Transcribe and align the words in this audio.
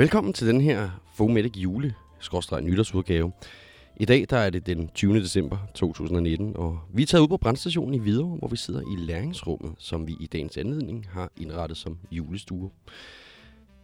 Velkommen 0.00 0.32
til 0.32 0.46
den 0.46 0.60
her 0.60 0.90
Fomedic 1.14 1.52
jule 1.56 1.94
nytårsudgave. 2.62 3.32
I 3.96 4.04
dag 4.04 4.26
der 4.30 4.36
er 4.36 4.50
det 4.50 4.66
den 4.66 4.88
20. 4.94 5.20
december 5.20 5.58
2019, 5.74 6.56
og 6.56 6.80
vi 6.92 7.02
er 7.02 7.06
taget 7.06 7.22
ud 7.22 7.28
på 7.28 7.36
brandstationen 7.36 7.94
i 7.94 7.98
Hvidovre, 7.98 8.36
hvor 8.36 8.48
vi 8.48 8.56
sidder 8.56 8.80
i 8.80 8.96
læringsrummet, 8.96 9.72
som 9.78 10.06
vi 10.06 10.16
i 10.20 10.26
dagens 10.26 10.56
anledning 10.56 11.06
har 11.12 11.30
indrettet 11.36 11.78
som 11.78 11.98
julestue. 12.10 12.70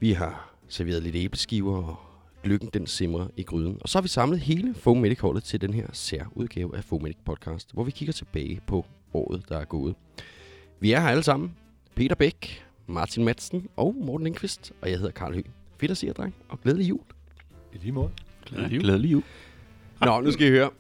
Vi 0.00 0.12
har 0.12 0.54
serveret 0.68 1.02
lidt 1.02 1.16
æbleskiver, 1.16 1.82
og 1.82 1.96
lykken 2.44 2.71
den 2.75 2.86
simrer 2.86 3.29
i 3.36 3.43
gryden. 3.43 3.79
Og 3.80 3.89
så 3.89 3.98
har 3.98 4.03
vi 4.03 4.08
samlet 4.08 4.40
hele 4.40 4.75
Fomedic 4.75 5.21
holdet 5.21 5.44
til 5.44 5.61
den 5.61 5.75
her 5.75 5.86
særudgave 5.93 6.76
af 6.76 6.85
Fomedic 6.85 7.17
podcast, 7.25 7.72
hvor 7.72 7.85
vi 7.85 7.90
kigger 7.90 8.12
tilbage 8.12 8.61
på 8.67 8.86
året, 9.14 9.48
der 9.48 9.58
er 9.58 9.64
gået. 9.64 9.94
Vi 10.80 10.93
er 10.93 11.00
her 11.00 11.08
alle 11.08 11.22
sammen. 11.22 11.57
Peter 11.94 12.14
Bæk, 12.14 12.64
Martin 12.86 13.25
Madsen 13.25 13.68
og 13.76 13.94
Morten 13.94 14.25
Lindqvist, 14.25 14.72
og 14.82 14.90
jeg 14.90 14.98
hedder 14.98 15.12
Karl 15.12 15.35
Høgh. 15.35 15.65
Fedt 15.79 15.90
at 15.90 15.96
se 15.96 16.07
jer, 16.07 16.12
dreng, 16.12 16.35
og 16.48 16.61
glædelig 16.61 16.89
jul. 16.89 17.00
I 17.72 17.79
lige 17.79 17.93
måde. 17.93 18.11
Glædelig 18.46 18.75
jul. 18.76 18.82
Glædelig 18.82 19.12
jul. 19.12 19.22
Nå, 20.00 20.21
nu 20.21 20.30
skal 20.30 20.46
I 20.46 20.50
høre. 20.50 20.71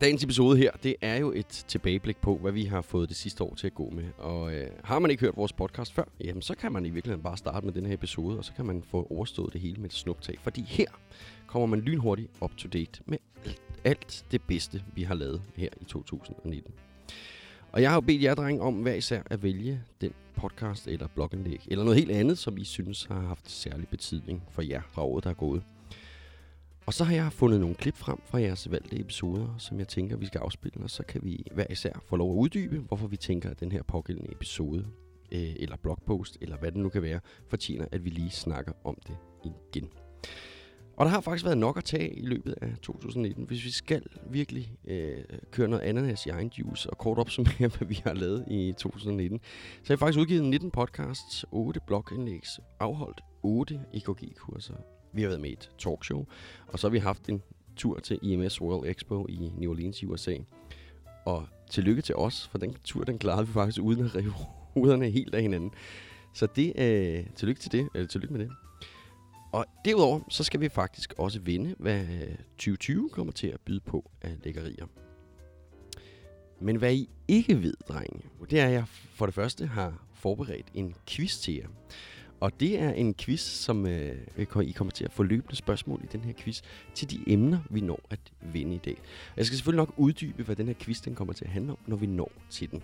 Dagens 0.00 0.24
episode 0.24 0.58
her, 0.58 0.70
det 0.82 0.96
er 1.00 1.16
jo 1.16 1.32
et 1.32 1.46
tilbageblik 1.46 2.16
på, 2.16 2.36
hvad 2.36 2.52
vi 2.52 2.64
har 2.64 2.80
fået 2.80 3.08
det 3.08 3.16
sidste 3.16 3.44
år 3.44 3.54
til 3.54 3.66
at 3.66 3.74
gå 3.74 3.90
med. 3.90 4.04
Og 4.18 4.54
øh, 4.54 4.70
har 4.84 4.98
man 4.98 5.10
ikke 5.10 5.20
hørt 5.20 5.36
vores 5.36 5.52
podcast 5.52 5.92
før, 5.92 6.04
jamen 6.24 6.42
så 6.42 6.54
kan 6.54 6.72
man 6.72 6.86
i 6.86 6.90
virkeligheden 6.90 7.22
bare 7.22 7.36
starte 7.36 7.66
med 7.66 7.74
den 7.74 7.86
her 7.86 7.94
episode, 7.94 8.38
og 8.38 8.44
så 8.44 8.52
kan 8.52 8.66
man 8.66 8.82
få 8.90 9.06
overstået 9.10 9.52
det 9.52 9.60
hele 9.60 9.76
med 9.76 9.90
et 9.90 9.92
snuptag. 9.96 10.38
Fordi 10.42 10.64
her 10.68 10.86
kommer 11.46 11.66
man 11.66 11.80
lynhurtigt 11.80 12.30
up 12.40 12.56
to 12.56 12.68
date 12.68 13.02
med 13.06 13.18
alt, 13.44 13.62
alt 13.84 14.24
det 14.30 14.42
bedste, 14.42 14.82
vi 14.94 15.02
har 15.02 15.14
lavet 15.14 15.42
her 15.56 15.68
i 15.80 15.84
2019. 15.84 16.72
Og 17.72 17.82
jeg 17.82 17.90
har 17.90 17.96
jo 17.96 18.00
bedt 18.00 18.22
jer, 18.22 18.34
drenge, 18.34 18.62
om 18.62 18.74
hver 18.74 18.94
især 18.94 19.22
at 19.30 19.42
vælge 19.42 19.82
den 20.00 20.12
podcast 20.36 20.88
eller 20.88 21.06
blogindlæg, 21.14 21.66
eller 21.68 21.84
noget 21.84 21.98
helt 21.98 22.10
andet, 22.10 22.38
som 22.38 22.58
I 22.58 22.64
synes 22.64 23.04
har 23.04 23.20
haft 23.20 23.50
særlig 23.50 23.88
betydning 23.88 24.42
for 24.50 24.62
jer 24.62 24.82
fra 24.90 25.02
året, 25.02 25.24
der 25.24 25.30
er 25.30 25.34
gået. 25.34 25.62
Og 26.86 26.94
så 26.94 27.04
har 27.04 27.14
jeg 27.14 27.32
fundet 27.32 27.60
nogle 27.60 27.74
klip 27.74 27.96
frem 27.96 28.18
fra 28.24 28.40
jeres 28.40 28.70
valgte 28.70 29.00
episoder, 29.00 29.54
som 29.58 29.78
jeg 29.78 29.88
tænker, 29.88 30.16
vi 30.16 30.26
skal 30.26 30.38
afspille, 30.38 30.84
og 30.84 30.90
så 30.90 31.02
kan 31.02 31.20
vi 31.24 31.44
hver 31.54 31.66
især 31.70 31.92
få 32.08 32.16
lov 32.16 32.32
at 32.32 32.36
uddybe, 32.36 32.78
hvorfor 32.78 33.06
vi 33.06 33.16
tænker, 33.16 33.50
at 33.50 33.60
den 33.60 33.72
her 33.72 33.82
pågældende 33.82 34.32
episode, 34.32 34.86
øh, 35.32 35.52
eller 35.56 35.76
blogpost, 35.76 36.38
eller 36.40 36.56
hvad 36.56 36.72
det 36.72 36.80
nu 36.80 36.88
kan 36.88 37.02
være, 37.02 37.20
fortjener, 37.48 37.86
at 37.92 38.04
vi 38.04 38.10
lige 38.10 38.30
snakker 38.30 38.72
om 38.84 38.98
det 39.06 39.16
igen. 39.44 39.88
Og 41.02 41.06
der 41.06 41.12
har 41.12 41.20
faktisk 41.20 41.44
været 41.44 41.58
nok 41.58 41.76
at 41.76 41.84
tage 41.84 42.14
i 42.14 42.26
løbet 42.26 42.54
af 42.62 42.68
2019. 42.82 43.44
Hvis 43.44 43.64
vi 43.64 43.70
skal 43.70 44.02
virkelig 44.30 44.76
øh, 44.84 45.24
køre 45.50 45.68
noget 45.68 45.82
ananas 45.82 46.26
i 46.26 46.28
egen 46.28 46.48
juice 46.58 46.90
og 46.90 46.98
kort 46.98 47.18
opsummere, 47.18 47.54
hvad 47.78 47.86
vi 47.88 48.00
har 48.04 48.12
lavet 48.12 48.44
i 48.50 48.74
2019, 48.78 49.40
så 49.82 49.88
har 49.88 49.94
jeg 49.94 49.98
faktisk 49.98 50.18
udgivet 50.18 50.44
19 50.44 50.70
podcasts, 50.70 51.44
8 51.50 51.80
blogindlægs, 51.86 52.60
afholdt 52.80 53.20
8 53.42 53.80
EKG-kurser. 53.94 54.74
Vi 55.12 55.22
har 55.22 55.28
været 55.28 55.40
med 55.40 55.50
i 55.50 55.52
et 55.52 55.70
talkshow, 55.78 56.26
og 56.68 56.78
så 56.78 56.86
har 56.86 56.92
vi 56.92 56.98
haft 56.98 57.28
en 57.28 57.42
tur 57.76 57.98
til 57.98 58.18
IMS 58.22 58.60
World 58.60 58.90
Expo 58.90 59.26
i 59.28 59.52
New 59.58 59.70
Orleans 59.70 60.02
i 60.02 60.06
USA. 60.06 60.36
Og 61.26 61.46
tillykke 61.70 62.02
til 62.02 62.14
os, 62.14 62.48
for 62.48 62.58
den 62.58 62.76
tur 62.84 63.04
den 63.04 63.18
klarede 63.18 63.46
vi 63.46 63.52
faktisk 63.52 63.82
uden 63.82 64.04
at 64.04 64.14
rive 64.14 64.32
hovederne 64.74 65.10
helt 65.10 65.34
af 65.34 65.42
hinanden. 65.42 65.70
Så 66.34 66.46
det, 66.56 66.72
øh, 66.78 67.26
tillykke 67.36 67.60
til 67.60 67.72
det, 67.72 67.88
øh, 67.94 68.08
tillykke 68.08 68.34
med 68.34 68.44
det. 68.44 68.52
Og 69.52 69.66
derudover, 69.84 70.20
så 70.28 70.44
skal 70.44 70.60
vi 70.60 70.68
faktisk 70.68 71.14
også 71.18 71.40
vinde, 71.40 71.74
hvad 71.78 72.00
øh, 72.00 72.36
2020 72.36 73.10
kommer 73.10 73.32
til 73.32 73.46
at 73.46 73.60
byde 73.60 73.80
på 73.80 74.10
af 74.22 74.36
lækkerier. 74.44 74.86
Men 76.60 76.76
hvad 76.76 76.94
I 76.94 77.08
ikke 77.28 77.62
ved, 77.62 77.74
drenge, 77.88 78.20
det 78.50 78.60
er, 78.60 78.66
at 78.66 78.72
jeg 78.72 78.84
for 78.86 79.26
det 79.26 79.34
første 79.34 79.66
har 79.66 80.04
forberedt 80.14 80.66
en 80.74 80.94
quiz 81.06 81.38
til 81.38 81.54
jer. 81.54 81.66
Og 82.40 82.60
det 82.60 82.80
er 82.80 82.90
en 82.90 83.14
quiz, 83.14 83.40
som 83.40 83.86
øh, 83.86 84.16
I 84.62 84.72
kommer 84.72 84.92
til 84.92 85.04
at 85.04 85.12
få 85.12 85.22
løbende 85.22 85.56
spørgsmål 85.56 86.00
i 86.04 86.06
den 86.12 86.20
her 86.20 86.32
quiz 86.32 86.62
til 86.94 87.10
de 87.10 87.20
emner, 87.26 87.58
vi 87.70 87.80
når 87.80 88.00
at 88.10 88.20
vinde 88.40 88.74
i 88.74 88.78
dag. 88.78 88.96
Jeg 89.36 89.46
skal 89.46 89.56
selvfølgelig 89.56 89.78
nok 89.78 89.94
uddybe, 89.96 90.42
hvad 90.42 90.56
den 90.56 90.66
her 90.66 90.74
quiz 90.74 91.00
den 91.00 91.14
kommer 91.14 91.34
til 91.34 91.44
at 91.44 91.50
handle 91.50 91.72
om, 91.72 91.78
når 91.86 91.96
vi 91.96 92.06
når 92.06 92.32
til 92.50 92.70
den. 92.70 92.82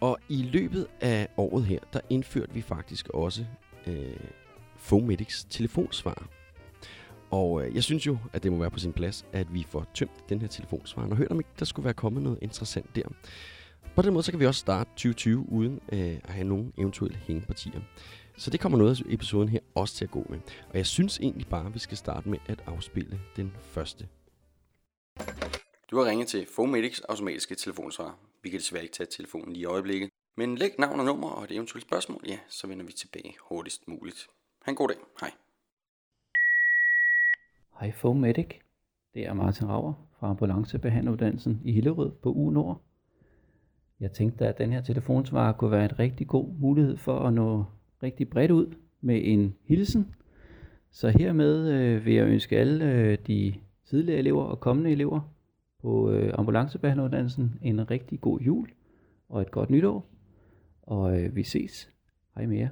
Og 0.00 0.18
i 0.28 0.42
løbet 0.42 0.86
af 1.00 1.28
året 1.36 1.64
her, 1.64 1.80
der 1.92 2.00
indførte 2.10 2.54
vi 2.54 2.60
faktisk 2.60 3.08
også 3.08 3.44
øh, 3.86 4.16
Fomedics 4.82 5.46
telefonsvar. 5.50 6.28
Og 7.30 7.66
øh, 7.66 7.74
jeg 7.74 7.82
synes 7.82 8.06
jo, 8.06 8.18
at 8.32 8.42
det 8.42 8.52
må 8.52 8.58
være 8.58 8.70
på 8.70 8.78
sin 8.78 8.92
plads, 8.92 9.26
at 9.32 9.54
vi 9.54 9.66
får 9.68 9.86
tømt 9.94 10.28
den 10.28 10.40
her 10.40 10.48
telefonsvar. 10.48 11.08
Og 11.08 11.16
hørt 11.16 11.30
om 11.30 11.40
ikke, 11.40 11.50
der 11.58 11.64
skulle 11.64 11.84
være 11.84 11.94
kommet 11.94 12.22
noget 12.22 12.38
interessant 12.42 12.96
der. 12.96 13.02
På 13.96 14.02
den 14.02 14.12
måde, 14.12 14.22
så 14.22 14.32
kan 14.32 14.40
vi 14.40 14.46
også 14.46 14.60
starte 14.60 14.90
2020 14.90 15.46
uden 15.48 15.80
øh, 15.92 16.18
at 16.24 16.30
have 16.30 16.48
nogen 16.48 16.72
eventuelle 16.78 17.16
hængepartier. 17.16 17.80
Så 18.36 18.50
det 18.50 18.60
kommer 18.60 18.78
noget 18.78 19.00
af 19.00 19.14
episoden 19.14 19.48
her 19.48 19.60
også 19.74 19.94
til 19.94 20.04
at 20.04 20.10
gå 20.10 20.26
med. 20.28 20.38
Og 20.70 20.76
jeg 20.76 20.86
synes 20.86 21.18
egentlig 21.18 21.46
bare, 21.46 21.66
at 21.66 21.74
vi 21.74 21.78
skal 21.78 21.96
starte 21.96 22.28
med 22.28 22.38
at 22.46 22.62
afspille 22.66 23.20
den 23.36 23.52
første. 23.62 24.08
Du 25.90 25.96
har 25.98 26.04
ringet 26.04 26.28
til 26.28 26.46
Fomedics 26.46 27.00
automatiske 27.00 27.54
telefonsvar. 27.54 28.18
Vi 28.42 28.50
kan 28.50 28.58
desværre 28.58 28.82
ikke 28.82 28.94
tage 28.94 29.06
telefonen 29.10 29.52
lige 29.52 29.62
i 29.62 29.64
øjeblikket. 29.64 30.10
Men 30.36 30.56
læg 30.56 30.70
navn 30.78 31.00
og 31.00 31.06
nummer 31.06 31.30
og 31.30 31.44
et 31.44 31.50
eventuelt 31.50 31.86
spørgsmål, 31.86 32.20
ja, 32.26 32.38
så 32.48 32.66
vender 32.66 32.84
vi 32.84 32.92
tilbage 32.92 33.34
hurtigst 33.48 33.88
muligt. 33.88 34.26
Ha' 34.64 34.70
en 34.70 34.76
god 34.76 34.88
dag. 34.88 34.96
Hej. 35.20 35.30
Hej 37.80 37.92
Fomedic. 37.92 38.48
Det 39.14 39.26
er 39.26 39.34
Martin 39.34 39.68
Rauer 39.68 39.92
fra 40.18 40.28
ambulancebehandleruddannelsen 40.30 41.60
i 41.64 41.72
Hillerød 41.72 42.10
på 42.22 42.32
U 42.32 42.50
Nord. 42.50 42.80
Jeg 44.00 44.12
tænkte, 44.12 44.46
at 44.46 44.58
den 44.58 44.72
her 44.72 44.82
telefonsvar 44.82 45.52
kunne 45.52 45.70
være 45.70 45.84
en 45.84 45.98
rigtig 45.98 46.26
god 46.26 46.48
mulighed 46.48 46.96
for 46.96 47.18
at 47.18 47.32
nå 47.32 47.64
rigtig 48.02 48.30
bredt 48.30 48.50
ud 48.50 48.74
med 49.00 49.20
en 49.24 49.54
hilsen. 49.64 50.14
Så 50.90 51.08
hermed 51.08 51.72
øh, 51.72 52.04
vil 52.04 52.14
jeg 52.14 52.26
ønske 52.26 52.58
alle 52.58 52.84
øh, 52.84 53.18
de 53.26 53.54
tidligere 53.84 54.18
elever 54.18 54.42
og 54.42 54.60
kommende 54.60 54.90
elever 54.90 55.20
på 55.80 56.10
øh, 56.10 56.34
ambulancebehandleruddannelsen 56.34 57.58
en 57.62 57.90
rigtig 57.90 58.20
god 58.20 58.40
jul 58.40 58.68
og 59.28 59.40
et 59.40 59.50
godt 59.50 59.70
nytår. 59.70 60.06
Og 60.82 61.20
øh, 61.20 61.36
vi 61.36 61.42
ses. 61.42 61.92
Hej 62.34 62.46
med 62.46 62.58
jer. 62.58 62.68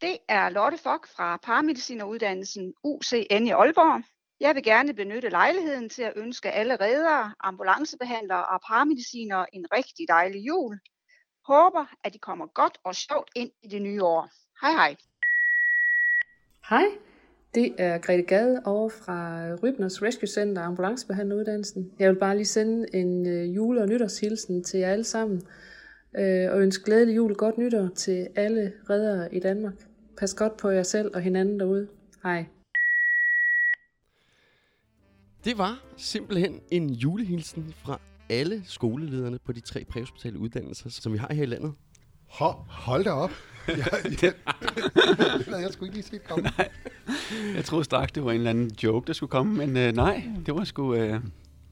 Det 0.00 0.18
er 0.28 0.48
Lotte 0.48 0.78
Fock 0.78 1.08
fra 1.16 1.36
paramedicineruddannelsen 1.36 2.74
UCN 2.84 3.46
i 3.46 3.50
Aalborg. 3.50 4.02
Jeg 4.40 4.54
vil 4.54 4.62
gerne 4.62 4.94
benytte 4.94 5.28
lejligheden 5.28 5.88
til 5.88 6.02
at 6.02 6.12
ønske 6.16 6.50
alle 6.50 6.76
reddere, 6.76 7.34
ambulancebehandlere 7.40 8.46
og 8.46 8.60
paramedicinere 8.66 9.54
en 9.54 9.66
rigtig 9.72 10.08
dejlig 10.08 10.46
jul. 10.46 10.78
Håber, 11.46 11.84
at 12.04 12.14
de 12.14 12.18
kommer 12.18 12.46
godt 12.46 12.78
og 12.84 12.94
sjovt 12.94 13.30
ind 13.34 13.50
i 13.62 13.68
det 13.68 13.82
nye 13.82 14.02
år. 14.02 14.30
Hej 14.60 14.72
hej. 14.72 14.96
Hej, 16.68 16.86
det 17.54 17.74
er 17.78 17.98
Grete 17.98 18.22
Gade 18.22 18.62
over 18.64 18.88
fra 18.88 19.48
Rybners 19.62 20.02
Rescue 20.02 20.26
Center, 20.26 20.62
ambulancebehandleruddannelsen. 20.62 21.92
Jeg 21.98 22.10
vil 22.10 22.18
bare 22.18 22.36
lige 22.36 22.46
sende 22.46 22.94
en 22.94 23.26
øh, 23.28 23.56
jule- 23.56 23.82
og 23.82 23.88
nytårshilsen 23.88 24.64
til 24.64 24.80
jer 24.80 24.92
alle 24.92 25.04
sammen 25.04 25.42
øh, 26.18 26.52
og 26.52 26.60
ønske 26.60 26.84
glædelig 26.84 27.16
jul 27.16 27.30
og 27.30 27.36
godt 27.36 27.58
nytår 27.58 27.88
til 27.88 28.28
alle 28.36 28.72
reddere 28.90 29.34
i 29.34 29.40
Danmark. 29.40 29.85
Pas 30.18 30.34
godt 30.34 30.56
på 30.56 30.68
jer 30.68 30.82
selv 30.82 31.10
og 31.14 31.20
hinanden 31.20 31.60
derude. 31.60 31.88
Hej. 32.22 32.46
Det 35.44 35.58
var 35.58 35.84
simpelthen 35.96 36.60
en 36.70 36.90
julehilsen 36.90 37.74
fra 37.84 38.00
alle 38.30 38.62
skolelederne 38.64 39.38
på 39.46 39.52
de 39.52 39.60
tre 39.60 39.84
præhospitale 39.84 40.38
uddannelser, 40.38 40.90
som 40.90 41.12
vi 41.12 41.18
har 41.18 41.34
her 41.34 41.42
i 41.42 41.46
landet. 41.46 41.74
Ho, 42.30 42.52
hold 42.68 43.04
da 43.04 43.10
op. 43.10 43.30
Jeg, 43.68 43.86
jeg, 44.22 44.32
det 45.38 45.46
havde 45.46 45.62
jeg 45.62 45.72
sgu 45.72 45.84
ikke 45.84 45.96
lige 45.96 46.06
set 46.06 46.28
komme. 46.28 46.42
Nej. 46.58 46.68
Jeg 47.54 47.64
troede 47.64 47.84
straks, 47.84 48.12
det 48.12 48.24
var 48.24 48.30
en 48.30 48.36
eller 48.36 48.50
anden 48.50 48.70
joke, 48.82 49.06
der 49.06 49.12
skulle 49.12 49.30
komme, 49.30 49.66
men 49.66 49.76
øh, 49.76 49.92
nej, 49.92 50.30
det 50.46 50.54
var 50.54 50.64
sgu, 50.64 50.94
øh, 50.94 51.20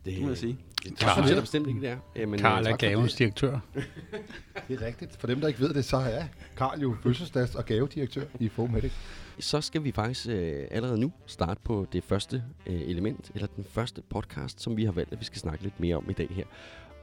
det 0.04 0.22
må 0.22 0.28
jeg 0.28 0.38
sige. 0.38 0.58
Det 0.84 1.02
er 1.02 1.40
bestemt 1.40 1.68
ikke, 1.68 1.80
det 1.80 1.88
er. 1.88 1.96
Jamen, 2.16 2.40
Karl 2.40 2.66
er 2.66 2.76
gavens 2.76 3.14
direktør. 3.14 3.58
det 4.68 4.82
er 4.82 4.86
rigtigt. 4.86 5.16
For 5.16 5.26
dem, 5.26 5.40
der 5.40 5.48
ikke 5.48 5.60
ved 5.60 5.74
det, 5.74 5.84
så 5.84 5.96
er 5.96 6.22
Karl 6.56 6.80
jo 6.80 6.96
fødselsdags- 7.06 7.58
og 7.58 7.64
gavedirektør 7.64 8.24
i 8.40 8.48
Fomedic. 8.48 8.92
Så 9.38 9.60
skal 9.60 9.84
vi 9.84 9.92
faktisk 9.92 10.28
øh, 10.28 10.64
allerede 10.70 11.00
nu 11.00 11.12
starte 11.26 11.60
på 11.64 11.86
det 11.92 12.04
første 12.04 12.42
øh, 12.66 12.80
element, 12.80 13.30
eller 13.34 13.46
den 13.56 13.64
første 13.64 14.02
podcast, 14.10 14.60
som 14.60 14.76
vi 14.76 14.84
har 14.84 14.92
valgt, 14.92 15.12
at 15.12 15.20
vi 15.20 15.24
skal 15.24 15.38
snakke 15.38 15.62
lidt 15.62 15.80
mere 15.80 15.96
om 15.96 16.10
i 16.10 16.12
dag 16.12 16.28
her. 16.30 16.44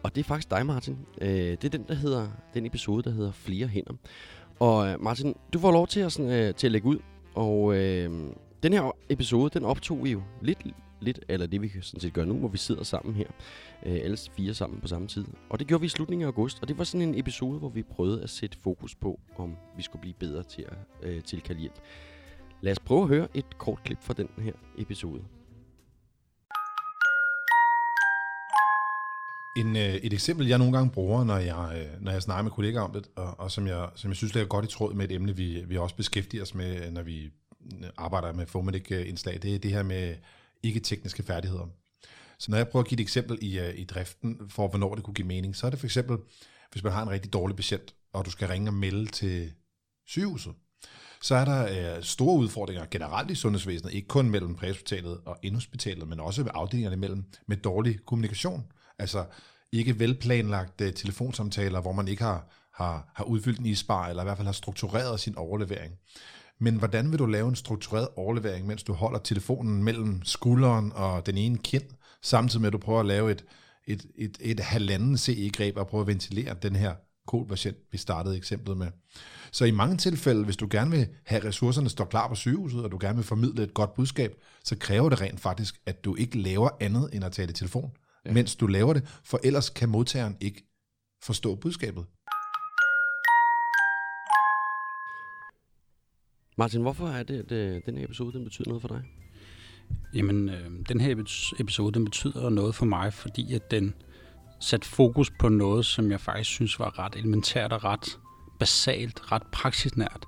Og 0.04 0.16
det 0.16 0.22
er 0.22 0.26
faktisk 0.26 0.52
dig, 0.52 0.66
Martin. 0.66 0.98
Øh, 1.22 1.30
det 1.30 1.64
er 1.64 1.70
den, 1.70 1.86
der 1.88 1.94
hedder, 1.94 2.28
den 2.54 2.66
episode, 2.66 3.04
der 3.04 3.10
hedder 3.10 3.32
Flere 3.32 3.68
Hænder. 3.68 3.94
Og 4.60 4.88
øh, 4.88 5.04
Martin, 5.04 5.36
du 5.54 5.60
får 5.60 5.72
lov 5.72 5.88
til 5.88 6.00
at, 6.00 6.12
sådan, 6.12 6.32
øh, 6.32 6.56
til 6.56 6.68
at 6.68 6.72
lægge 6.72 6.88
ud. 6.88 6.98
Og 7.36 7.76
øh, 7.76 8.10
den 8.64 8.74
her 8.74 8.96
episode, 9.10 9.50
den 9.54 9.66
optog 9.66 10.04
vi 10.04 10.12
jo 10.12 10.22
lidt 10.42 10.60
lidt, 11.02 11.20
eller 11.28 11.48
det 11.48 11.62
vi 11.62 11.72
sådan 11.82 12.00
set 12.00 12.14
gøre 12.14 12.26
nu, 12.26 12.34
hvor 12.34 12.48
vi 12.48 12.58
sidder 12.58 12.84
sammen 12.84 13.16
her, 13.16 13.28
øh, 13.86 14.00
alle 14.04 14.18
fire 14.38 14.54
sammen 14.54 14.82
på 14.82 14.88
samme 14.88 15.08
tid. 15.08 15.26
Og 15.50 15.60
det 15.60 15.68
gjorde 15.68 15.82
vi 15.82 15.86
i 15.86 15.90
slutningen 15.90 16.24
af 16.24 16.28
august, 16.28 16.60
og 16.62 16.68
det 16.68 16.78
var 16.78 16.84
sådan 16.84 17.08
en 17.08 17.20
episode, 17.20 17.60
hvor 17.60 17.70
vi 17.70 17.84
prøvede 17.84 18.24
at 18.24 18.30
sætte 18.30 18.58
fokus 18.58 18.96
på, 18.96 19.20
om 19.38 19.56
vi 19.78 19.82
skulle 19.82 20.02
blive 20.02 20.16
bedre 20.20 20.44
til 20.44 20.62
at 20.62 21.10
øh, 21.10 21.24
tilkalde 21.24 21.62
hjælp. 21.62 21.80
Lad 22.62 22.72
os 22.72 22.80
prøve 22.80 23.02
at 23.02 23.08
høre 23.08 23.28
et 23.34 23.58
kort 23.58 23.84
klip 23.84 23.98
fra 24.02 24.14
den 24.14 24.30
her 24.38 24.54
episode. 24.78 25.22
En, 29.58 29.76
øh, 29.76 29.96
et 29.96 30.14
eksempel, 30.14 30.48
jeg 30.48 30.58
nogle 30.58 30.74
gange 30.74 30.92
bruger, 30.92 31.24
når 31.24 31.38
jeg, 31.38 31.72
øh, 31.76 32.04
når 32.04 32.12
jeg 32.12 32.22
snakker 32.22 32.44
med 32.44 32.52
kollegaer 32.52 32.82
om 32.82 32.92
det, 32.92 33.10
og, 33.16 33.40
og 33.40 33.52
som, 33.52 33.68
jeg, 33.68 33.90
som 33.96 34.10
jeg 34.10 34.16
synes 34.16 34.36
er 34.36 34.46
godt 34.46 34.66
i 34.66 34.68
tråd 34.68 34.94
med 34.94 35.06
et 35.06 35.12
emne, 35.16 35.36
vi, 35.36 35.64
vi 35.68 35.78
også 35.78 35.96
beskæftiger 35.96 36.44
os 36.44 36.56
med, 36.56 36.92
når 36.92 37.02
vi 37.02 37.32
arbejder 37.98 38.34
med 38.34 38.46
Fomedic-indslag, 38.46 39.40
det 39.42 39.56
er 39.56 39.60
det 39.60 39.72
her 39.72 39.84
med 39.84 40.16
ikke-tekniske 40.64 41.24
færdigheder. 41.24 41.68
Så 42.40 42.52
når 42.52 42.58
jeg 42.58 42.68
prøver 42.68 42.84
at 42.84 42.90
give 42.90 43.00
et 43.00 43.04
eksempel 43.04 43.38
i, 43.42 43.60
øh, 43.60 43.80
i 43.80 43.84
driften 43.84 44.50
for, 44.50 44.68
hvornår 44.68 44.96
det 44.96 45.04
kunne 45.04 45.14
give 45.14 45.28
mening, 45.28 45.56
så 45.56 45.66
er 45.66 45.70
det 45.70 45.80
for 45.80 45.88
eksempel, 45.88 46.18
hvis 46.72 46.84
man 46.84 46.94
har 46.94 47.04
en 47.04 47.10
rigtig 47.10 47.34
dårlig 47.34 47.56
patient, 47.56 47.96
og 48.14 48.26
du 48.26 48.32
skal 48.32 48.48
ringe 48.48 48.70
og 48.70 48.74
melde 48.74 49.06
til 49.06 49.54
sygehuset, 50.08 50.54
så 51.22 51.36
er 51.36 51.46
der 51.46 51.96
øh, 51.98 52.04
store 52.04 52.38
udfordringer 52.38 52.86
generelt 52.92 53.32
i 53.32 53.36
sundhedsvæsenet, 53.36 53.94
ikke 53.94 54.08
kun 54.08 54.30
mellem 54.30 54.56
præhospitalet 54.56 55.22
og 55.26 55.38
indhospitalet, 55.44 56.08
men 56.08 56.20
også 56.20 56.44
ved 56.44 56.52
afdelingerne 56.54 56.96
imellem, 56.96 57.24
med 57.48 57.58
dårlig 57.58 58.06
kommunikation. 58.06 58.72
Altså 59.00 59.26
ikke 59.72 60.00
velplanlagte 60.00 60.86
øh, 60.86 60.94
telefonsamtaler, 60.94 61.82
hvor 61.82 61.92
man 61.92 62.08
ikke 62.08 62.24
har, 62.24 62.48
har, 62.74 63.12
har 63.16 63.24
udfyldt 63.24 63.60
en 63.60 63.66
isbar, 63.66 64.08
eller 64.08 64.24
i 64.24 64.26
hvert 64.26 64.38
fald 64.38 64.48
har 64.48 64.54
struktureret 64.54 65.20
sin 65.20 65.38
overlevering. 65.38 65.94
Men 66.62 66.76
hvordan 66.76 67.12
vil 67.12 67.20
du 67.20 67.26
lave 67.26 67.50
en 67.50 67.56
struktureret 67.56 68.08
overlevering, 68.16 68.68
mens 68.68 68.84
du 68.84 68.94
holder 68.94 69.20
telefonen 69.20 69.84
mellem 69.84 70.22
skulderen 70.24 70.92
og 70.96 71.26
den 71.26 71.38
ene 71.38 71.58
kind, 71.58 71.84
samtidig 72.22 72.62
med 72.62 72.68
at 72.68 72.74
du 72.74 72.78
prøver 72.78 73.00
at 73.00 73.06
lave 73.06 73.32
et, 73.32 73.46
et, 73.88 74.06
et, 74.16 74.38
et 74.42 74.60
halvanden 74.60 75.18
CE-greb 75.18 75.78
og 75.78 75.88
prøve 75.88 76.02
at 76.02 76.08
ventilere 76.08 76.56
den 76.62 76.76
her 76.76 76.96
kolpatient, 77.28 77.78
vi 77.92 77.98
startede 77.98 78.38
eksemplet 78.38 78.78
med. 78.78 78.88
Så 79.52 79.66
i 79.66 79.72
mange 79.72 79.98
tilfælde, 79.98 80.46
hvis 80.46 80.58
du 80.58 80.68
gerne 80.72 80.92
vil 80.92 81.08
have 81.26 81.46
ressourcerne 81.46 81.90
stå 81.90 82.06
klar 82.06 82.28
på 82.28 82.36
sygehuset, 82.36 82.84
og 82.84 82.92
du 82.92 82.98
gerne 83.02 83.16
vil 83.16 83.26
formidle 83.26 83.64
et 83.64 83.74
godt 83.74 83.94
budskab, 83.94 84.36
så 84.64 84.78
kræver 84.78 85.10
det 85.10 85.22
rent 85.22 85.40
faktisk, 85.40 85.82
at 85.86 86.06
du 86.06 86.16
ikke 86.16 86.38
laver 86.38 86.70
andet 86.80 87.10
end 87.14 87.26
at 87.26 87.32
tale 87.32 87.50
i 87.50 87.54
telefon, 87.54 87.92
ja. 88.26 88.34
mens 88.34 88.56
du 88.56 88.68
laver 88.68 88.94
det, 88.94 89.20
for 89.24 89.40
ellers 89.44 89.70
kan 89.70 89.90
modtageren 89.90 90.38
ikke 90.42 90.68
forstå 91.24 91.56
budskabet. 91.56 92.06
Martin, 96.58 96.82
hvorfor 96.82 97.08
er 97.08 97.24
det, 97.24 97.40
at 97.40 97.52
øh, 97.52 97.82
den 97.86 97.98
her 97.98 98.06
episode 98.06 98.34
den 98.34 98.44
betyder 98.44 98.68
noget 98.68 98.82
for 98.82 98.88
dig? 98.88 99.02
Jamen, 100.14 100.50
øh, 100.50 100.70
den 100.90 101.02
her 101.02 101.16
episode 101.60 101.92
den 101.92 102.06
betyder 102.06 102.50
noget 102.50 102.76
for 102.76 102.86
mig, 102.86 103.14
fordi 103.14 103.54
at 103.54 103.72
den 103.72 103.94
satte 104.60 104.88
fokus 104.88 105.32
på 105.40 105.50
noget, 105.50 105.86
som 105.86 106.12
jeg 106.12 106.20
faktisk 106.20 106.50
synes 106.50 106.80
var 106.80 107.00
ret 107.00 107.16
elementært 107.16 107.74
og 107.74 107.84
ret 107.84 108.20
basalt, 108.60 109.32
ret 109.32 109.44
praksisnært. 109.52 110.26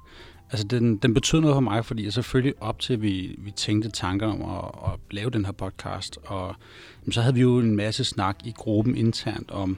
Altså, 0.51 0.67
den, 0.67 0.97
den 0.97 1.13
betød 1.13 1.41
noget 1.41 1.55
for 1.55 1.61
mig, 1.61 1.85
fordi 1.85 2.03
jeg 2.03 2.13
selvfølgelig 2.13 2.53
op 2.61 2.79
til, 2.79 2.93
at 2.93 3.01
vi, 3.01 3.35
vi 3.37 3.51
tænkte 3.51 3.89
tanker 3.89 4.27
om 4.27 4.41
at, 4.41 4.93
at 4.93 4.99
lave 5.11 5.29
den 5.29 5.45
her 5.45 5.51
podcast, 5.51 6.17
og 6.25 6.55
jamen, 7.01 7.11
så 7.11 7.21
havde 7.21 7.33
vi 7.33 7.41
jo 7.41 7.59
en 7.59 7.75
masse 7.75 8.03
snak 8.03 8.37
i 8.45 8.51
gruppen 8.51 8.97
internt 8.97 9.51
om, 9.51 9.77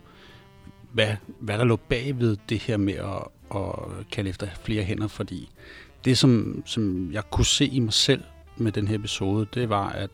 hvad, 0.93 1.15
hvad 1.39 1.57
der 1.57 1.63
lå 1.63 1.75
bagved 1.75 2.37
det 2.49 2.59
her 2.59 2.77
med 2.77 2.93
at, 2.93 3.27
at 3.55 4.09
kalde 4.11 4.29
efter 4.29 4.47
flere 4.63 4.83
hænder, 4.83 5.07
fordi 5.07 5.49
det, 6.05 6.17
som, 6.17 6.63
som 6.65 7.11
jeg 7.11 7.23
kunne 7.31 7.45
se 7.45 7.65
i 7.65 7.79
mig 7.79 7.93
selv 7.93 8.23
med 8.57 8.71
den 8.71 8.87
her 8.87 8.95
episode, 8.95 9.47
det 9.53 9.69
var, 9.69 9.89
at, 9.89 10.09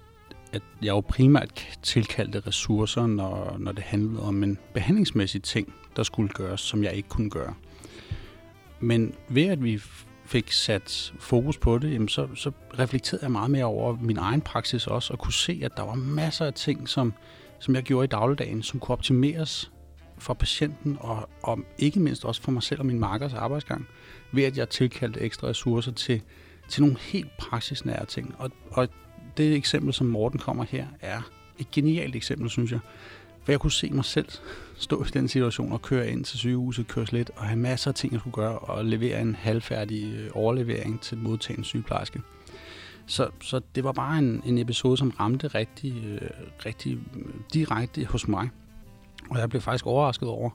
at 0.54 0.62
jeg 0.82 0.90
jo 0.90 1.00
primært 1.00 1.68
tilkaldte 1.84 2.40
ressourcer, 2.48 3.08
når, 3.08 3.56
når 3.60 3.72
det 3.72 3.84
handlede 3.84 4.24
om 4.24 4.44
en 4.44 4.58
behandlingsmæssig 4.74 5.44
ting, 5.44 5.74
der 5.96 6.04
skulle 6.04 6.30
gøres, 6.30 6.62
som 6.62 6.84
jeg 6.84 6.94
ikke 6.94 7.10
kunne 7.10 7.30
gøre. 7.30 7.54
Men 8.80 9.14
ved 9.30 9.46
at 9.46 9.64
vi 9.64 9.82
fik 10.26 10.52
sat 10.52 11.14
fokus 11.20 11.58
på 11.58 11.78
det, 11.78 11.94
jamen 11.94 12.08
så, 12.08 12.28
så 12.36 12.52
reflekterede 12.80 13.24
jeg 13.24 13.32
meget 13.32 13.52
mere 13.52 13.66
over 13.66 13.98
min 14.02 14.18
egen 14.18 14.42
praksis 14.42 14.88
også, 14.88 15.14
og 15.14 15.20
kunne 15.20 15.34
se, 15.34 15.62
at 15.64 15.72
der 15.78 15.84
var 15.84 15.94
masser 15.94 16.46
af 16.46 16.54
ting, 16.54 16.90
som, 16.90 17.14
som 17.60 17.76
jeg 17.76 17.84
gjorde 17.84 18.04
i 18.06 18.08
dagligdagen, 18.08 18.64
som 18.64 18.80
kunne 18.80 18.94
optimeres 18.94 19.72
for 20.18 20.34
patienten, 20.34 20.98
og, 21.00 21.30
og 21.44 21.60
ikke 21.78 22.00
mindst 22.00 22.26
også 22.26 22.42
for 22.42 22.52
mig 22.52 22.64
selv 22.64 22.80
og 22.80 22.86
min 22.86 23.00
markers 23.00 23.34
arbejdsgang, 23.34 23.88
ved 24.32 24.44
at 24.44 24.58
jeg 24.58 24.70
tilkaldte 24.70 25.20
ekstra 25.20 25.48
ressourcer 25.48 25.92
til, 25.92 26.22
til 26.70 26.82
nogle 26.84 26.98
helt 27.00 27.38
praksisnære 27.38 28.06
ting. 28.06 28.36
Og, 28.38 28.52
og 28.72 28.88
det 29.38 29.56
eksempel, 29.56 29.94
som 29.94 30.08
Morten 30.08 30.40
kommer 30.40 30.64
her, 30.64 30.86
er 31.02 31.22
et 31.60 31.72
genialt 31.72 32.16
eksempel, 32.16 32.50
synes 32.50 32.72
jeg. 32.72 32.80
For 33.44 33.52
jeg 33.52 33.60
kunne 33.60 33.72
se 33.72 33.90
mig 33.90 34.06
selv 34.06 34.28
stå 34.78 35.04
i 35.04 35.08
den 35.08 35.28
situation 35.28 35.72
og 35.72 35.82
køre 35.82 36.10
ind 36.10 36.26
til 36.26 36.40
sygehuset, 36.40 36.88
køre 36.88 37.06
lidt 37.12 37.32
og 37.36 37.46
have 37.46 37.60
masser 37.60 37.92
af 37.92 37.96
ting, 37.96 38.14
jeg 38.14 38.20
skulle 38.20 38.34
gøre, 38.34 38.60
og 38.60 38.86
levere 38.86 39.22
en 39.22 39.36
halvfærdig 39.36 40.14
øh, 40.14 40.30
overlevering 40.34 41.02
til 41.02 41.18
modtagende 41.18 41.66
sygeplejerske. 41.66 42.22
Så, 43.06 43.30
så 43.42 43.62
det 43.76 43.84
var 43.84 43.92
bare 43.92 44.18
en, 44.18 44.42
en 44.46 44.58
episode, 44.58 44.98
som 44.98 45.10
ramte 45.10 45.48
rigtig, 45.48 46.04
øh, 46.06 46.30
rigtig 46.66 47.00
øh, 47.16 47.26
direkte 47.54 48.06
hos 48.06 48.28
mig. 48.28 48.50
Og 49.30 49.40
jeg 49.40 49.50
blev 49.50 49.62
faktisk 49.62 49.86
overrasket 49.86 50.30
over, 50.30 50.50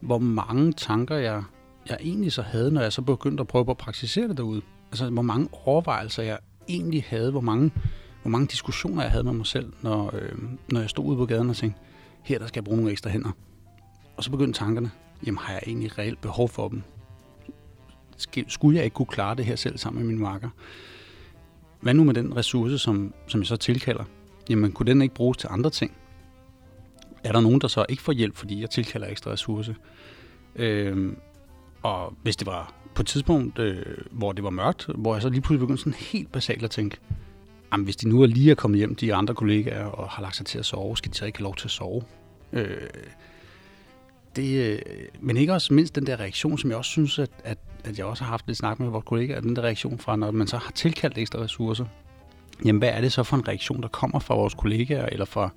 hvor 0.00 0.18
mange 0.18 0.72
tanker 0.72 1.16
jeg, 1.16 1.42
jeg 1.90 1.98
egentlig 2.06 2.32
så 2.32 2.42
havde, 2.42 2.70
når 2.70 2.80
jeg 2.80 2.92
så 2.92 3.02
begyndte 3.02 3.40
at 3.40 3.46
prøve 3.46 3.64
på 3.64 3.70
at 3.70 3.78
praktisere 3.78 4.28
det 4.28 4.36
derude. 4.36 4.62
Altså, 4.90 5.10
hvor 5.10 5.22
mange 5.22 5.48
overvejelser 5.64 6.22
jeg 6.22 6.38
egentlig 6.68 7.04
havde, 7.08 7.30
hvor 7.30 7.40
mange, 7.40 7.72
hvor 8.22 8.30
mange 8.30 8.46
diskussioner 8.46 9.02
jeg 9.02 9.10
havde 9.10 9.24
med 9.24 9.32
mig 9.32 9.46
selv, 9.46 9.72
når, 9.82 10.14
øh, 10.14 10.38
når 10.68 10.80
jeg 10.80 10.90
stod 10.90 11.04
ude 11.04 11.16
på 11.16 11.26
gaden 11.26 11.50
og 11.50 11.56
tænkte, 11.56 11.80
her 12.22 12.38
der 12.38 12.46
skal 12.46 12.60
jeg 12.60 12.64
bruge 12.64 12.76
nogle 12.76 12.92
ekstra 12.92 13.10
hænder. 13.10 13.30
Og 14.16 14.24
så 14.24 14.30
begyndte 14.30 14.58
tankerne, 14.58 14.90
jamen 15.26 15.38
har 15.38 15.52
jeg 15.52 15.62
egentlig 15.66 15.98
reelt 15.98 16.20
behov 16.20 16.48
for 16.48 16.68
dem? 16.68 16.82
Skulle 18.48 18.76
jeg 18.76 18.84
ikke 18.84 18.94
kunne 18.94 19.06
klare 19.06 19.34
det 19.34 19.44
her 19.44 19.56
selv 19.56 19.78
sammen 19.78 20.02
med 20.02 20.12
min 20.12 20.22
marker? 20.22 20.48
Hvad 21.80 21.94
nu 21.94 22.04
med 22.04 22.14
den 22.14 22.36
ressource, 22.36 22.78
som, 22.78 23.14
som 23.26 23.40
jeg 23.40 23.46
så 23.46 23.56
tilkalder? 23.56 24.04
Jamen 24.50 24.72
kunne 24.72 24.86
den 24.86 25.02
ikke 25.02 25.14
bruges 25.14 25.38
til 25.38 25.48
andre 25.50 25.70
ting? 25.70 25.92
Er 27.24 27.32
der 27.32 27.40
nogen, 27.40 27.60
der 27.60 27.68
så 27.68 27.86
ikke 27.88 28.02
får 28.02 28.12
hjælp, 28.12 28.36
fordi 28.36 28.60
jeg 28.60 28.70
tilkalder 28.70 29.06
ekstra 29.06 29.30
ressource? 29.30 29.76
Øh, 30.56 31.12
og 31.82 32.14
hvis 32.22 32.36
det 32.36 32.46
var 32.46 32.74
på 32.94 33.02
et 33.02 33.06
tidspunkt, 33.06 33.58
øh, 33.58 33.82
hvor 34.10 34.32
det 34.32 34.44
var 34.44 34.50
mørkt, 34.50 34.86
hvor 34.94 35.14
jeg 35.14 35.22
så 35.22 35.28
lige 35.28 35.40
pludselig 35.40 35.60
begyndte 35.60 35.82
sådan 35.82 35.98
helt 35.98 36.32
basalt 36.32 36.64
at 36.64 36.70
tænke, 36.70 36.96
jamen, 37.72 37.84
hvis 37.84 37.96
de 37.96 38.08
nu 38.08 38.22
er 38.22 38.26
lige 38.26 38.50
er 38.50 38.54
kommet 38.54 38.78
hjem, 38.78 38.94
de 38.94 39.14
andre 39.14 39.34
kollegaer, 39.34 39.84
og 39.84 40.08
har 40.08 40.22
lagt 40.22 40.36
sig 40.36 40.46
til 40.46 40.58
at 40.58 40.66
sove, 40.66 40.96
skal 40.96 41.12
de 41.12 41.16
så 41.16 41.24
ikke 41.24 41.38
have 41.38 41.44
lov 41.44 41.56
til 41.56 41.66
at 41.66 41.70
sove? 41.70 42.02
Øh, 42.52 42.88
det, 44.36 44.72
øh, 44.72 44.78
men 45.20 45.36
ikke 45.36 45.52
også 45.52 45.74
mindst 45.74 45.94
den 45.94 46.06
der 46.06 46.20
reaktion, 46.20 46.58
som 46.58 46.70
jeg 46.70 46.78
også 46.78 46.90
synes, 46.90 47.18
at, 47.18 47.30
at, 47.44 47.58
at 47.84 47.98
jeg 47.98 48.06
også 48.06 48.24
har 48.24 48.30
haft 48.30 48.46
lidt 48.46 48.58
snak 48.58 48.80
med 48.80 48.88
vores 48.88 49.04
kollegaer, 49.04 49.40
den 49.40 49.56
der 49.56 49.62
reaktion 49.62 49.98
fra, 49.98 50.16
når 50.16 50.30
man 50.30 50.46
så 50.46 50.56
har 50.56 50.72
tilkaldt 50.72 51.18
ekstra 51.18 51.38
ressourcer, 51.38 51.84
jamen 52.64 52.78
hvad 52.78 52.88
er 52.88 53.00
det 53.00 53.12
så 53.12 53.22
for 53.22 53.36
en 53.36 53.48
reaktion, 53.48 53.82
der 53.82 53.88
kommer 53.88 54.18
fra 54.18 54.34
vores 54.34 54.54
kollegaer, 54.54 55.06
eller 55.06 55.24
fra, 55.24 55.50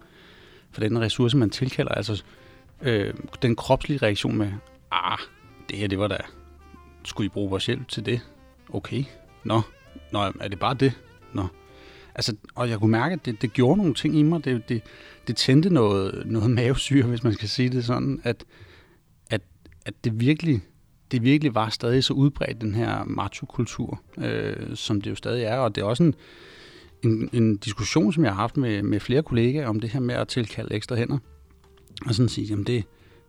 fra 0.71 0.81
den 0.81 1.01
ressource, 1.01 1.37
man 1.37 1.49
tilkalder? 1.49 1.91
Altså 1.91 2.23
øh, 2.81 3.13
den 3.41 3.55
kropslige 3.55 3.97
reaktion 3.97 4.37
med, 4.37 4.51
ah, 4.91 5.17
det 5.69 5.77
her, 5.77 5.87
det 5.87 5.99
var 5.99 6.07
da, 6.07 6.17
skulle 7.03 7.25
I 7.25 7.29
bruge 7.29 7.49
vores 7.49 7.65
hjælp 7.65 7.87
til 7.87 8.05
det? 8.05 8.21
Okay, 8.69 9.03
nå, 9.43 9.61
nå 10.11 10.19
er 10.19 10.47
det 10.47 10.59
bare 10.59 10.73
det? 10.73 10.93
Nå. 11.33 11.47
Altså, 12.15 12.35
og 12.55 12.69
jeg 12.69 12.79
kunne 12.79 12.91
mærke, 12.91 13.13
at 13.13 13.25
det, 13.25 13.41
det 13.41 13.53
gjorde 13.53 13.77
nogle 13.77 13.93
ting 13.93 14.15
i 14.15 14.23
mig. 14.23 14.45
Det, 14.45 14.69
det, 14.69 14.81
det 15.27 15.35
tændte 15.35 15.69
noget, 15.69 16.23
noget 16.25 16.51
mavesyre, 16.51 17.07
hvis 17.07 17.23
man 17.23 17.33
skal 17.33 17.49
sige 17.49 17.69
det 17.69 17.85
sådan, 17.85 18.21
at, 18.23 18.45
at, 19.29 19.41
at 19.85 19.93
det 20.03 20.19
virkelig 20.19 20.61
det 21.13 21.23
virkelig 21.23 21.55
var 21.55 21.69
stadig 21.69 22.03
så 22.03 22.13
udbredt, 22.13 22.61
den 22.61 22.75
her 22.75 23.03
macho-kultur, 23.03 24.01
øh, 24.17 24.75
som 24.75 25.01
det 25.01 25.09
jo 25.09 25.15
stadig 25.15 25.43
er. 25.43 25.57
Og 25.57 25.75
det 25.75 25.81
er 25.81 25.85
også 25.85 26.03
en, 26.03 26.15
en, 27.03 27.29
en 27.33 27.57
diskussion, 27.57 28.13
som 28.13 28.23
jeg 28.23 28.31
har 28.31 28.41
haft 28.41 28.57
med, 28.57 28.83
med 28.83 28.99
flere 28.99 29.23
kollegaer 29.23 29.67
om 29.67 29.79
det 29.79 29.89
her 29.89 29.99
med 29.99 30.15
at 30.15 30.27
tilkalde 30.27 30.75
ekstra 30.75 30.95
hænder. 30.95 31.17
Og 32.05 32.15
sådan 32.15 32.29
sige, 32.29 32.47
jamen 32.47 32.65
det, 32.65 32.83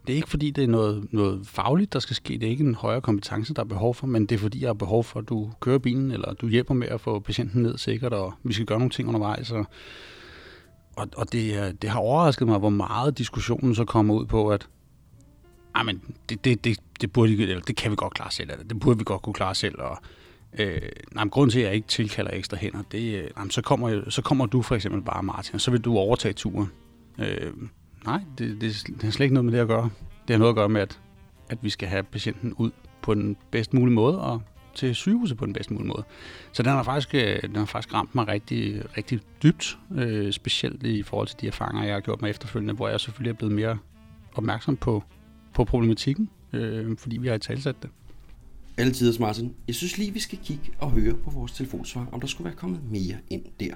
det 0.07 0.13
er 0.13 0.17
ikke 0.17 0.31
fordi, 0.31 0.51
det 0.51 0.65
er 0.65 0.69
noget, 0.69 1.13
noget 1.13 1.47
fagligt, 1.47 1.93
der 1.93 1.99
skal 1.99 2.17
ske. 2.17 2.35
Det 2.35 2.43
er 2.43 2.51
ikke 2.51 2.65
en 2.65 2.75
højere 2.75 3.01
kompetence, 3.01 3.55
der 3.55 3.63
er 3.63 3.67
behov 3.67 3.95
for, 3.95 4.07
men 4.07 4.27
det 4.27 4.35
er 4.35 4.39
fordi, 4.39 4.61
jeg 4.61 4.69
har 4.69 4.75
behov 4.75 5.05
for, 5.05 5.21
at 5.21 5.29
du 5.29 5.51
kører 5.61 5.79
bilen, 5.79 6.11
eller 6.11 6.35
du 6.35 6.49
hjælper 6.49 6.75
med 6.75 6.89
at 6.89 7.01
få 7.01 7.21
patienten 7.21 7.63
ned 7.63 7.79
sikkert, 7.79 8.13
og 8.13 8.35
vi 8.43 8.53
skal 8.53 8.67
gøre 8.67 8.79
nogle 8.79 8.91
ting 8.91 9.09
undervejs. 9.09 9.51
Og, 9.51 9.67
og, 10.97 11.09
og 11.17 11.33
det, 11.33 11.83
det 11.83 11.91
har 11.91 12.01
overrasket 12.01 12.49
mig, 12.49 12.59
hvor 12.59 12.71
meget 12.71 13.19
diskussionen 13.19 13.75
så 13.75 13.85
kommer 13.85 14.15
ud 14.15 14.27
på, 14.27 14.49
at 14.49 14.69
ah, 15.75 15.87
men 15.87 16.03
det, 16.29 16.45
det, 16.45 16.65
det, 16.65 16.79
det, 17.01 17.13
burde, 17.13 17.43
eller 17.43 17.61
det 17.61 17.77
kan 17.77 17.91
vi 17.91 17.97
godt 17.97 18.15
klare 18.15 18.31
selv, 18.31 18.51
eller 18.51 18.65
det 18.65 18.81
burde 18.81 18.99
vi 18.99 19.05
godt 19.05 19.23
kunne 19.23 19.35
klare 19.35 19.55
selv, 19.55 19.81
og 19.81 19.99
Øh, 20.59 20.81
nej, 21.15 21.25
men 21.25 21.31
grunden 21.31 21.51
til, 21.51 21.59
at 21.59 21.67
jeg 21.67 21.75
ikke 21.75 21.89
tilkalder 21.89 22.31
ekstra 22.35 22.57
hænder, 22.57 22.83
det 22.93 23.15
øh, 23.15 23.31
er, 23.37 23.47
så, 23.51 23.63
kommer, 23.63 24.11
så 24.11 24.23
kommer 24.23 24.47
du 24.47 24.63
for 24.63 24.75
eksempel 24.75 25.03
bare, 25.03 25.23
Martin, 25.23 25.55
og 25.55 25.61
så 25.61 25.71
vil 25.71 25.81
du 25.81 25.97
overtage 25.97 26.33
turen. 26.33 26.71
Øh, 27.19 27.53
Nej, 28.05 28.21
det, 28.39 28.61
det, 28.61 28.85
det 28.87 29.03
har 29.03 29.11
slet 29.11 29.25
ikke 29.25 29.35
noget 29.35 29.45
med 29.45 29.53
det 29.53 29.59
at 29.59 29.69
gøre. 29.69 29.91
Det 30.29 30.35
har 30.35 30.39
noget 30.39 30.53
at 30.53 30.57
gøre 30.57 30.69
med, 30.69 30.81
at, 30.81 31.01
at 31.49 31.59
vi 31.63 31.71
skal 31.71 31.89
have 31.89 32.03
patienten 32.03 32.55
ud 32.55 32.71
på 33.03 33.15
den 33.15 33.37
bedst 33.51 33.75
mulige 33.75 33.95
måde, 33.95 34.21
og 34.21 34.43
til 34.75 34.95
sygehuset 34.95 35.37
på 35.37 35.47
den 35.47 35.53
bedst 35.53 35.71
mulige 35.71 35.89
måde. 35.89 36.05
Så 36.53 36.63
den 36.63 36.73
har 36.73 36.83
faktisk, 36.83 37.15
øh, 37.15 37.43
den 37.43 37.57
har 37.57 37.65
faktisk 37.65 37.95
ramt 37.95 38.15
mig 38.15 38.29
rigtig, 38.29 38.83
rigtig 38.97 39.21
dybt, 39.43 39.79
øh, 39.95 40.33
specielt 40.33 40.83
i 40.83 41.03
forhold 41.03 41.29
til 41.29 41.41
de 41.41 41.47
erfaringer, 41.47 41.85
jeg 41.85 41.95
har 41.95 42.01
gjort 42.01 42.23
mig 42.23 42.31
efterfølgende, 42.31 42.75
hvor 42.75 42.89
jeg 42.89 43.01
selvfølgelig 43.01 43.31
er 43.31 43.37
blevet 43.37 43.55
mere 43.55 43.79
opmærksom 44.35 44.77
på, 44.77 45.03
på 45.55 45.65
problematikken, 45.65 46.31
øh, 46.53 46.97
fordi 46.99 47.17
vi 47.17 47.29
har 47.29 47.35
i 47.35 47.39
talsat 47.39 47.83
det. 47.83 47.91
Altid, 48.77 49.19
Martin. 49.19 49.55
Jeg 49.67 49.75
synes 49.75 49.99
lige, 49.99 50.13
vi 50.13 50.21
skal 50.21 50.39
kigge 50.45 50.73
og 50.79 50.91
høre 50.91 51.15
på 51.15 51.31
vores 51.31 51.53
telefonsvar, 51.53 52.07
om 52.13 52.21
der 52.21 52.27
skulle 52.27 52.45
være 52.45 52.57
kommet 52.57 52.81
mere 52.91 53.17
ind 53.31 53.43
der. 53.61 53.75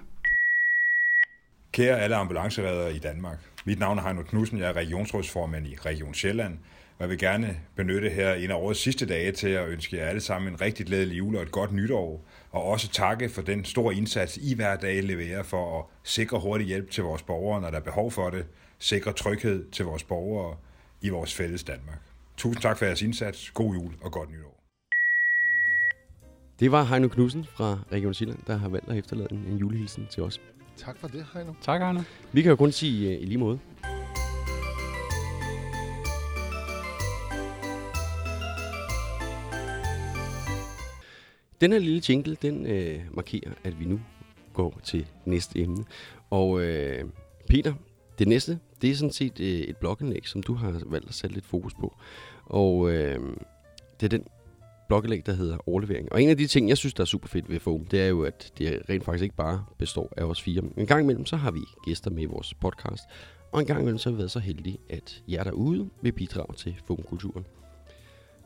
Kære 1.78 2.00
alle 2.00 2.16
ambulanceredere 2.16 2.94
i 2.94 2.99
Danmark. 2.99 3.38
Mit 3.64 3.78
navn 3.78 3.99
er 3.99 4.02
Heino 4.02 4.23
Knudsen, 4.23 4.58
jeg 4.58 4.68
er 4.68 4.76
regionsrådsformand 4.76 5.66
i 5.66 5.76
Region 5.76 6.14
Sjælland, 6.14 6.52
og 6.99 7.00
jeg 7.00 7.08
vil 7.08 7.18
gerne 7.18 7.56
benytte 7.76 8.11
her 8.11 8.35
en 8.35 8.50
af 8.50 8.54
årets 8.54 8.80
sidste 8.80 9.06
dage 9.06 9.32
til 9.32 9.49
at 9.49 9.68
ønske 9.68 9.97
jer 9.97 10.06
alle 10.06 10.20
sammen 10.20 10.52
en 10.52 10.61
rigtig 10.61 10.87
glædelig 10.87 11.18
jul 11.18 11.37
og 11.37 11.42
et 11.42 11.50
godt 11.50 11.73
nytår, 11.73 12.25
og 12.50 12.62
også 12.62 12.88
takke 12.88 13.28
for 13.28 13.42
den 13.42 13.64
store 13.64 13.94
indsats, 13.94 14.37
I 14.37 14.54
hver 14.54 14.76
dag 14.76 15.02
leverer 15.02 15.42
for 15.42 15.78
at 15.78 15.85
sikre 16.02 16.40
hurtig 16.40 16.66
hjælp 16.66 16.90
til 16.90 17.04
vores 17.04 17.23
borgere, 17.23 17.61
når 17.61 17.70
der 17.70 17.78
er 17.78 17.82
behov 17.82 18.11
for 18.11 18.30
det, 18.30 18.47
sikre 18.78 19.12
tryghed 19.12 19.70
til 19.70 19.85
vores 19.85 20.04
borgere 20.04 20.56
i 21.00 21.08
vores 21.08 21.35
fælles 21.35 21.64
Danmark. 21.64 22.00
Tusind 22.37 22.62
tak 22.62 22.78
for 22.78 22.85
jeres 22.85 23.02
indsats, 23.02 23.50
god 23.50 23.75
jul 23.75 23.92
og 24.00 24.12
godt 24.12 24.30
nytår. 24.30 24.61
Det 26.61 26.73
var 26.73 26.85
Heino 26.85 27.08
Knudsen 27.08 27.47
fra 27.56 27.78
Region 27.92 28.14
Sjælland, 28.14 28.38
der 28.47 28.56
har 28.56 28.68
valgt 28.68 28.88
at 28.90 28.99
efterlade 28.99 29.28
en, 29.30 29.44
en 29.49 29.56
julehilsen 29.56 30.06
til 30.11 30.23
os. 30.23 30.40
Tak 30.78 30.97
for 30.97 31.08
det, 31.08 31.26
Heino. 31.35 31.52
Tak, 31.61 31.80
Arne. 31.80 32.04
Vi 32.32 32.42
kan 32.42 32.50
jo 32.50 32.56
kun 32.56 32.73
sige 32.73 33.16
uh, 33.16 33.23
i 33.23 33.26
lige 33.26 33.38
måde. 33.38 33.58
Den 41.61 41.73
her 41.73 41.78
lille 41.78 42.02
jingle, 42.08 42.37
den 42.42 42.66
øh, 42.66 43.00
markerer, 43.11 43.52
at 43.64 43.80
vi 43.80 43.85
nu 43.85 44.00
går 44.52 44.80
til 44.85 45.06
næste 45.25 45.58
emne. 45.61 45.85
Og 46.30 46.61
øh, 46.61 47.04
Peter, 47.49 47.75
det 48.18 48.28
næste, 48.28 48.58
det 48.82 48.90
er 48.90 48.94
sådan 48.94 49.12
set 49.12 49.40
øh, 49.40 49.47
et 49.47 49.76
blogindlæg, 49.76 50.28
som 50.28 50.42
du 50.42 50.54
har 50.54 50.80
valgt 50.87 51.08
at 51.08 51.14
sætte 51.14 51.35
lidt 51.35 51.47
fokus 51.47 51.75
på. 51.75 51.94
Og 52.47 52.90
øh, 52.90 53.20
det 54.00 54.06
er 54.06 54.18
den 54.18 54.25
blogindlæg, 54.88 55.26
der 55.26 55.33
hedder 55.33 55.68
overlevering. 55.68 56.12
Og 56.12 56.23
en 56.23 56.28
af 56.28 56.37
de 56.37 56.47
ting, 56.47 56.68
jeg 56.68 56.76
synes, 56.76 56.95
der 56.95 57.00
er 57.00 57.07
super 57.07 57.28
fedt 57.28 57.50
ved 57.50 57.61
FOAM, 57.61 57.85
det 57.85 58.02
er 58.02 58.07
jo, 58.07 58.23
at 58.23 58.52
det 58.59 58.83
rent 58.90 59.04
faktisk 59.04 59.23
ikke 59.23 59.37
bare 59.37 59.64
består 59.78 60.12
af 60.16 60.25
os 60.25 60.42
fire. 60.42 60.62
En 60.76 60.87
gang 60.87 61.02
imellem, 61.02 61.26
så 61.26 61.37
har 61.37 61.50
vi 61.50 61.61
gæster 61.85 62.11
med 62.11 62.23
i 62.23 62.26
vores 62.26 62.54
podcast. 62.54 63.02
Og 63.52 63.61
en 63.61 63.66
gang 63.66 63.80
imellem, 63.80 63.99
så 63.99 64.09
har 64.09 64.14
vi 64.14 64.18
været 64.18 64.30
så 64.30 64.38
heldige, 64.38 64.78
at 64.90 65.23
jer 65.28 65.45
derude 65.45 65.88
vil 66.02 66.12
bidrage 66.12 66.54
til 66.54 66.76
FOAM-kulturen. 66.87 67.47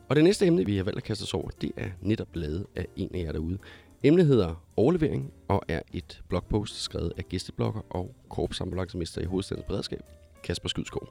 Og 0.09 0.15
det 0.15 0.23
næste 0.23 0.45
emne, 0.45 0.65
vi 0.65 0.77
har 0.77 0.83
valgt 0.83 0.97
at 0.97 1.03
kaste 1.03 1.23
os 1.23 1.33
over, 1.33 1.49
det 1.61 1.71
er 1.77 1.89
netop 2.01 2.27
lavet 2.33 2.65
af 2.75 2.87
en 2.95 3.15
af 3.15 3.19
jer 3.19 3.31
derude. 3.31 3.57
Emnet 4.03 4.25
hedder 4.25 4.63
overlevering 4.77 5.33
og 5.47 5.61
er 5.67 5.81
et 5.93 6.21
blogpost 6.29 6.81
skrevet 6.81 7.13
af 7.17 7.29
gæsteblogger 7.29 7.81
og 7.89 8.15
korpsambulancemester 8.29 9.21
i 9.21 9.25
hovedstadens 9.25 9.65
beredskab, 9.67 10.01
Kasper 10.43 10.69
Skydskov. 10.69 11.09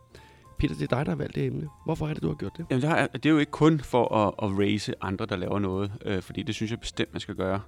Peter, 0.62 0.74
det 0.74 0.92
er 0.92 0.96
dig, 0.96 1.06
der 1.06 1.12
har 1.12 1.16
valgt 1.16 1.34
det 1.34 1.46
emne. 1.46 1.68
Hvorfor 1.84 2.08
er 2.08 2.14
det, 2.14 2.22
du 2.22 2.28
har 2.28 2.34
gjort 2.34 2.56
det? 2.56 2.66
Jamen, 2.70 2.82
det, 2.82 2.90
har, 2.90 3.06
det 3.06 3.26
er 3.26 3.30
jo 3.30 3.38
ikke 3.38 3.52
kun 3.52 3.80
for 3.80 4.14
at, 4.14 4.34
at 4.42 4.58
raise 4.58 4.94
andre, 5.00 5.26
der 5.26 5.36
laver 5.36 5.58
noget, 5.58 5.92
øh, 6.04 6.22
fordi 6.22 6.42
det 6.42 6.54
synes 6.54 6.70
jeg 6.70 6.80
bestemt, 6.80 7.12
man 7.12 7.20
skal 7.20 7.34
gøre. 7.34 7.60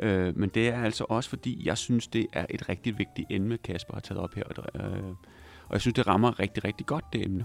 Øh, 0.00 0.38
men 0.38 0.48
det 0.48 0.68
er 0.68 0.82
altså 0.82 1.04
også, 1.08 1.30
fordi 1.30 1.62
jeg 1.66 1.78
synes, 1.78 2.06
det 2.06 2.26
er 2.32 2.46
et 2.50 2.68
rigtig 2.68 2.98
vigtigt 2.98 3.26
emne, 3.30 3.58
Kasper 3.58 3.94
har 3.94 4.00
taget 4.00 4.20
op 4.20 4.34
her. 4.34 4.42
Øh, 4.74 4.82
og 5.66 5.72
jeg 5.72 5.80
synes, 5.80 5.94
det 5.94 6.06
rammer 6.06 6.40
rigtig, 6.40 6.64
rigtig 6.64 6.86
godt, 6.86 7.04
det 7.12 7.24
emne. 7.24 7.44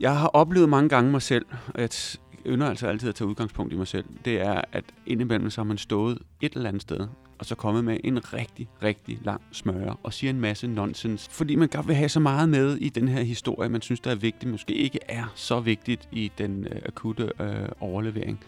Jeg 0.00 0.18
har 0.18 0.28
oplevet 0.28 0.68
mange 0.68 0.88
gange 0.88 1.10
mig 1.10 1.22
selv, 1.22 1.46
og 1.74 1.80
jeg 1.80 1.90
ynder 2.46 2.66
altså 2.66 2.86
altid 2.86 3.08
at 3.08 3.14
tage 3.14 3.28
udgangspunkt 3.28 3.72
i 3.72 3.76
mig 3.76 3.86
selv, 3.86 4.04
det 4.24 4.40
er, 4.40 4.60
at 4.72 4.84
indimellem 5.06 5.50
så 5.50 5.60
har 5.60 5.66
man 5.66 5.78
stået 5.78 6.18
et 6.40 6.52
eller 6.52 6.68
andet 6.68 6.82
sted, 6.82 7.08
og 7.38 7.46
så 7.46 7.54
kommet 7.54 7.84
med 7.84 8.00
en 8.04 8.32
rigtig, 8.32 8.68
rigtig 8.82 9.18
lang 9.22 9.42
smøre 9.52 9.96
og 10.02 10.12
siger 10.12 10.30
en 10.30 10.40
masse 10.40 10.66
nonsens, 10.66 11.28
fordi 11.30 11.54
man 11.54 11.68
godt 11.68 11.88
vil 11.88 11.96
have 11.96 12.08
så 12.08 12.20
meget 12.20 12.48
med 12.48 12.76
i 12.76 12.88
den 12.88 13.08
her 13.08 13.22
historie, 13.22 13.68
man 13.68 13.82
synes, 13.82 14.00
der 14.00 14.10
er 14.10 14.14
vigtigt, 14.14 14.50
måske 14.50 14.74
ikke 14.74 14.98
er 15.08 15.32
så 15.34 15.60
vigtigt 15.60 16.08
i 16.12 16.32
den 16.38 16.66
øh, 16.66 16.82
akutte 16.86 17.30
øh, 17.40 17.68
overlevering. 17.80 18.40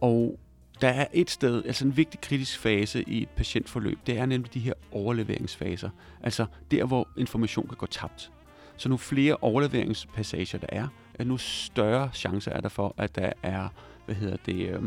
Og 0.00 0.38
der 0.80 0.88
er 0.88 1.06
et 1.12 1.30
sted, 1.30 1.64
altså 1.64 1.84
en 1.84 1.96
vigtig 1.96 2.20
kritisk 2.20 2.58
fase 2.58 3.04
i 3.06 3.22
et 3.22 3.28
patientforløb, 3.28 3.98
det 4.06 4.18
er 4.18 4.26
nemlig 4.26 4.54
de 4.54 4.60
her 4.60 4.74
overleveringsfaser. 4.92 5.90
Altså 6.22 6.46
der, 6.70 6.84
hvor 6.84 7.08
information 7.16 7.68
kan 7.68 7.76
gå 7.76 7.86
tabt. 7.86 8.32
Så 8.76 8.88
nu 8.88 8.96
flere 8.96 9.36
overleveringspassager 9.40 10.58
der 10.58 10.66
er, 10.68 10.88
at 11.14 11.26
nu 11.26 11.36
større 11.36 12.10
chance 12.14 12.50
er 12.50 12.60
der 12.60 12.68
for, 12.68 12.94
at 12.98 13.16
der 13.16 13.32
er, 13.42 13.68
hvad 14.06 14.14
hedder 14.14 14.36
det, 14.46 14.68
øh, 14.68 14.82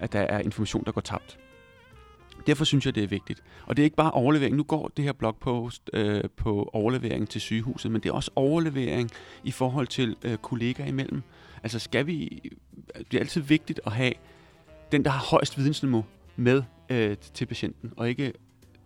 at 0.00 0.12
der 0.12 0.20
er 0.20 0.38
information, 0.38 0.84
der 0.84 0.92
går 0.92 1.00
tabt. 1.00 1.38
Derfor 2.46 2.64
synes 2.64 2.86
jeg, 2.86 2.94
det 2.94 3.02
er 3.02 3.06
vigtigt. 3.06 3.42
Og 3.66 3.76
det 3.76 3.82
er 3.82 3.84
ikke 3.84 3.96
bare 3.96 4.10
overlevering. 4.10 4.56
Nu 4.56 4.62
går 4.62 4.90
det 4.96 5.04
her 5.04 5.12
blogpost 5.12 5.90
øh, 5.92 6.24
på 6.36 6.70
overlevering 6.72 7.28
til 7.28 7.40
sygehuset, 7.40 7.92
men 7.92 8.00
det 8.00 8.08
er 8.08 8.12
også 8.12 8.30
overlevering 8.34 9.10
i 9.44 9.50
forhold 9.50 9.86
til 9.86 10.16
øh, 10.22 10.36
kollegaer 10.36 10.86
imellem. 10.86 11.22
Altså 11.62 11.78
skal 11.78 12.06
vi... 12.06 12.42
Det 13.10 13.14
er 13.14 13.20
altid 13.20 13.40
vigtigt 13.40 13.80
at 13.86 13.92
have 13.92 14.12
den, 14.92 15.04
der 15.04 15.10
har 15.10 15.26
højst 15.30 15.58
vidensniveau 15.58 16.04
med 16.36 16.62
øh, 16.90 17.16
til 17.34 17.46
patienten, 17.46 17.92
og 17.96 18.08
ikke 18.08 18.32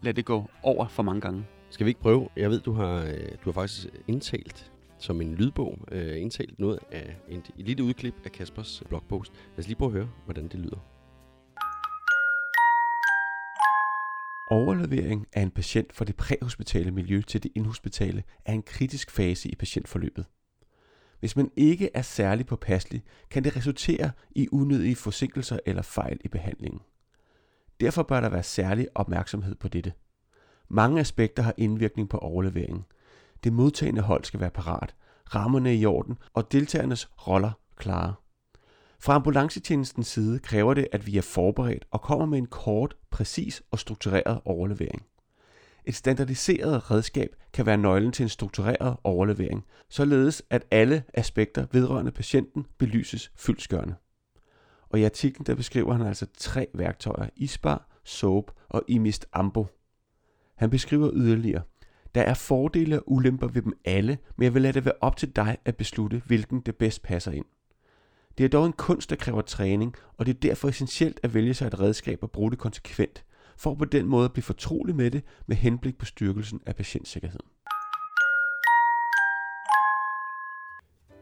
lade 0.03 0.17
det 0.17 0.25
gå 0.25 0.51
over 0.63 0.89
for 0.89 1.03
mange 1.03 1.21
gange. 1.21 1.45
Skal 1.71 1.87
vi 1.87 1.91
ikke 1.91 2.01
prøve? 2.01 2.29
Jeg 2.37 2.51
ved, 2.51 2.61
du 2.61 2.73
har, 2.73 3.05
øh, 3.05 3.13
du 3.13 3.45
har 3.45 3.53
faktisk 3.53 3.87
indtalt 4.09 4.71
som 4.99 5.21
en 5.21 5.35
lydbog, 5.35 5.79
øh, 5.93 6.21
indtalt 6.21 6.59
noget 6.59 6.79
af 6.93 7.17
en, 7.29 7.39
et 7.59 7.67
lille 7.67 7.85
udklip 7.85 8.15
af 8.25 8.33
Kaspers 8.33 8.83
blogpost. 8.89 9.33
Lad 9.33 9.59
os 9.59 9.67
lige 9.67 9.77
prøve 9.77 9.89
at 9.89 9.93
høre, 9.93 10.09
hvordan 10.25 10.49
det 10.49 10.61
lyder. 10.61 10.79
Overlevering 14.53 15.27
af 15.33 15.43
en 15.43 15.51
patient 15.51 15.93
fra 15.93 16.05
det 16.05 16.17
præhospitale 16.17 16.91
miljø 16.91 17.23
til 17.27 17.43
det 17.43 17.53
inhospitale 17.55 18.23
er 18.45 18.53
en 18.53 18.63
kritisk 18.63 19.11
fase 19.11 19.49
i 19.49 19.55
patientforløbet. 19.55 20.27
Hvis 21.21 21.37
man 21.37 21.51
ikke 21.57 21.91
er 21.95 22.03
særlig 22.03 22.47
påpasselig, 22.47 23.03
kan 23.31 23.45
det 23.45 23.57
resultere 23.57 24.11
i 24.31 24.49
unødige 24.53 24.97
forsinkelser 24.97 25.59
eller 25.67 25.83
fejl 25.83 26.19
i 26.25 26.29
behandlingen. 26.29 26.81
Derfor 27.81 28.03
bør 28.03 28.21
der 28.21 28.29
være 28.29 28.43
særlig 28.43 28.89
opmærksomhed 28.95 29.55
på 29.55 29.69
dette. 29.69 29.93
Mange 30.69 31.01
aspekter 31.01 31.43
har 31.43 31.55
indvirkning 31.57 32.09
på 32.09 32.19
overleveringen. 32.19 32.85
Det 33.45 33.53
modtagende 33.53 34.03
hold 34.03 34.25
skal 34.25 34.41
være 34.41 34.51
parat, 34.51 34.95
rammerne 35.35 35.77
i 35.77 35.87
orden 35.87 36.19
og 36.35 36.53
deltagernes 36.53 37.07
roller 37.07 37.53
klare. 37.77 38.15
Fra 39.03 39.15
ambulancetjenestens 39.15 40.07
side 40.07 40.39
kræver 40.39 40.75
det, 40.75 40.87
at 40.93 41.07
vi 41.07 41.17
er 41.17 41.23
forberedt 41.23 41.85
og 41.91 42.01
kommer 42.01 42.27
med 42.27 42.39
en 42.39 42.47
kort, 42.47 42.97
præcis 43.11 43.63
og 43.71 43.79
struktureret 43.79 44.41
overlevering. 44.45 45.03
Et 45.85 45.95
standardiseret 45.95 46.91
redskab 46.91 47.37
kan 47.53 47.67
være 47.67 47.77
nøglen 47.77 48.13
til 48.13 48.23
en 48.23 48.29
struktureret 48.29 48.97
overlevering, 49.05 49.65
således 49.89 50.43
at 50.51 50.67
alle 50.71 51.05
aspekter 51.15 51.67
vedrørende 51.73 52.13
patienten 52.13 52.67
belyses 52.79 53.33
fyldskørende. 53.37 53.95
Og 54.89 55.01
i 55.01 55.05
artiklen 55.05 55.47
der 55.47 55.55
beskriver 55.55 55.93
han 55.93 56.07
altså 56.07 56.27
tre 56.39 56.67
værktøjer, 56.75 57.29
ISPAR, 57.37 57.89
SOAP 58.05 58.51
og 58.69 58.83
IMIST 58.89 59.27
AMBO. 59.33 59.67
Han 60.57 60.71
beskriver 60.71 61.11
yderligere, 61.15 61.63
der 62.15 62.23
er 62.23 62.35
fordele 62.35 63.01
og 63.01 63.13
ulemper 63.13 63.49
ved 63.49 63.63
dem 63.63 63.73
alle, 63.85 64.19
men 64.37 64.45
jeg 64.45 64.55
vil 64.55 64.63
lade 64.63 64.73
det 64.73 64.85
være 64.85 64.95
op 65.01 65.17
til 65.17 65.37
dig 65.37 65.57
at 65.65 65.77
beslutte, 65.77 66.23
hvilken 66.27 66.61
det 66.61 66.77
bedst 66.77 67.03
passer 67.03 67.33
ind. 67.33 67.45
Det 68.41 68.47
er 68.47 68.49
dog 68.49 68.67
en 68.67 68.73
kunst, 68.73 69.11
der 69.11 69.17
kræver 69.17 69.43
træning, 69.43 69.95
og 70.19 70.27
det 70.27 70.35
er 70.35 70.41
derfor 70.41 70.69
essentielt 70.69 71.21
at 71.23 71.35
vælge 71.35 71.55
sig 71.55 71.67
et 71.67 71.81
redskab 71.81 72.19
og 72.23 72.31
bruge 72.31 72.51
det 72.51 72.59
konsekvent, 72.59 73.25
for 73.57 73.75
på 73.75 73.85
den 73.85 74.07
måde 74.07 74.25
at 74.25 74.33
blive 74.33 74.43
fortrolig 74.43 74.97
med 74.97 75.11
det 75.11 75.23
med 75.47 75.57
henblik 75.57 75.99
på 75.99 76.05
styrkelsen 76.05 76.61
af 76.67 76.77
patientsikkerheden. 76.77 77.47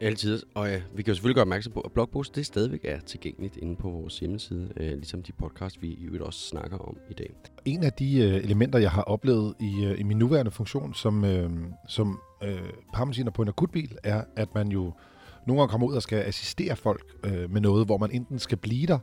Altid. 0.01 0.43
Og 0.55 0.67
ja, 0.67 0.81
vi 0.95 1.03
kan 1.03 1.11
jo 1.11 1.15
selvfølgelig 1.15 1.35
gøre 1.35 1.41
opmærksom 1.41 1.73
på, 1.73 1.81
at 1.81 1.91
blogpost 1.91 2.35
det 2.35 2.45
stadigvæk 2.45 2.85
er 2.85 2.99
tilgængeligt 2.99 3.57
inde 3.57 3.75
på 3.75 3.89
vores 3.89 4.19
hjemmeside, 4.19 4.73
øh, 4.77 4.91
ligesom 4.91 5.23
de 5.23 5.31
podcast, 5.31 5.81
vi 5.81 5.87
i 5.87 6.05
øvrigt 6.05 6.23
også 6.23 6.39
snakker 6.39 6.77
om 6.77 6.97
i 7.09 7.13
dag. 7.13 7.35
En 7.65 7.83
af 7.83 7.93
de 7.93 8.19
øh, 8.19 8.35
elementer, 8.35 8.79
jeg 8.79 8.91
har 8.91 9.01
oplevet 9.01 9.55
i, 9.59 9.85
øh, 9.85 9.99
i 9.99 10.03
min 10.03 10.17
nuværende 10.17 10.51
funktion 10.51 10.93
som, 10.93 11.25
øh, 11.25 11.51
som 11.87 12.19
øh, 12.43 12.69
paramediciner 12.93 13.31
på 13.31 13.41
en 13.41 13.47
akutbil, 13.47 13.97
er, 14.03 14.23
at 14.35 14.55
man 14.55 14.67
jo 14.67 14.93
nogle 15.47 15.61
gange 15.61 15.71
kommer 15.71 15.87
ud 15.87 15.95
og 15.95 16.01
skal 16.01 16.17
assistere 16.17 16.75
folk 16.75 17.03
øh, 17.23 17.51
med 17.51 17.61
noget, 17.61 17.85
hvor 17.85 17.97
man 17.97 18.11
enten 18.11 18.39
skal 18.39 18.57
blive 18.57 18.87
der 18.87 18.99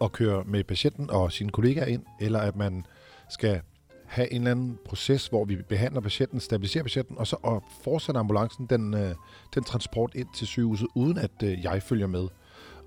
og 0.00 0.12
køre 0.12 0.44
med 0.44 0.64
patienten 0.64 1.10
og 1.10 1.32
sine 1.32 1.50
kollegaer 1.50 1.86
ind, 1.86 2.02
eller 2.20 2.38
at 2.38 2.56
man 2.56 2.86
skal 3.28 3.60
have 4.06 4.32
en 4.32 4.40
eller 4.40 4.50
anden 4.50 4.78
proces, 4.84 5.26
hvor 5.26 5.44
vi 5.44 5.56
behandler 5.56 6.00
patienten, 6.00 6.40
stabiliserer 6.40 6.84
patienten, 6.84 7.18
og 7.18 7.26
så 7.26 7.36
og 7.42 7.64
fortsætter 7.82 8.20
ambulancen 8.20 8.66
den, 8.66 8.94
øh, 8.94 9.14
den 9.54 9.64
transport 9.64 10.12
ind 10.14 10.28
til 10.34 10.46
sygehuset, 10.46 10.86
uden 10.94 11.18
at 11.18 11.42
øh, 11.44 11.64
jeg 11.64 11.82
følger 11.82 12.06
med. 12.06 12.28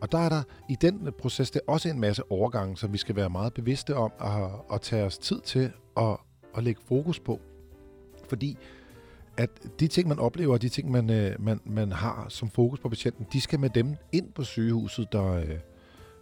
Og 0.02 0.12
der 0.12 0.18
er 0.18 0.30
der 0.30 0.44
i 0.70 0.76
den 0.82 1.10
proces, 1.20 1.52
det 1.52 1.62
er 1.68 1.72
også 1.72 1.90
en 1.90 2.00
masse 2.00 2.32
overgange, 2.32 2.78
som 2.78 2.94
vi 2.94 2.98
skal 2.98 3.16
være 3.16 3.30
meget 3.30 3.54
bevidste 3.54 3.96
om 3.96 4.12
at, 4.20 4.50
at 4.74 4.82
tage 4.82 5.04
os 5.04 5.18
tid 5.18 5.42
til 5.42 5.72
at, 5.98 6.18
at 6.58 6.64
lægge 6.64 6.82
fokus 6.88 7.20
på. 7.20 7.40
Fordi 8.30 8.58
at 9.38 9.50
de 9.80 9.88
ting, 9.88 10.08
man 10.08 10.20
oplever, 10.20 10.58
de 10.58 10.70
ting, 10.70 10.92
man, 10.92 11.10
øh, 11.10 11.36
man, 11.40 11.60
man 11.66 11.92
har 11.92 12.26
som 12.30 12.50
fokus 12.50 12.80
på 12.80 12.90
patienten, 12.90 13.26
de 13.34 13.42
skal 13.42 13.60
med 13.60 13.70
dem 13.70 13.96
ind 14.12 14.32
på 14.36 14.44
sygehuset, 14.44 15.12
der, 15.12 15.34
øh, 15.34 15.50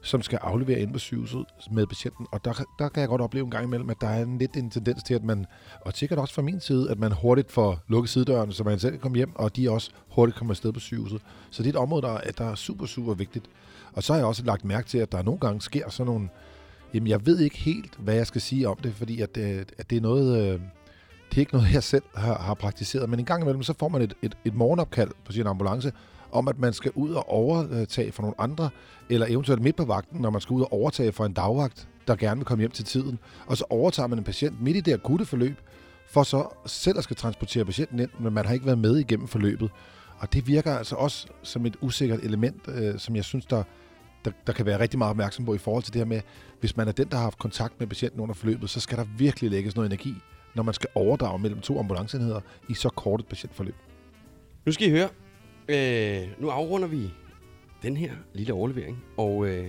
som 0.02 0.22
skal 0.22 0.40
aflevere 0.42 0.80
ind 0.80 0.94
på 0.94 1.00
sygehuset 1.00 1.46
med 1.72 1.88
patienten. 1.88 2.28
Og 2.32 2.46
der, 2.46 2.54
der 2.80 2.90
kan 2.90 3.02
jeg 3.02 3.10
godt 3.10 3.22
opleve 3.22 3.44
en 3.46 3.52
gang 3.52 3.66
imellem, 3.66 3.90
at 3.90 3.98
der 4.02 4.08
er 4.08 4.24
en 4.24 4.38
lidt 4.38 4.56
en 4.56 4.70
tendens 4.70 5.04
til, 5.04 5.14
at 5.14 5.24
man, 5.24 5.46
og 5.82 5.94
sikkert 5.94 6.20
også 6.20 6.34
fra 6.34 6.42
min 6.42 6.60
side, 6.60 6.92
at 6.92 7.00
man 7.00 7.12
hurtigt 7.12 7.52
får 7.52 7.80
lukket 7.88 8.10
sidedøren, 8.10 8.52
så 8.52 8.64
man 8.64 8.80
selv 8.80 8.92
kan 8.92 9.00
komme 9.00 9.16
hjem, 9.16 9.36
og 9.36 9.56
de 9.56 9.72
også 9.72 9.92
hurtigt 10.10 10.38
kommer 10.38 10.52
afsted 10.52 10.72
på 10.72 10.80
sygehuset. 10.80 11.22
Så 11.50 11.64
det 11.64 11.70
er 11.70 11.74
et 11.74 11.80
område, 11.80 12.02
der, 12.02 12.20
der 12.38 12.46
er 12.46 12.56
super, 12.56 12.86
super 12.86 13.14
vigtigt. 13.14 13.46
Og 13.94 14.04
så 14.04 14.14
har 14.14 14.18
jeg 14.18 14.28
også 14.28 14.44
lagt 14.44 14.66
mærke 14.66 14.88
til, 14.88 14.98
at 14.98 15.12
der 15.12 15.24
nogle 15.24 15.40
gange 15.40 15.62
sker 15.62 15.90
sådan 15.90 16.12
nogle... 16.12 16.30
Jamen, 16.94 17.08
jeg 17.08 17.26
ved 17.26 17.40
ikke 17.40 17.58
helt, 17.58 17.96
hvad 18.00 18.16
jeg 18.16 18.28
skal 18.28 18.42
sige 18.42 18.70
om 18.70 18.78
det, 18.78 18.94
fordi 18.94 19.22
at, 19.22 19.38
øh, 19.38 19.66
at 19.78 19.90
det 19.90 19.98
er 19.98 20.02
noget... 20.02 20.54
Øh, 20.54 20.60
det 21.30 21.38
er 21.38 21.40
ikke 21.40 21.54
noget, 21.54 21.74
jeg 21.74 21.84
selv 21.84 22.04
har, 22.16 22.38
har 22.38 22.54
praktiseret, 22.54 23.10
men 23.10 23.20
en 23.20 23.26
gang 23.26 23.42
imellem, 23.42 23.64
så 23.64 23.74
får 23.80 23.88
man 23.88 24.02
et, 24.02 24.14
et, 24.22 24.38
et 24.46 24.56
morgenopkald 24.56 25.12
på 25.26 25.32
sin 25.32 25.48
ambulance, 25.48 25.92
om 26.32 26.48
at 26.48 26.60
man 26.60 26.74
skal 26.74 26.92
ud 26.96 27.12
og 27.12 27.30
overtage 27.30 28.12
for 28.12 28.22
nogle 28.22 28.42
andre, 28.42 28.70
eller 29.10 29.28
eventuelt 29.30 29.62
midt 29.62 29.76
på 29.76 29.86
vagten, 29.86 30.22
når 30.22 30.30
man 30.30 30.42
skal 30.42 30.54
ud 30.54 30.62
og 30.62 30.74
overtage 30.74 31.12
for 31.12 31.26
en 31.26 31.34
dagvagt, 31.34 31.88
der 32.08 32.16
gerne 32.16 32.38
vil 32.38 32.46
komme 32.46 32.62
hjem 32.62 32.72
til 32.72 32.86
tiden. 32.86 33.20
Og 33.48 33.58
så 33.58 33.66
overtager 33.70 34.08
man 34.08 34.18
en 34.18 34.24
patient 34.24 34.62
midt 34.62 34.78
i 34.78 34.80
det 34.80 34.94
akutte 34.94 35.26
forløb, 35.26 35.58
for 36.10 36.24
så 36.24 36.48
selv 36.66 36.98
at 36.98 37.04
skal 37.04 37.16
transportere 37.16 37.66
patienten 37.66 38.00
ind, 38.00 38.10
men 38.20 38.34
man 38.34 38.46
har 38.46 38.54
ikke 38.54 38.66
været 38.66 38.78
med 38.78 38.98
igennem 38.98 39.28
forløbet. 39.28 39.70
Og 40.18 40.34
det 40.34 40.48
virker 40.48 40.78
altså 40.78 40.96
også 40.96 41.28
som 41.44 41.66
et 41.66 41.76
usikkert 41.82 42.20
element, 42.20 42.62
øh, 42.68 43.00
som 43.00 43.16
jeg 43.16 43.24
synes, 43.24 43.46
der, 43.46 43.64
der, 44.26 44.32
der 44.48 44.54
kan 44.54 44.66
være 44.66 44.80
rigtig 44.80 44.98
meget 44.98 45.10
opmærksom 45.10 45.46
på 45.46 45.54
i 45.54 45.58
forhold 45.58 45.84
til 45.84 45.94
det 45.94 46.00
her 46.00 46.06
med, 46.06 46.22
hvis 46.60 46.78
man 46.78 46.88
er 46.88 46.92
den, 46.92 47.08
der 47.08 47.16
har 47.16 47.24
haft 47.24 47.40
kontakt 47.40 47.80
med 47.80 47.88
patienten 47.88 48.20
under 48.20 48.36
forløbet, 48.36 48.70
så 48.70 48.80
skal 48.80 48.98
der 48.98 49.06
virkelig 49.18 49.52
lægges 49.52 49.76
noget 49.76 49.88
energi, 49.88 50.16
når 50.56 50.64
man 50.64 50.74
skal 50.74 50.90
overdrage 50.96 51.40
mellem 51.40 51.62
to 51.62 51.80
ambulanceenheder 51.80 52.40
i 52.70 52.74
så 52.74 52.90
kort 52.90 53.20
et 53.20 53.28
patientforløb. 53.28 53.76
Nu 54.66 54.72
skal 54.72 54.88
I 54.88 54.92
høre. 54.92 55.10
Øh, 55.68 56.28
nu 56.40 56.50
afrunder 56.50 56.88
vi 56.88 57.12
den 57.84 57.98
her 57.98 58.12
lille 58.34 58.54
overlevering, 58.54 59.04
og 59.18 59.48
øh, 59.48 59.68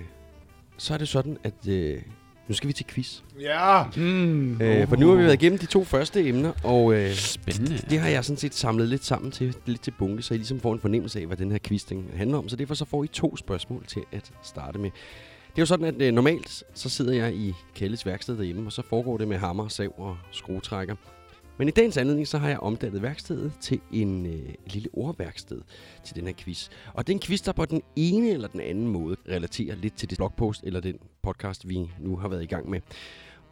så 0.76 0.94
er 0.94 0.98
det 0.98 1.08
sådan, 1.08 1.38
at 1.44 1.68
øh, 1.68 2.02
nu 2.48 2.54
skal 2.54 2.68
vi 2.68 2.72
til 2.72 2.86
quiz. 2.86 3.20
Ja! 3.40 3.84
Mm. 3.96 4.60
Øh, 4.62 4.88
for 4.88 4.96
nu 4.96 5.08
har 5.08 5.14
vi 5.16 5.22
været 5.22 5.42
igennem 5.42 5.58
de 5.58 5.66
to 5.66 5.84
første 5.84 6.28
emner, 6.28 6.52
og 6.64 6.94
øh, 6.94 7.14
Spændende. 7.14 7.78
det 7.90 7.98
har 8.00 8.08
jeg 8.08 8.24
sådan 8.24 8.36
set 8.36 8.54
samlet 8.54 8.88
lidt 8.88 9.04
sammen 9.04 9.30
til, 9.30 9.56
lidt 9.66 9.80
til 9.82 9.90
bunke, 9.98 10.22
så 10.22 10.34
I 10.34 10.36
ligesom 10.36 10.60
får 10.60 10.72
en 10.72 10.80
fornemmelse 10.80 11.20
af, 11.20 11.26
hvad 11.26 11.36
den 11.36 11.50
her 11.50 11.58
quiz 11.64 11.84
den 11.84 12.10
handler 12.16 12.38
om. 12.38 12.48
Så 12.48 12.56
derfor 12.56 12.74
så 12.74 12.84
får 12.84 13.04
I 13.04 13.06
to 13.06 13.36
spørgsmål 13.36 13.84
til 13.86 14.02
at 14.12 14.30
starte 14.42 14.78
med. 14.78 14.90
Det 15.56 15.60
er 15.60 15.62
jo 15.62 15.66
sådan, 15.66 15.86
at 15.86 16.02
øh, 16.02 16.12
normalt 16.12 16.64
så 16.74 16.88
sidder 16.88 17.12
jeg 17.12 17.34
i 17.34 17.54
Kælles 17.74 18.06
værksted 18.06 18.36
derhjemme, 18.36 18.66
og 18.66 18.72
så 18.72 18.82
foregår 18.82 19.16
det 19.16 19.28
med 19.28 19.36
hammer, 19.36 19.68
sav 19.68 19.94
og 19.96 20.16
skruetrækker. 20.32 20.94
Men 21.58 21.68
i 21.68 21.70
dagens 21.70 21.96
anledning, 21.96 22.28
så 22.28 22.38
har 22.38 22.48
jeg 22.48 22.58
omdannet 22.58 23.02
værkstedet 23.02 23.52
til 23.60 23.80
en 23.92 24.26
øh, 24.26 24.54
lille 24.66 24.88
ordværksted 24.92 25.62
til 26.04 26.16
den 26.16 26.26
her 26.26 26.34
quiz. 26.38 26.68
Og 26.94 27.06
det 27.06 27.12
er 27.12 27.16
en 27.16 27.20
quiz, 27.20 27.42
der 27.42 27.52
på 27.52 27.64
den 27.64 27.82
ene 27.96 28.30
eller 28.30 28.48
den 28.48 28.60
anden 28.60 28.88
måde 28.88 29.16
relaterer 29.28 29.76
lidt 29.76 29.96
til 29.96 30.10
det 30.10 30.18
blogpost 30.18 30.62
eller 30.64 30.80
den 30.80 30.98
podcast, 31.22 31.68
vi 31.68 31.90
nu 32.00 32.16
har 32.16 32.28
været 32.28 32.42
i 32.42 32.46
gang 32.46 32.70
med. 32.70 32.80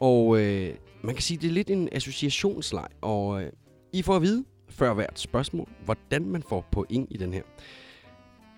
Og 0.00 0.40
øh, 0.40 0.74
man 1.02 1.14
kan 1.14 1.22
sige, 1.22 1.38
det 1.38 1.48
er 1.48 1.52
lidt 1.52 1.70
en 1.70 1.88
associationsleg, 1.92 2.86
og 3.00 3.42
øh, 3.42 3.52
I 3.92 4.02
får 4.02 4.16
at 4.16 4.22
vide, 4.22 4.44
før 4.68 4.94
hvert 4.94 5.18
spørgsmål, 5.18 5.68
hvordan 5.84 6.24
man 6.24 6.42
får 6.42 6.68
point 6.72 7.08
i 7.10 7.16
den 7.16 7.32
her. 7.32 7.42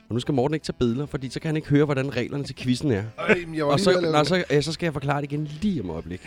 Og 0.08 0.14
nu 0.14 0.20
skal 0.20 0.34
Morten 0.34 0.54
ikke 0.54 0.64
tage 0.64 0.76
billeder, 0.78 1.06
fordi 1.06 1.30
så 1.30 1.40
kan 1.40 1.48
han 1.48 1.56
ikke 1.56 1.68
høre, 1.68 1.84
hvordan 1.84 2.16
reglerne 2.16 2.44
til 2.44 2.56
quizzen 2.56 2.90
er. 2.90 3.04
Men 3.46 3.54
jeg 3.54 3.66
var 3.66 3.72
Og 3.72 3.80
så, 3.80 4.00
nå, 4.00 4.24
så, 4.24 4.44
ja, 4.50 4.60
så 4.60 4.72
skal 4.72 4.86
jeg 4.86 4.92
forklare 4.92 5.22
det 5.22 5.32
igen 5.32 5.44
lige 5.44 5.80
om 5.82 5.90
et 5.90 5.92
øjeblik. 5.92 6.20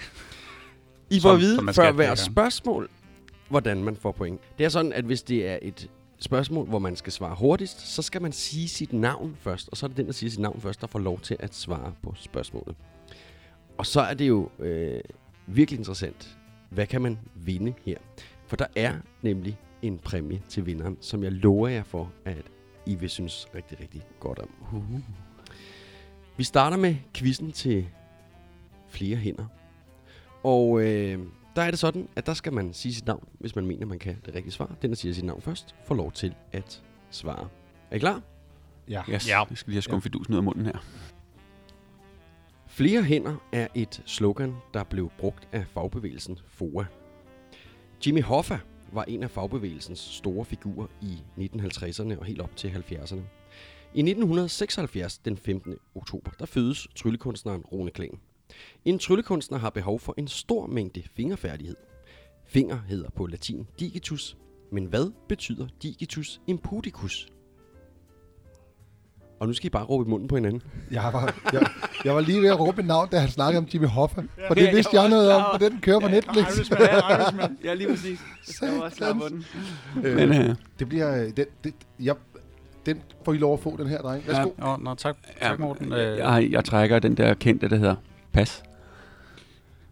I 1.10 1.20
får 1.20 1.32
at 1.32 1.40
vide 1.40 1.74
før 1.74 1.92
hver 1.92 2.16
spørgsmål, 2.16 2.90
hvordan 3.50 3.84
man 3.84 3.96
får 3.96 4.12
point. 4.12 4.42
Det 4.58 4.66
er 4.66 4.70
sådan, 4.70 4.94
at 4.94 5.06
hvis 5.06 5.22
det 5.24 5.48
er 5.48 5.60
et 5.62 5.90
spørgsmål, 6.20 6.66
hvor 6.68 6.80
man 6.80 6.96
skal 6.96 7.14
svare 7.14 7.36
hurtigst, 7.36 7.88
så 7.88 8.02
skal 8.02 8.22
man 8.22 8.32
sige 8.32 8.68
sit 8.68 8.94
navn 8.94 9.38
først. 9.40 9.70
Og 9.70 9.78
så 9.78 9.86
er 9.86 9.88
det 9.88 9.98
den, 9.98 10.06
der 10.06 10.12
siger 10.12 10.30
sit 10.30 10.40
navn 10.40 10.62
først, 10.62 10.82
der 10.82 10.88
får 10.88 11.00
lov 11.00 11.20
til 11.20 11.38
at 11.40 11.56
svare 11.56 11.94
på 12.04 12.14
spørgsmålet. 12.18 12.76
Og 13.78 13.86
så 13.86 14.02
er 14.02 14.14
det 14.14 14.28
jo 14.28 14.50
øh, 14.60 15.02
virkelig 15.48 15.78
interessant. 15.78 16.38
Hvad 16.70 16.86
kan 16.86 17.02
man 17.02 17.20
vinde 17.36 17.74
her? 17.86 17.98
For 18.48 18.56
der 18.56 18.66
er 18.76 18.94
nemlig 19.22 19.58
en 19.82 19.98
præmie 20.00 20.42
til 20.50 20.66
vinderen, 20.66 20.98
som 21.02 21.24
jeg 21.24 21.32
lover 21.32 21.68
jer 21.68 21.84
for, 21.84 22.12
at 22.26 22.46
I 22.90 22.96
vil 22.96 23.10
synes 23.10 23.48
rigtig, 23.56 23.80
rigtig 23.80 24.02
godt 24.20 24.40
om. 24.40 24.50
Uh. 24.74 25.00
Vi 26.38 26.44
starter 26.44 26.78
med 26.78 26.96
quizzen 27.14 27.52
til 27.52 27.88
flere 28.88 29.18
hænder. 29.18 29.46
Og 30.44 30.82
øh, 30.82 31.20
der 31.56 31.62
er 31.62 31.70
det 31.70 31.80
sådan, 31.80 32.08
at 32.16 32.26
der 32.26 32.34
skal 32.34 32.54
man 32.54 32.74
sige 32.74 32.94
sit 32.94 33.06
navn, 33.06 33.28
hvis 33.40 33.56
man 33.56 33.66
mener, 33.66 33.86
man 33.86 34.00
kan 34.00 34.18
det 34.26 34.36
rigtige 34.36 34.52
svar. 34.52 34.76
Den, 34.82 34.90
der 34.90 34.96
siger 34.96 35.14
sit 35.14 35.24
navn 35.24 35.42
først, 35.42 35.76
får 35.86 35.96
lov 35.96 36.12
til 36.12 36.36
at 36.52 36.84
svare. 37.10 37.48
Er 37.92 37.96
I 37.96 38.00
klar? 38.00 38.22
Ja. 38.90 39.04
Yes. 39.10 39.30
Ja. 39.30 39.44
Jeg 39.50 39.58
skal 39.58 39.72
lige 39.72 39.76
have 39.76 39.82
skumfidusen 39.82 40.34
ud 40.34 40.38
af 40.38 40.44
munden 40.44 40.66
her. 40.66 40.86
Flere 42.68 43.04
hænder 43.04 43.36
er 43.52 43.68
et 43.76 44.02
slogan, 44.06 44.56
der 44.74 44.84
blev 44.84 45.12
brugt 45.18 45.48
af 45.52 45.68
fagbevægelsen 45.68 46.40
FOA. 46.48 46.84
Jimmy 48.06 48.24
Hoffa 48.24 48.58
var 48.94 49.04
en 49.04 49.24
af 49.24 49.32
fagbevægelsens 49.32 50.00
store 50.00 50.46
figurer 50.46 50.88
i 51.02 51.18
1950'erne 51.38 52.20
og 52.20 52.26
helt 52.26 52.42
op 52.42 52.56
til 52.56 52.68
70'erne. 52.68 53.22
I 53.94 54.00
1976, 54.00 55.18
den 55.18 55.38
15. 55.38 55.76
oktober, 55.96 56.32
der 56.40 56.46
fødes 56.46 56.88
tryllekunstneren 56.96 57.62
Rune 57.62 57.92
Klan. 57.92 58.20
En 58.86 59.00
tryllekunstner 59.00 59.58
har 59.58 59.70
behov 59.70 60.00
for 60.00 60.14
en 60.18 60.28
stor 60.28 60.68
mængde 60.68 61.04
fingerfærdighed. 61.16 61.76
Finger 62.46 62.80
hedder 62.88 63.10
på 63.10 63.26
latin 63.26 63.68
digitus, 63.80 64.38
men 64.72 64.86
hvad 64.86 65.12
betyder 65.28 65.68
digitus 65.84 66.42
impudicus? 66.48 67.28
Og 69.40 69.48
nu 69.48 69.54
skal 69.54 69.68
I 69.68 69.70
bare 69.70 69.84
råbe 69.84 70.08
i 70.08 70.10
munden 70.10 70.28
på 70.28 70.36
hinanden. 70.36 70.62
Jeg 70.92 71.10
var, 71.14 71.36
jeg, 71.54 71.62
jeg 72.06 72.16
var 72.16 72.22
lige 72.22 72.42
ved 72.42 72.50
at 72.50 72.60
råbe 72.60 72.78
mit 72.78 72.86
navn, 72.88 73.10
da 73.10 73.20
han 73.20 73.30
snakkede 73.30 73.58
om 73.58 73.68
Jimmy 73.74 73.88
Hoffa. 73.88 74.22
For 74.48 74.54
det 74.54 74.76
vidste 74.76 75.00
jeg 75.02 75.10
noget 75.10 75.32
om, 75.32 75.44
for 75.52 75.58
den 75.70 75.80
kører 75.82 76.00
på 76.00 76.08
Netflix. 76.08 76.72
Ja, 77.64 77.74
lige 77.74 77.90
præcis. 77.90 78.20
Jeg 78.62 78.72
var 78.74 78.82
også 78.82 78.98
klar 78.98 79.14
på 79.14 79.30
den. 79.30 79.46
Øh, 80.04 80.16
Men 80.16 80.34
øh, 80.34 80.56
Det 80.80 80.90
bliver... 80.90 81.22
øh, 81.24 81.30
Den, 81.38 81.46
det, 81.64 81.74
jeg, 82.00 82.16
den 82.86 83.02
får 83.26 83.34
I 83.34 83.38
lov 83.38 83.54
at 83.54 83.60
få, 83.60 83.78
den 83.78 83.88
her, 83.88 84.02
dreng. 84.02 84.28
Værsgo. 84.28 84.50
Ja, 84.62 84.76
nå, 84.80 84.96
tak, 84.96 85.18
ja, 85.42 85.48
tak 85.48 85.60
Morten. 85.60 85.94
Øh, 85.94 86.18
jeg, 86.18 86.48
jeg 86.52 86.66
trækker 86.66 87.00
den 87.00 87.18
der 87.18 87.34
kendte, 87.34 87.70
der 87.70 87.76
hedder 87.76 87.96
pas. 88.34 88.64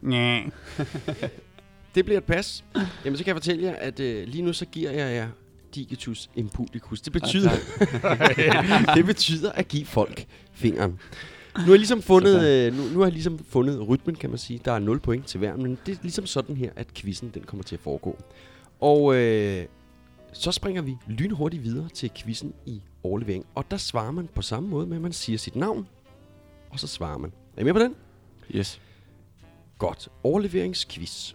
Næh. 0.02 0.42
Det 1.96 2.06
bliver 2.06 2.18
et 2.18 2.24
pas. 2.24 2.64
Jamen, 3.06 3.18
så 3.18 3.24
kan 3.24 3.28
jeg 3.28 3.36
fortælle 3.36 3.64
jer, 3.64 3.76
at 3.76 4.00
øh, 4.00 4.28
lige 4.28 4.42
nu 4.42 4.54
så 4.54 4.66
giver 4.66 4.92
jeg 4.92 5.16
jer 5.16 5.28
digitus 5.76 6.30
imputicus. 6.36 7.02
Det 7.02 7.14
betyder, 7.14 7.52
det 8.96 9.06
betyder 9.06 9.52
at 9.52 9.68
give 9.68 9.86
folk 9.86 10.26
fingeren. 10.52 11.00
Nu 11.58 11.64
har 11.64 11.72
jeg 11.72 11.80
ligesom 11.80 12.02
fundet, 12.02 12.48
øh, 12.48 12.74
nu, 12.74 12.84
nu 12.94 13.00
har 13.00 13.06
jeg 13.06 13.14
ligesom 13.14 13.40
fundet 13.40 13.88
rytmen, 13.88 14.16
kan 14.16 14.30
man 14.30 14.40
sige. 14.40 14.62
Der 14.66 14.72
er 14.72 14.80
0 14.80 15.00
point 15.00 15.26
til 15.26 15.38
hver, 15.38 15.56
men 15.56 15.78
det 15.86 15.92
er 15.92 15.98
ligesom 16.02 16.26
sådan 16.26 16.58
her, 16.58 16.72
at 16.76 16.94
quizzen 16.94 17.32
den 17.34 17.44
kommer 17.44 17.64
til 17.64 17.76
at 17.76 17.82
foregå. 17.82 18.18
Og 18.80 19.16
øh, 19.16 19.66
så 20.34 20.52
springer 20.52 20.82
vi 20.82 20.96
lynhurtigt 21.08 21.64
videre 21.64 21.90
til 21.90 22.12
quizzen 22.16 22.54
i 22.66 22.82
overlevering. 23.04 23.46
Og 23.56 23.72
der 23.72 23.78
svarer 23.78 24.12
man 24.12 24.30
på 24.36 24.42
samme 24.42 24.70
måde 24.70 24.88
med, 24.88 24.96
at 24.98 25.02
man 25.02 25.14
siger 25.14 25.38
sit 25.38 25.56
navn, 25.56 25.88
og 26.70 26.80
så 26.80 26.88
svarer 26.88 27.18
man. 27.18 27.32
Er 27.58 27.62
I 27.62 27.64
med 27.64 27.74
på 27.74 27.80
den? 27.80 27.96
Yes. 28.56 28.82
Godt. 29.78 30.10
Overleveringsquiz. 30.24 31.34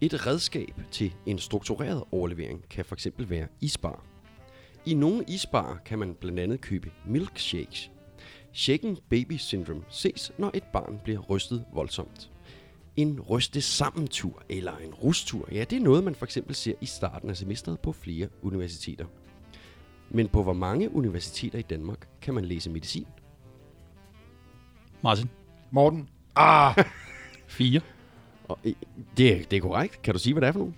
Et 0.00 0.26
redskab 0.26 0.80
til 0.90 1.14
en 1.26 1.38
struktureret 1.38 2.04
overlevering 2.12 2.68
kan 2.70 2.84
for 2.84 2.94
eksempel 2.94 3.30
være 3.30 3.46
isbar. 3.60 4.04
I 4.86 4.94
nogle 4.94 5.24
isbarer 5.28 5.76
kan 5.84 5.98
man 5.98 6.14
blandt 6.14 6.40
andet 6.40 6.60
købe 6.60 6.90
milkshakes. 7.06 7.90
Shaken 8.52 8.98
baby 9.10 9.36
syndrome 9.36 9.82
ses, 9.88 10.32
når 10.38 10.50
et 10.54 10.64
barn 10.72 11.00
bliver 11.04 11.18
rystet 11.18 11.64
voldsomt. 11.72 12.30
En 12.96 13.20
ryste 13.20 13.60
sammentur 13.60 14.42
eller 14.48 14.76
en 14.76 14.94
rustur, 14.94 15.48
ja, 15.52 15.64
det 15.64 15.76
er 15.76 15.80
noget, 15.80 16.04
man 16.04 16.14
for 16.14 16.24
eksempel 16.24 16.54
ser 16.54 16.74
i 16.80 16.86
starten 16.86 17.30
af 17.30 17.36
semesteret 17.36 17.80
på 17.80 17.92
flere 17.92 18.28
universiteter. 18.42 19.06
Men 20.10 20.28
på 20.28 20.42
hvor 20.42 20.52
mange 20.52 20.94
universiteter 20.94 21.58
i 21.58 21.62
Danmark 21.62 22.08
kan 22.22 22.34
man 22.34 22.44
læse 22.44 22.70
medicin? 22.70 23.06
Martin. 25.02 25.30
Morten. 25.70 26.08
Ah! 26.36 26.74
Fire. 27.46 27.80
Og, 28.48 28.58
øh, 28.64 28.72
det, 29.16 29.32
er, 29.32 29.42
det 29.50 29.56
er 29.56 29.60
korrekt. 29.60 30.02
Kan 30.02 30.14
du 30.14 30.18
sige, 30.20 30.32
hvad 30.34 30.40
det 30.40 30.48
er 30.48 30.52
for 30.52 30.58
nogen? 30.58 30.74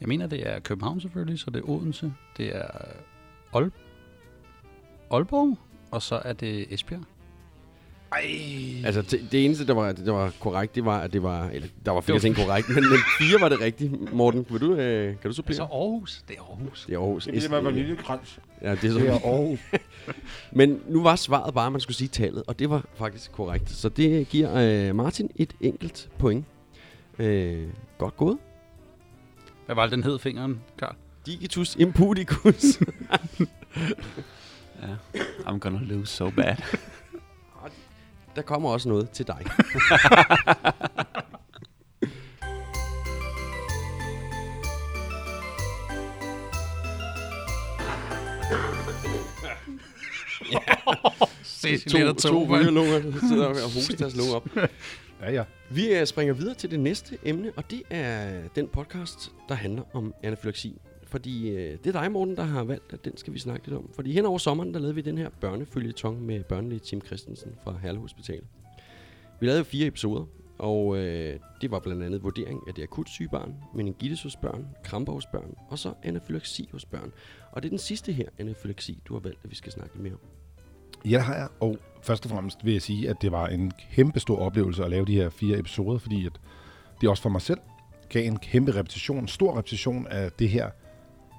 Jeg 0.00 0.08
mener, 0.08 0.26
det 0.26 0.48
er 0.48 0.58
København 0.60 1.00
selvfølgelig, 1.00 1.38
så 1.38 1.50
det 1.50 1.58
er 1.62 1.68
Odense. 1.70 2.12
Det 2.36 2.56
er 2.56 2.66
Ol 3.52 3.72
Aalborg, 5.10 5.58
og 5.90 6.02
så 6.02 6.20
er 6.24 6.32
det 6.32 6.72
Esbjerg. 6.74 7.00
Altså, 8.84 9.02
det, 9.02 9.28
det 9.32 9.44
eneste, 9.44 9.66
der 9.66 9.74
var, 9.74 9.92
der 9.92 10.12
var 10.12 10.32
korrekt, 10.40 10.74
det 10.74 10.84
var, 10.84 10.98
at 11.00 11.12
det 11.12 11.22
var... 11.22 11.48
Eller, 11.48 11.68
der 11.84 11.90
var 11.92 12.00
flere 12.00 12.14
var- 12.14 12.20
ting 12.20 12.36
korrekt, 12.36 12.68
men, 12.68 12.76
men 12.76 12.98
fire 13.18 13.40
var 13.40 13.48
det 13.48 13.60
rigtige. 13.60 13.90
Morten, 14.12 14.46
vil 14.50 14.60
du, 14.60 14.74
øh, 14.74 15.06
kan 15.20 15.30
du 15.30 15.32
supplere? 15.32 15.60
Altså 15.60 15.74
Aarhus. 15.76 16.24
Det 16.28 16.36
er 16.38 16.42
Aarhus. 16.42 16.84
det 16.86 16.94
er 16.94 16.98
Aarhus. 16.98 17.24
Det 17.24 17.44
er 17.44 17.48
med 17.50 17.60
vaniljekrans. 17.60 18.38
Ja, 18.62 18.70
det 18.70 18.84
er 18.84 18.92
så. 18.92 18.98
Det 18.98 19.08
er 19.08 19.12
Aarhus. 19.24 19.58
Men 20.58 20.80
nu 20.88 21.02
var 21.02 21.16
svaret 21.16 21.54
bare, 21.54 21.66
at 21.66 21.72
man 21.72 21.80
skulle 21.80 21.96
sige 21.96 22.08
tallet, 22.08 22.42
og 22.46 22.58
det 22.58 22.70
var 22.70 22.84
faktisk 22.94 23.32
korrekt. 23.32 23.70
Så 23.70 23.88
det 23.88 24.28
giver 24.28 24.88
øh, 24.88 24.94
Martin 24.96 25.30
et 25.36 25.54
enkelt 25.60 26.08
point. 26.18 26.44
Øh, 27.18 27.68
godt 27.98 28.16
gået. 28.16 28.38
Hvad 29.66 29.74
var 29.74 29.82
det, 29.82 29.92
den 29.92 30.02
hed 30.04 30.18
fingeren, 30.18 30.60
Karl? 30.78 30.94
Digitus 31.26 31.76
imputicus. 31.76 32.64
Ja. 34.82 35.20
I'm 35.46 35.58
gonna 35.58 35.78
lose 35.82 36.12
so 36.12 36.30
bad. 36.30 36.56
Der 38.36 38.42
kommer 38.42 38.70
også 38.70 38.88
noget 38.88 39.10
til 39.10 39.26
dig. 39.26 39.44
Ses 51.42 51.84
to, 51.84 52.12
to 52.12 52.44
rygerlunger, 52.44 52.98
der 52.98 53.12
sidder 53.28 53.46
og 53.46 53.54
hoster 53.74 53.96
deres 53.96 54.16
lunger 54.16 54.34
op. 54.34 54.48
Ja, 55.20 55.30
ja. 55.32 55.44
Vi 55.70 55.94
øh, 55.94 56.06
springer 56.06 56.34
videre 56.34 56.54
til 56.54 56.70
det 56.70 56.80
næste 56.80 57.18
emne, 57.24 57.52
og 57.56 57.70
det 57.70 57.82
er 57.90 58.40
den 58.54 58.68
podcast, 58.68 59.32
der 59.48 59.54
handler 59.54 59.82
om 59.92 60.14
anafylaksi. 60.22 60.80
Fordi 61.02 61.48
øh, 61.50 61.78
det 61.84 61.96
er 61.96 62.00
dig, 62.00 62.12
Morten, 62.12 62.36
der 62.36 62.42
har 62.42 62.64
valgt, 62.64 62.92
at 62.92 63.04
den 63.04 63.16
skal 63.16 63.32
vi 63.32 63.38
snakke 63.38 63.66
lidt 63.66 63.78
om. 63.78 63.90
Fordi 63.94 64.12
hen 64.12 64.26
over 64.26 64.38
sommeren, 64.38 64.74
der 64.74 64.80
lavede 64.80 64.94
vi 64.94 65.00
den 65.00 65.18
her 65.18 65.30
børnefølgetong 65.40 66.22
med 66.22 66.44
børnelæge 66.44 66.78
Tim 66.78 67.00
Christensen 67.00 67.52
fra 67.64 67.78
Herlev 67.82 68.00
Hospital. 68.00 68.42
Vi 69.40 69.46
lavede 69.46 69.64
fire 69.64 69.86
episoder, 69.86 70.24
og 70.58 70.96
øh, 70.96 71.40
det 71.60 71.70
var 71.70 71.78
blandt 71.78 72.02
andet 72.02 72.22
vurdering 72.22 72.62
af 72.68 72.74
det 72.74 72.82
akut 72.82 73.08
syge 73.08 73.28
barn, 73.28 73.54
meningitis 73.74 74.22
hos 74.22 74.36
børn, 74.36 74.66
kramper 74.84 75.12
hos 75.12 75.26
børn, 75.26 75.54
og 75.68 75.78
så 75.78 75.92
anafylaksi 76.02 76.68
hos 76.72 76.84
børn. 76.84 77.12
Og 77.52 77.62
det 77.62 77.68
er 77.68 77.70
den 77.70 77.78
sidste 77.78 78.12
her, 78.12 78.28
anafylaksi, 78.38 78.98
du 79.04 79.12
har 79.14 79.20
valgt, 79.20 79.40
at 79.44 79.50
vi 79.50 79.54
skal 79.54 79.72
snakke 79.72 79.98
mere 79.98 80.12
om. 80.12 80.20
Ja, 81.04 81.16
det 81.16 81.24
har 81.24 81.34
jeg. 81.34 81.48
Og 81.60 81.76
først 82.02 82.24
og 82.24 82.30
fremmest 82.30 82.64
vil 82.64 82.72
jeg 82.72 82.82
sige, 82.82 83.10
at 83.10 83.16
det 83.22 83.32
var 83.32 83.46
en 83.46 83.72
kæmpe 83.92 84.20
stor 84.20 84.38
oplevelse 84.38 84.84
at 84.84 84.90
lave 84.90 85.04
de 85.04 85.14
her 85.14 85.28
fire 85.28 85.58
episoder, 85.58 85.98
fordi 85.98 86.26
at 86.26 86.32
det 87.00 87.08
også 87.08 87.22
for 87.22 87.30
mig 87.30 87.42
selv 87.42 87.58
gav 88.08 88.26
en 88.26 88.36
kæmpe 88.36 88.74
repetition, 88.74 89.18
en 89.18 89.28
stor 89.28 89.58
repetition 89.58 90.06
af 90.06 90.32
det 90.32 90.48
her 90.48 90.70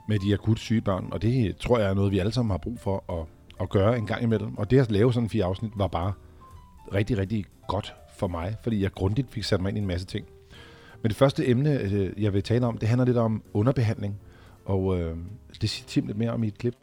med 0.08 0.20
de 0.20 0.34
akut 0.34 0.60
syge 0.60 0.82
børn. 0.82 1.08
Og 1.12 1.22
det 1.22 1.58
tror 1.58 1.80
jeg 1.80 1.90
er 1.90 1.94
noget, 1.94 2.12
vi 2.12 2.20
alle 2.20 2.32
sammen 2.32 2.52
har 2.52 2.58
brug 2.58 2.80
for 2.80 3.20
at, 3.20 3.26
at 3.62 3.70
gøre 3.70 3.98
en 3.98 4.06
gang 4.06 4.24
imellem. 4.24 4.58
Og 4.58 4.72
det 4.72 4.80
at 4.80 4.92
lave 4.92 5.14
sådan 5.14 5.30
fire 5.30 5.46
afsnit 5.46 5.72
var 5.76 5.88
bare 5.88 6.14
rigtig, 6.94 7.18
rigtig 7.18 7.46
godt 7.68 7.94
for 8.16 8.28
mig, 8.28 8.56
fordi 8.64 8.84
jeg 8.84 8.92
grundigt 8.92 9.32
fik 9.32 9.44
sat 9.44 9.62
mig 9.62 9.70
ind 9.70 9.78
i 9.78 9.82
en 9.82 9.88
masse 9.88 10.08
ting. 10.08 10.26
Men 11.02 11.10
det 11.10 11.18
første 11.18 11.48
emne, 11.48 11.80
øh, 11.80 12.24
jeg 12.24 12.34
vil 12.34 12.44
tale 12.44 12.66
om, 12.66 12.78
det 12.78 12.90
handler 12.90 13.06
lidt 13.06 13.18
om 13.18 13.44
underbehandling. 13.54 14.20
Og 14.66 15.00
øh, 15.00 15.18
det 15.62 15.70
siger 15.70 15.88
Tim 15.88 16.08
lidt 16.08 16.18
mere 16.18 16.32
om 16.32 16.44
i 16.44 16.48
et 16.48 16.58
klip. 16.58 16.76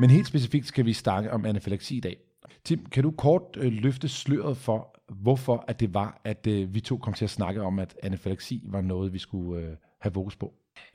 Men 0.00 0.10
helt 0.10 0.26
specifikt 0.26 0.66
skal 0.66 0.86
vi 0.86 0.92
snakke 0.92 1.32
om 1.32 1.46
anafylaksi 1.46 1.96
i 1.96 2.00
dag. 2.00 2.16
Tim, 2.64 2.86
kan 2.86 3.02
du 3.02 3.10
kort 3.10 3.42
øh, 3.56 3.72
løfte 3.72 4.08
sløret 4.08 4.56
for, 4.56 4.96
hvorfor 5.08 5.64
at 5.68 5.80
det 5.80 5.94
var, 5.94 6.20
at 6.24 6.46
øh, 6.46 6.74
vi 6.74 6.80
to 6.80 6.96
kom 6.96 7.14
til 7.14 7.24
at 7.24 7.30
snakke 7.30 7.62
om, 7.62 7.78
at 7.78 7.96
anafylaksi 8.02 8.62
var 8.64 8.80
noget, 8.80 9.12
vi 9.12 9.18
skulle 9.18 9.62
øh, 9.62 9.76
have 10.00 10.12
fokus 10.12 10.36
på? 10.36 10.52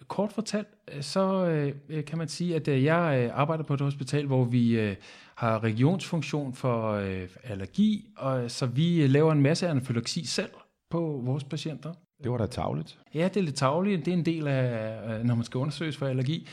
Kort 0.08 0.34
fortalt, 0.34 0.68
øh, 0.96 1.02
så 1.04 1.46
øh, 1.89 2.06
kan 2.06 2.18
man 2.18 2.28
sige, 2.28 2.56
at 2.56 2.68
øh, 2.68 2.84
jeg 2.84 3.24
øh, 3.24 3.39
arbejder 3.39 3.63
på 3.63 3.74
et 3.74 3.82
hospital, 3.82 4.26
hvor 4.26 4.44
vi 4.44 4.80
øh, 4.80 4.96
har 5.36 5.63
regionsfunktion 5.63 6.54
for 6.54 6.91
øh, 6.91 7.28
allergi, 7.44 8.10
og 8.18 8.52
så 8.52 8.65
vi 8.65 9.04
øh, 9.04 9.10
laver 9.10 9.32
en 9.32 9.41
masse 9.41 9.68
anafylaksi 9.68 10.26
selv 10.26 10.52
på 10.89 11.22
vores 11.24 11.44
patienter. 11.44 11.94
Det 12.24 12.32
var 12.32 12.38
da 12.38 12.46
tavligt. 12.46 13.00
Ja, 13.13 13.24
det 13.24 13.38
er 13.38 13.41
lidt 13.41 13.56
tavligt. 13.56 14.06
Det 14.06 14.13
er 14.13 14.18
en 14.18 14.26
del 14.26 14.48
af, 14.48 15.26
når 15.26 15.36
man 15.36 15.44
skal 15.44 15.58
undersøges 15.58 15.98
for 15.98 16.06
allergi. 16.06 16.48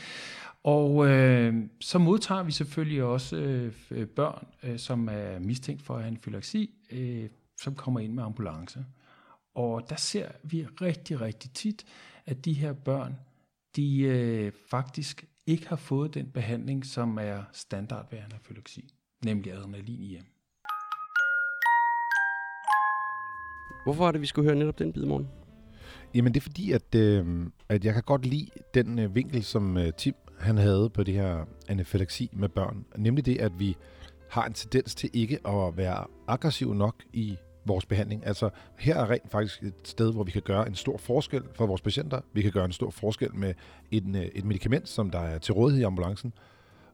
Og 0.63 1.07
øh, 1.07 1.55
så 1.79 1.99
modtager 1.99 2.43
vi 2.43 2.51
selvfølgelig 2.51 3.03
også 3.03 3.35
øh, 3.91 4.07
børn, 4.07 4.47
øh, 4.63 4.79
som 4.79 5.07
er 5.11 5.39
mistænkt 5.39 5.81
for 5.81 5.95
at 5.95 6.03
have 6.03 6.17
en 6.25 6.35
øh, 6.91 7.29
som 7.61 7.75
kommer 7.75 7.99
ind 7.99 8.13
med 8.13 8.23
ambulance. 8.23 8.85
Og 9.55 9.89
der 9.89 9.95
ser 9.95 10.27
vi 10.43 10.65
rigtig, 10.65 11.21
rigtig 11.21 11.51
tit, 11.51 11.85
at 12.25 12.45
de 12.45 12.53
her 12.53 12.73
børn, 12.73 13.15
de 13.75 13.99
øh, 13.99 14.51
faktisk 14.69 15.25
ikke 15.47 15.67
har 15.67 15.75
fået 15.75 16.13
den 16.13 16.31
behandling, 16.31 16.85
som 16.85 17.17
er 17.17 17.43
standard 17.51 18.11
ved 18.11 18.19
anafylaksi, 18.19 18.93
nemlig 19.25 19.53
adrenalin 19.53 20.03
i 20.03 20.07
hjem. 20.07 20.25
Hvorfor 23.83 24.07
er 24.07 24.11
det, 24.11 24.21
vi 24.21 24.25
skulle 24.25 24.49
høre 24.49 24.59
netop 24.59 24.79
den 24.79 24.93
bid, 24.93 25.05
morgen? 25.05 25.27
Jamen 26.13 26.33
det 26.33 26.39
er 26.39 26.41
fordi, 26.41 26.71
at, 26.71 26.95
øh, 26.95 27.47
at 27.69 27.85
jeg 27.85 27.93
kan 27.93 28.03
godt 28.03 28.25
lide 28.25 28.47
den 28.73 28.99
øh, 28.99 29.15
vinkel, 29.15 29.43
som 29.43 29.77
øh, 29.77 29.93
Tim 29.93 30.13
han 30.43 30.57
havde 30.57 30.89
på 30.89 31.03
det 31.03 31.13
her 31.13 31.45
anafylaksi 31.67 32.29
med 32.33 32.49
børn. 32.49 32.85
Nemlig 32.97 33.25
det, 33.25 33.37
at 33.37 33.51
vi 33.59 33.77
har 34.29 34.45
en 34.45 34.53
tendens 34.53 34.95
til 34.95 35.09
ikke 35.13 35.39
at 35.47 35.77
være 35.77 36.05
aggressiv 36.27 36.73
nok 36.73 36.95
i 37.13 37.37
vores 37.65 37.85
behandling. 37.85 38.27
Altså 38.27 38.49
her 38.77 38.95
er 38.95 39.09
rent 39.09 39.31
faktisk 39.31 39.63
et 39.63 39.73
sted, 39.83 40.13
hvor 40.13 40.23
vi 40.23 40.31
kan 40.31 40.41
gøre 40.41 40.67
en 40.67 40.75
stor 40.75 40.97
forskel 40.97 41.43
for 41.55 41.65
vores 41.65 41.81
patienter. 41.81 42.21
Vi 42.33 42.41
kan 42.41 42.51
gøre 42.51 42.65
en 42.65 42.71
stor 42.71 42.89
forskel 42.89 43.35
med 43.35 43.53
en, 43.91 44.15
øh, 44.15 44.21
et 44.21 44.45
medicament, 44.45 44.89
som 44.89 45.09
der 45.09 45.19
er 45.19 45.37
til 45.37 45.53
rådighed 45.53 45.81
i 45.81 45.85
ambulancen. 45.85 46.33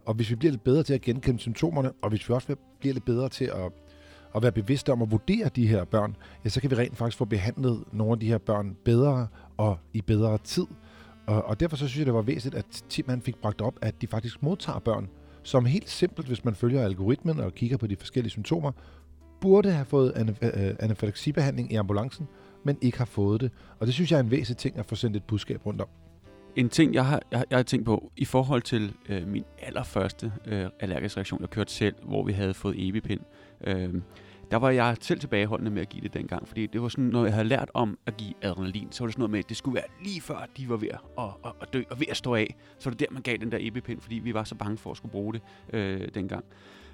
Og 0.05 0.13
hvis 0.13 0.29
vi 0.29 0.35
bliver 0.35 0.51
lidt 0.51 0.63
bedre 0.63 0.83
til 0.83 0.93
at 0.93 1.01
genkende 1.01 1.39
symptomerne, 1.39 1.91
og 2.01 2.09
hvis 2.09 2.29
vi 2.29 2.33
også 2.33 2.55
bliver 2.79 2.93
lidt 2.93 3.05
bedre 3.05 3.29
til 3.29 3.45
at, 3.45 3.71
at 4.35 4.41
være 4.41 4.51
bevidste 4.51 4.91
om 4.91 5.01
at 5.01 5.11
vurdere 5.11 5.49
de 5.55 5.67
her 5.67 5.85
børn, 5.85 6.15
ja, 6.43 6.49
så 6.49 6.61
kan 6.61 6.71
vi 6.71 6.75
rent 6.75 6.97
faktisk 6.97 7.17
få 7.17 7.25
behandlet 7.25 7.83
nogle 7.91 8.11
af 8.13 8.19
de 8.19 8.27
her 8.27 8.37
børn 8.37 8.77
bedre 8.85 9.27
og 9.57 9.77
i 9.93 10.01
bedre 10.01 10.37
tid. 10.37 10.65
Og, 11.29 11.45
og 11.45 11.59
derfor 11.59 11.77
så 11.77 11.87
synes 11.87 11.97
jeg, 11.99 12.05
det 12.05 12.13
var 12.13 12.21
væsentligt, 12.21 12.55
at 12.55 12.83
Tim 12.89 13.09
han 13.09 13.21
fik 13.21 13.35
bragt 13.35 13.61
op, 13.61 13.73
at 13.81 14.01
de 14.01 14.07
faktisk 14.07 14.43
modtager 14.43 14.79
børn, 14.79 15.09
som 15.43 15.65
helt 15.65 15.89
simpelt, 15.89 16.27
hvis 16.27 16.45
man 16.45 16.55
følger 16.55 16.83
algoritmen 16.83 17.39
og 17.39 17.55
kigger 17.55 17.77
på 17.77 17.87
de 17.87 17.95
forskellige 17.95 18.31
symptomer, 18.31 18.71
burde 19.41 19.71
have 19.71 19.85
fået 19.85 20.35
øh, 20.41 21.71
i 21.71 21.75
ambulancen, 21.75 22.27
men 22.63 22.77
ikke 22.81 22.97
har 22.97 23.05
fået 23.05 23.41
det. 23.41 23.51
Og 23.79 23.87
det 23.87 23.93
synes 23.93 24.11
jeg 24.11 24.17
er 24.17 24.23
en 24.23 24.31
væsentlig 24.31 24.57
ting 24.57 24.77
at 24.77 24.85
få 24.85 24.95
sendt 24.95 25.15
et 25.15 25.23
budskab 25.23 25.65
rundt 25.65 25.81
om. 25.81 25.87
En 26.55 26.69
ting, 26.69 26.93
jeg 26.93 27.05
har, 27.05 27.21
jeg, 27.31 27.45
jeg 27.49 27.57
har 27.57 27.63
tænkt 27.63 27.85
på, 27.85 28.11
i 28.17 28.25
forhold 28.25 28.61
til 28.61 28.93
øh, 29.09 29.27
min 29.27 29.43
allerførste 29.59 30.31
øh, 30.45 30.65
allergisk 30.79 31.17
reaktion, 31.17 31.41
jeg 31.41 31.49
kørte 31.49 31.73
selv, 31.73 31.95
hvor 32.03 32.25
vi 32.25 32.33
havde 32.33 32.53
fået 32.53 32.87
EpiPen, 32.87 33.19
øh, 33.67 33.93
der 34.51 34.57
var 34.57 34.69
jeg 34.69 34.97
selv 35.01 35.19
tilbageholdende 35.19 35.71
med 35.71 35.81
at 35.81 35.89
give 35.89 36.03
det 36.03 36.13
dengang, 36.13 36.47
fordi 36.47 36.67
det 36.67 36.81
var 36.81 36.87
sådan 36.87 37.03
noget, 37.03 37.25
jeg 37.25 37.33
havde 37.33 37.47
lært 37.47 37.71
om 37.73 37.97
at 38.05 38.17
give 38.17 38.33
adrenalin. 38.41 38.91
Så 38.91 39.03
var 39.03 39.07
det 39.07 39.13
sådan 39.13 39.21
noget 39.21 39.31
med, 39.31 39.39
at 39.39 39.49
det 39.49 39.57
skulle 39.57 39.75
være 39.75 39.83
lige 40.03 40.21
før, 40.21 40.47
de 40.57 40.69
var 40.69 40.77
ved 40.77 40.87
at, 40.87 40.99
at, 41.17 41.25
at, 41.45 41.51
at 41.61 41.73
dø 41.73 41.83
og 41.89 41.99
ved 41.99 42.07
at 42.09 42.17
stå 42.17 42.35
af. 42.35 42.55
Så 42.79 42.89
var 42.89 42.91
det 42.91 42.99
der, 42.99 43.13
man 43.13 43.21
gav 43.21 43.37
den 43.37 43.51
der 43.51 43.57
EpiPen, 43.61 44.01
fordi 44.01 44.15
vi 44.15 44.33
var 44.33 44.43
så 44.43 44.55
bange 44.55 44.77
for 44.77 44.91
at 44.91 44.97
skulle 44.97 45.11
bruge 45.11 45.33
det 45.33 45.41
øh, 45.73 46.07
dengang. 46.13 46.45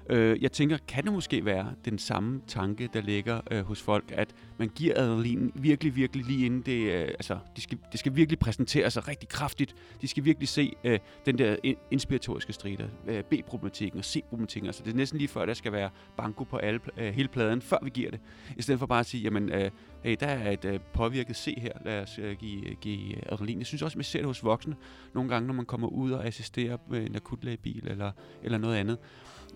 Øh, 0.08 0.42
jeg 0.42 0.52
tænker, 0.52 0.78
kan 0.88 1.04
det 1.04 1.12
måske 1.12 1.44
være 1.44 1.74
den 1.84 1.98
samme 1.98 2.40
tanke, 2.46 2.88
der 2.92 3.00
ligger 3.00 3.40
øh, 3.50 3.64
hos 3.64 3.82
folk, 3.82 4.04
at 4.12 4.34
man 4.58 4.68
giver 4.68 5.00
adrenalin 5.00 5.52
virkelig, 5.54 5.96
virkelig 5.96 6.26
lige 6.26 6.46
inden 6.46 6.60
det, 6.60 6.92
øh, 6.92 7.00
altså, 7.00 7.38
de 7.56 7.60
skal, 7.60 7.78
det 7.92 8.00
skal 8.00 8.16
virkelig 8.16 8.38
præsentere 8.38 8.90
sig 8.90 9.08
rigtig 9.08 9.28
kraftigt. 9.28 9.74
De 10.00 10.08
skal 10.08 10.24
virkelig 10.24 10.48
se 10.48 10.72
øh, 10.84 10.98
den 11.26 11.38
der 11.38 11.56
inspiratoriske 11.90 12.52
strider, 12.52 12.88
øh, 13.06 13.22
B-problematikken 13.24 13.98
og 13.98 14.04
C-problematikken. 14.04 14.66
Altså, 14.66 14.82
det 14.84 14.92
er 14.92 14.96
næsten 14.96 15.18
lige 15.18 15.28
før, 15.28 15.46
der 15.46 15.54
skal 15.54 15.72
være 15.72 15.90
banko 16.16 16.44
på 16.44 16.56
alle, 16.56 16.80
øh, 16.96 17.14
hele 17.14 17.28
pladen, 17.28 17.62
før 17.62 17.78
vi 17.82 17.90
giver 17.90 18.10
det. 18.10 18.20
I 18.56 18.62
stedet 18.62 18.78
for 18.78 18.86
bare 18.86 19.00
at 19.00 19.06
sige, 19.06 19.22
jamen, 19.22 19.52
øh, 19.52 19.70
hey, 20.02 20.16
der 20.20 20.26
er 20.26 20.50
et 20.50 20.64
øh, 20.64 20.80
påvirket 20.92 21.36
C 21.36 21.54
her, 21.58 21.72
lad 21.84 22.02
os 22.02 22.18
øh, 22.18 22.36
give, 22.36 22.68
øh, 22.68 22.76
give 22.80 23.32
adrenalin. 23.32 23.58
Jeg 23.58 23.66
synes 23.66 23.82
også, 23.82 23.94
at 23.94 23.96
man 23.96 24.04
ser 24.04 24.18
det 24.18 24.26
hos 24.26 24.44
voksne 24.44 24.76
nogle 25.14 25.30
gange, 25.30 25.46
når 25.46 25.54
man 25.54 25.64
kommer 25.64 25.88
ud 25.88 26.10
og 26.10 26.26
assisterer 26.26 26.76
med 26.90 27.06
en 27.06 27.16
akutlægebil 27.16 27.88
eller, 27.88 28.12
eller 28.42 28.58
noget 28.58 28.76
andet 28.76 28.98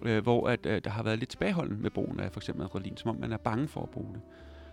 øh, 0.03 0.23
hvor 0.23 0.49
at, 0.49 0.67
øh, 0.67 0.81
der 0.85 0.91
har 0.91 1.03
været 1.03 1.19
lidt 1.19 1.31
tilbageholden 1.31 1.83
med 1.83 1.91
brugen 1.91 2.21
af 2.21 2.33
for 2.33 2.41
eksempel 2.41 2.65
adrenalin, 2.65 2.97
som 2.97 3.11
om 3.11 3.17
man 3.21 3.33
er 3.33 3.37
bange 3.37 3.69
for 3.69 3.83
at 3.83 3.91
bruge 3.91 4.13
det. 4.13 4.21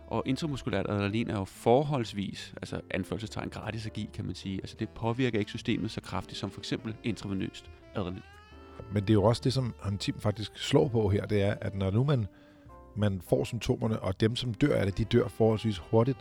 Og 0.07 0.23
intramuskulært 0.25 0.85
adrenalin 0.89 1.29
er 1.29 1.37
jo 1.37 1.45
forholdsvis, 1.45 2.53
altså 2.61 2.81
anførselstegn 2.91 3.49
gratis 3.49 3.85
at 3.85 3.93
give, 3.93 4.07
kan 4.13 4.25
man 4.25 4.35
sige. 4.35 4.57
Altså 4.57 4.75
det 4.79 4.89
påvirker 4.89 5.39
ikke 5.39 5.51
systemet 5.51 5.91
så 5.91 6.01
kraftigt 6.01 6.39
som 6.39 6.51
for 6.51 6.61
eksempel 6.61 6.95
intravenøst 7.03 7.69
adrenalin. 7.95 8.23
Men 8.91 9.03
det 9.03 9.09
er 9.09 9.13
jo 9.13 9.23
også 9.23 9.41
det, 9.45 9.53
som 9.53 9.73
han 9.83 9.97
Tim 9.97 10.19
faktisk 10.19 10.51
slår 10.55 10.87
på 10.87 11.09
her, 11.09 11.25
det 11.25 11.41
er, 11.41 11.55
at 11.61 11.75
når 11.75 11.91
nu 11.91 12.03
man, 12.03 12.27
man 12.95 13.21
får 13.29 13.43
symptomerne, 13.43 13.99
og 13.99 14.19
dem, 14.19 14.35
som 14.35 14.53
dør 14.53 14.75
af 14.75 14.85
det, 14.85 14.97
de 14.97 15.03
dør 15.03 15.27
forholdsvis 15.27 15.77
hurtigt, 15.77 16.17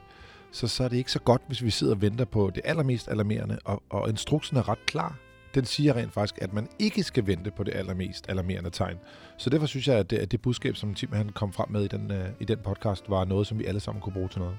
så, 0.50 0.68
så 0.68 0.84
er 0.84 0.88
det 0.88 0.96
ikke 0.96 1.12
så 1.12 1.20
godt, 1.20 1.42
hvis 1.46 1.64
vi 1.64 1.70
sidder 1.70 1.94
og 1.94 2.02
venter 2.02 2.24
på 2.24 2.50
det 2.54 2.62
allermest 2.64 3.08
alarmerende, 3.08 3.58
og, 3.64 3.82
og 3.90 4.08
instruksen 4.08 4.56
er 4.56 4.68
ret 4.68 4.86
klar 4.86 5.18
den 5.56 5.64
siger 5.64 5.96
rent 5.96 6.12
faktisk, 6.12 6.42
at 6.42 6.52
man 6.52 6.68
ikke 6.78 7.02
skal 7.02 7.26
vente 7.26 7.50
på 7.50 7.64
det 7.64 7.74
allermest 7.74 8.28
alarmerende 8.28 8.70
tegn. 8.70 8.96
Så 9.36 9.50
derfor 9.50 9.66
synes 9.66 9.88
jeg, 9.88 9.96
at 9.96 10.10
det, 10.10 10.16
at 10.18 10.32
det 10.32 10.42
budskab, 10.42 10.76
som 10.76 10.94
Tim 10.94 11.12
han 11.12 11.28
kom 11.28 11.52
frem 11.52 11.70
med 11.70 11.84
i 11.84 11.88
den, 11.88 12.10
uh, 12.10 12.26
i 12.40 12.44
den 12.44 12.58
podcast, 12.58 13.10
var 13.10 13.24
noget, 13.24 13.46
som 13.46 13.58
vi 13.58 13.64
alle 13.64 13.80
sammen 13.80 14.02
kunne 14.02 14.12
bruge 14.12 14.28
til 14.28 14.40
noget. 14.40 14.56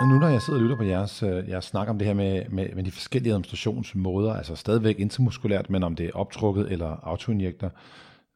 Nu 0.00 0.18
når 0.18 0.28
jeg 0.28 0.42
sidder 0.42 0.58
og 0.58 0.62
lytter 0.62 0.76
på 0.76 0.84
jeres, 0.84 1.22
øh, 1.22 1.48
jeres 1.48 1.64
snak 1.64 1.88
om 1.88 1.98
det 1.98 2.06
her 2.06 2.14
med, 2.14 2.44
med, 2.48 2.66
med 2.74 2.84
de 2.84 2.90
forskellige 2.90 3.32
administrationsmåder, 3.32 4.34
altså 4.34 4.56
stadigvæk 4.56 4.98
intramuskulært, 4.98 5.70
men 5.70 5.82
om 5.82 5.96
det 5.96 6.06
er 6.06 6.10
optrukket 6.14 6.72
eller 6.72 6.96
autoinjektor, 7.02 7.72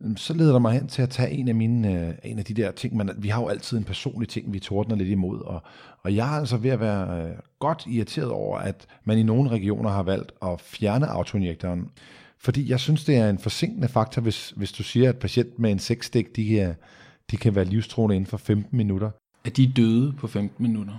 Øhm, 0.02 0.16
så 0.16 0.34
leder 0.34 0.52
det 0.52 0.62
mig 0.62 0.72
hen 0.72 0.88
til 0.88 1.02
at 1.02 1.10
tage 1.10 1.30
en 1.30 1.48
af 1.48 1.54
mine, 1.54 2.08
øh, 2.08 2.14
en 2.24 2.38
af 2.38 2.44
de 2.44 2.54
der 2.54 2.70
ting, 2.70 2.96
Man, 2.96 3.10
vi 3.18 3.28
har 3.28 3.40
jo 3.40 3.48
altid 3.48 3.78
en 3.78 3.84
personlig 3.84 4.28
ting, 4.28 4.52
vi 4.52 4.58
tordner 4.58 4.96
lidt 4.96 5.08
imod, 5.08 5.40
og, 5.40 5.62
og 6.02 6.14
jeg 6.14 6.34
er 6.34 6.38
altså 6.40 6.56
ved 6.56 6.70
at 6.70 6.80
være 6.80 7.22
øh, 7.22 7.34
godt 7.58 7.84
irriteret 7.86 8.30
over, 8.30 8.58
at 8.58 8.86
man 9.04 9.18
i 9.18 9.22
nogle 9.22 9.50
regioner 9.50 9.90
har 9.90 10.02
valgt 10.02 10.32
at 10.42 10.60
fjerne 10.60 11.06
autoinjektoren, 11.06 11.90
fordi 12.38 12.70
jeg 12.70 12.80
synes, 12.80 13.04
det 13.04 13.16
er 13.16 13.30
en 13.30 13.38
forsinkende 13.38 13.88
faktor, 13.88 14.22
hvis, 14.22 14.50
hvis 14.50 14.72
du 14.72 14.82
siger, 14.82 15.08
at 15.08 15.18
patient 15.18 15.58
med 15.58 15.70
en 15.70 15.78
sexstik, 15.78 16.36
de 16.36 16.74
de 17.30 17.36
kan 17.36 17.54
være 17.54 17.64
livstruende 17.64 18.16
inden 18.16 18.26
for 18.26 18.36
15 18.36 18.76
minutter. 18.76 19.10
At 19.44 19.56
de 19.56 19.64
er 19.64 19.72
døde 19.76 20.12
på 20.12 20.26
15 20.26 20.62
minutter? 20.62 20.94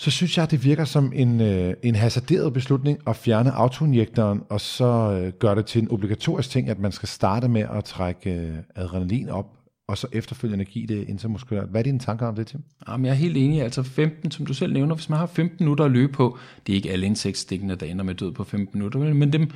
Så 0.00 0.10
synes 0.10 0.38
jeg, 0.38 0.50
det 0.50 0.64
virker 0.64 0.84
som 0.84 1.12
en, 1.14 1.40
øh, 1.40 1.74
en 1.82 1.94
hasarderet 1.94 2.52
beslutning 2.52 2.98
at 3.06 3.16
fjerne 3.16 3.52
autoinjektoren, 3.52 4.42
og 4.48 4.60
så 4.60 4.84
øh, 4.84 5.32
gøre 5.32 5.54
det 5.54 5.66
til 5.66 5.82
en 5.82 5.90
obligatorisk 5.90 6.50
ting, 6.50 6.68
at 6.68 6.78
man 6.78 6.92
skal 6.92 7.08
starte 7.08 7.48
med 7.48 7.60
at 7.60 7.84
trække 7.84 8.30
øh, 8.30 8.56
adrenalin 8.74 9.28
op, 9.28 9.46
og 9.88 9.98
så 9.98 10.06
efterfølgende 10.12 10.64
give 10.64 10.86
det 10.86 11.08
intramuskulært. 11.08 11.68
Hvad 11.68 11.80
er 11.80 11.82
dine 11.82 11.98
tanker 11.98 12.26
om 12.26 12.34
det, 12.34 12.46
Tim? 12.46 12.62
Jamen, 12.88 13.04
jeg 13.04 13.10
er 13.10 13.16
helt 13.16 13.36
enig. 13.36 13.62
Altså 13.62 13.82
15, 13.82 14.30
som 14.30 14.46
du 14.46 14.54
selv 14.54 14.72
nævner, 14.72 14.94
hvis 14.94 15.08
man 15.08 15.18
har 15.18 15.26
15 15.26 15.64
minutter 15.64 15.84
at 15.84 15.90
løbe 15.90 16.12
på, 16.12 16.38
det 16.66 16.72
er 16.72 16.76
ikke 16.76 16.90
alle 16.90 17.06
insektstikkende, 17.06 17.76
der 17.76 17.86
ender 17.86 18.04
med 18.04 18.14
død 18.14 18.32
på 18.32 18.44
15 18.44 18.78
minutter, 18.78 19.14
men 19.14 19.32
dem, 19.32 19.50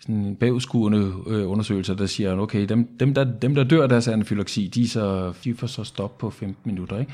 sådan 0.00 0.14
en 0.14 0.36
bagudskuende 0.36 1.12
øh, 1.26 1.98
der 1.98 2.06
siger, 2.06 2.38
okay, 2.38 2.64
dem, 2.64 2.88
dem, 3.00 3.14
der, 3.14 3.24
dem 3.24 3.54
der 3.54 3.64
dør 3.64 3.82
af 3.82 3.88
deres 3.88 4.08
anafylaksi, 4.08 4.70
de, 4.74 4.88
så, 4.88 5.32
de 5.44 5.54
får 5.54 5.66
så 5.66 5.84
stop 5.84 6.18
på 6.18 6.30
15 6.30 6.56
minutter. 6.64 6.98
Ikke? 6.98 7.12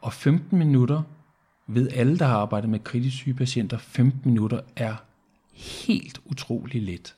Og 0.00 0.12
15 0.12 0.58
minutter 0.58 1.02
ved 1.68 1.88
alle, 1.94 2.18
der 2.18 2.24
har 2.24 2.36
arbejdet 2.36 2.70
med 2.70 2.78
kritisk 2.78 3.16
syge 3.16 3.34
patienter, 3.34 3.78
15 3.78 4.32
minutter 4.32 4.60
er 4.76 4.94
helt 5.52 6.20
utrolig 6.24 6.82
let. 6.82 7.14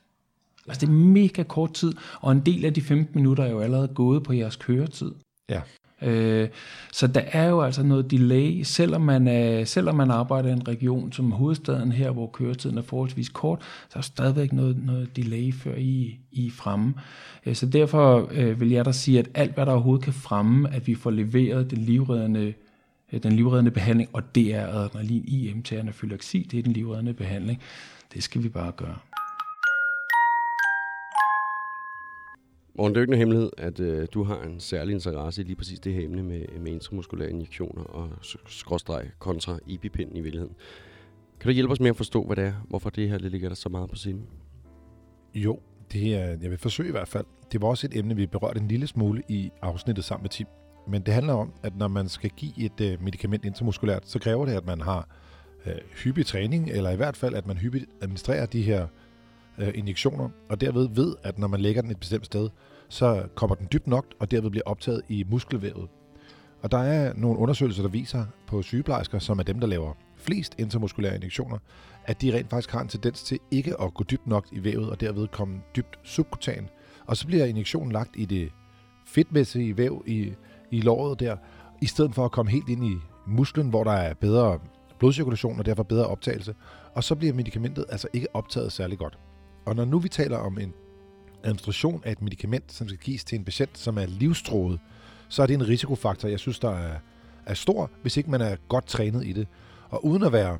Altså 0.68 0.86
det 0.86 0.92
er 0.92 0.96
mega 0.96 1.42
kort 1.42 1.72
tid, 1.72 1.92
og 2.20 2.32
en 2.32 2.40
del 2.40 2.64
af 2.64 2.74
de 2.74 2.82
15 2.82 3.20
minutter 3.20 3.44
er 3.44 3.50
jo 3.50 3.60
allerede 3.60 3.88
gået 3.88 4.22
på 4.22 4.32
jeres 4.32 4.56
køretid. 4.56 5.12
Ja. 5.48 5.60
Øh, 6.02 6.48
så 6.92 7.06
der 7.06 7.20
er 7.32 7.48
jo 7.48 7.62
altså 7.62 7.82
noget 7.82 8.10
delay, 8.10 8.62
selvom 8.62 9.00
man, 9.00 9.28
er, 9.28 9.64
selvom 9.64 9.94
man 9.94 10.10
arbejder 10.10 10.48
i 10.48 10.52
en 10.52 10.68
region 10.68 11.12
som 11.12 11.32
hovedstaden 11.32 11.92
her, 11.92 12.10
hvor 12.10 12.26
køretiden 12.26 12.78
er 12.78 12.82
forholdsvis 12.82 13.28
kort, 13.28 13.60
så 13.60 13.98
er 13.98 14.00
der 14.00 14.02
stadigvæk 14.02 14.52
noget, 14.52 14.84
noget 14.84 15.16
delay 15.16 15.54
før 15.54 15.74
I, 15.74 16.18
I 16.32 16.46
er 16.46 16.50
fremme. 16.50 16.94
Øh, 17.46 17.54
så 17.54 17.66
derfor 17.66 18.28
øh, 18.32 18.60
vil 18.60 18.70
jeg 18.70 18.84
da 18.84 18.92
sige, 18.92 19.18
at 19.18 19.28
alt 19.34 19.54
hvad 19.54 19.66
der 19.66 19.72
overhovedet 19.72 20.04
kan 20.04 20.12
fremme, 20.12 20.74
at 20.74 20.86
vi 20.86 20.94
får 20.94 21.10
leveret 21.10 21.70
den 21.70 21.78
livreddende 21.78 22.40
øh, 22.40 22.52
den 23.18 23.32
livreddende 23.32 23.70
behandling, 23.70 24.10
og 24.12 24.34
det 24.34 24.54
er 24.54 24.66
adrenalin 24.66 25.24
i 25.28 25.52
MT 25.54 25.72
anafylaksi, 25.72 26.48
det 26.50 26.58
er 26.58 26.62
den 26.62 26.72
livreddende 26.72 27.14
behandling. 27.14 27.62
Det 28.14 28.22
skal 28.22 28.42
vi 28.42 28.48
bare 28.48 28.72
gøre. 28.72 28.98
Morgen, 32.74 32.94
det 32.94 32.96
er 32.96 33.00
jo 33.00 33.02
ikke 33.02 33.10
nogen 33.10 33.18
hemmelighed, 33.18 33.50
at 33.58 33.80
øh, 33.80 34.08
du 34.14 34.22
har 34.22 34.42
en 34.42 34.60
særlig 34.60 34.92
interesse 34.92 35.42
i 35.42 35.44
lige 35.44 35.56
præcis 35.56 35.80
det 35.80 35.94
her 35.94 36.04
emne 36.04 36.22
med, 36.22 36.46
med 36.60 36.72
intramuskulære 36.72 37.30
injektioner 37.30 37.82
og 37.82 38.10
skråstreg 38.46 39.10
kontra 39.18 39.58
ibipinden 39.66 40.16
i 40.16 40.20
virkeligheden. 40.20 40.54
Kan 41.40 41.48
du 41.48 41.52
hjælpe 41.52 41.72
os 41.72 41.80
med 41.80 41.90
at 41.90 41.96
forstå, 41.96 42.24
hvad 42.24 42.36
det 42.36 42.44
er, 42.44 42.52
hvorfor 42.68 42.90
det 42.90 43.08
her 43.08 43.18
ligger 43.18 43.48
der 43.48 43.56
så 43.56 43.68
meget 43.68 43.90
på 43.90 43.96
siden? 43.96 44.26
Jo, 45.34 45.60
det 45.92 46.14
er, 46.14 46.26
jeg 46.42 46.50
vil 46.50 46.58
forsøge 46.58 46.88
i 46.88 46.92
hvert 46.92 47.08
fald. 47.08 47.24
Det 47.52 47.62
var 47.62 47.68
også 47.68 47.86
et 47.86 47.96
emne, 47.96 48.16
vi 48.16 48.26
berørte 48.26 48.60
en 48.60 48.68
lille 48.68 48.86
smule 48.86 49.22
i 49.28 49.50
afsnittet 49.62 50.04
sammen 50.04 50.22
med 50.22 50.30
Tim. 50.30 50.46
Men 50.88 51.02
det 51.02 51.14
handler 51.14 51.32
om, 51.32 51.52
at 51.62 51.76
når 51.76 51.88
man 51.88 52.08
skal 52.08 52.30
give 52.30 52.52
et 52.58 52.80
øh, 52.80 53.02
medicament 53.02 53.44
intramuskulært, 53.44 54.08
så 54.08 54.18
kræver 54.18 54.46
det, 54.46 54.52
at 54.52 54.66
man 54.66 54.80
har 54.80 55.08
øh, 55.66 55.74
hyppig 56.04 56.26
træning, 56.26 56.70
eller 56.70 56.90
i 56.90 56.96
hvert 56.96 57.16
fald, 57.16 57.34
at 57.34 57.46
man 57.46 57.56
hyppigt 57.56 57.86
administrerer 58.00 58.46
de 58.46 58.62
her 58.62 58.86
øh, 59.58 59.70
injektioner, 59.74 60.28
og 60.48 60.60
derved 60.60 60.88
ved, 60.94 61.14
at 61.22 61.38
når 61.38 61.48
man 61.48 61.60
lægger 61.60 61.82
den 61.82 61.90
et 61.90 62.00
bestemt 62.00 62.26
sted, 62.26 62.48
så 62.88 63.26
kommer 63.34 63.54
den 63.54 63.68
dybt 63.72 63.86
nok, 63.86 64.06
og 64.18 64.30
derved 64.30 64.50
bliver 64.50 64.64
optaget 64.66 65.02
i 65.08 65.24
muskelvævet. 65.30 65.88
Og 66.62 66.70
der 66.70 66.78
er 66.78 67.12
nogle 67.16 67.38
undersøgelser, 67.38 67.82
der 67.82 67.90
viser 67.90 68.24
på 68.46 68.62
sygeplejersker, 68.62 69.18
som 69.18 69.38
er 69.38 69.42
dem, 69.42 69.60
der 69.60 69.66
laver 69.66 69.94
flest 70.16 70.54
intramuskulære 70.58 71.14
injektioner, 71.14 71.58
at 72.04 72.22
de 72.22 72.36
rent 72.36 72.50
faktisk 72.50 72.70
har 72.70 72.80
en 72.80 72.88
tendens 72.88 73.22
til 73.22 73.38
ikke 73.50 73.80
at 73.80 73.94
gå 73.94 74.04
dybt 74.04 74.26
nok 74.26 74.46
i 74.52 74.64
vævet, 74.64 74.90
og 74.90 75.00
derved 75.00 75.28
komme 75.28 75.60
dybt 75.76 75.98
subkutan. 76.02 76.68
Og 77.06 77.16
så 77.16 77.26
bliver 77.26 77.44
injektionen 77.44 77.92
lagt 77.92 78.10
i 78.16 78.24
det 78.24 78.52
fedtmæssige 79.06 79.76
væv 79.76 80.04
i, 80.06 80.32
i 80.70 80.80
låret 80.80 81.20
der, 81.20 81.36
i 81.80 81.86
stedet 81.86 82.14
for 82.14 82.24
at 82.24 82.30
komme 82.30 82.50
helt 82.50 82.68
ind 82.68 82.84
i 82.84 82.96
musklen, 83.26 83.68
hvor 83.68 83.84
der 83.84 83.92
er 83.92 84.14
bedre 84.14 84.58
blodcirkulation 84.98 85.58
og 85.58 85.66
derfor 85.66 85.82
bedre 85.82 86.06
optagelse. 86.06 86.54
Og 86.94 87.04
så 87.04 87.14
bliver 87.14 87.34
medicamentet 87.34 87.84
altså 87.88 88.08
ikke 88.12 88.26
optaget 88.34 88.72
særlig 88.72 88.98
godt. 88.98 89.18
Og 89.66 89.76
når 89.76 89.84
nu 89.84 89.98
vi 89.98 90.08
taler 90.08 90.36
om 90.36 90.58
en 90.58 90.72
administration 91.44 92.02
af 92.04 92.12
et 92.12 92.22
medicament, 92.22 92.72
som 92.72 92.88
skal 92.88 93.00
gives 93.00 93.24
til 93.24 93.38
en 93.38 93.44
patient, 93.44 93.78
som 93.78 93.98
er 93.98 94.06
livstroet, 94.06 94.80
så 95.28 95.42
er 95.42 95.46
det 95.46 95.54
en 95.54 95.68
risikofaktor, 95.68 96.28
jeg 96.28 96.38
synes, 96.38 96.58
der 96.58 96.70
er, 96.70 96.96
er 97.46 97.54
stor, 97.54 97.90
hvis 98.02 98.16
ikke 98.16 98.30
man 98.30 98.40
er 98.40 98.56
godt 98.68 98.86
trænet 98.86 99.26
i 99.26 99.32
det. 99.32 99.46
Og 99.90 100.04
uden 100.04 100.22
at 100.22 100.32
være 100.32 100.58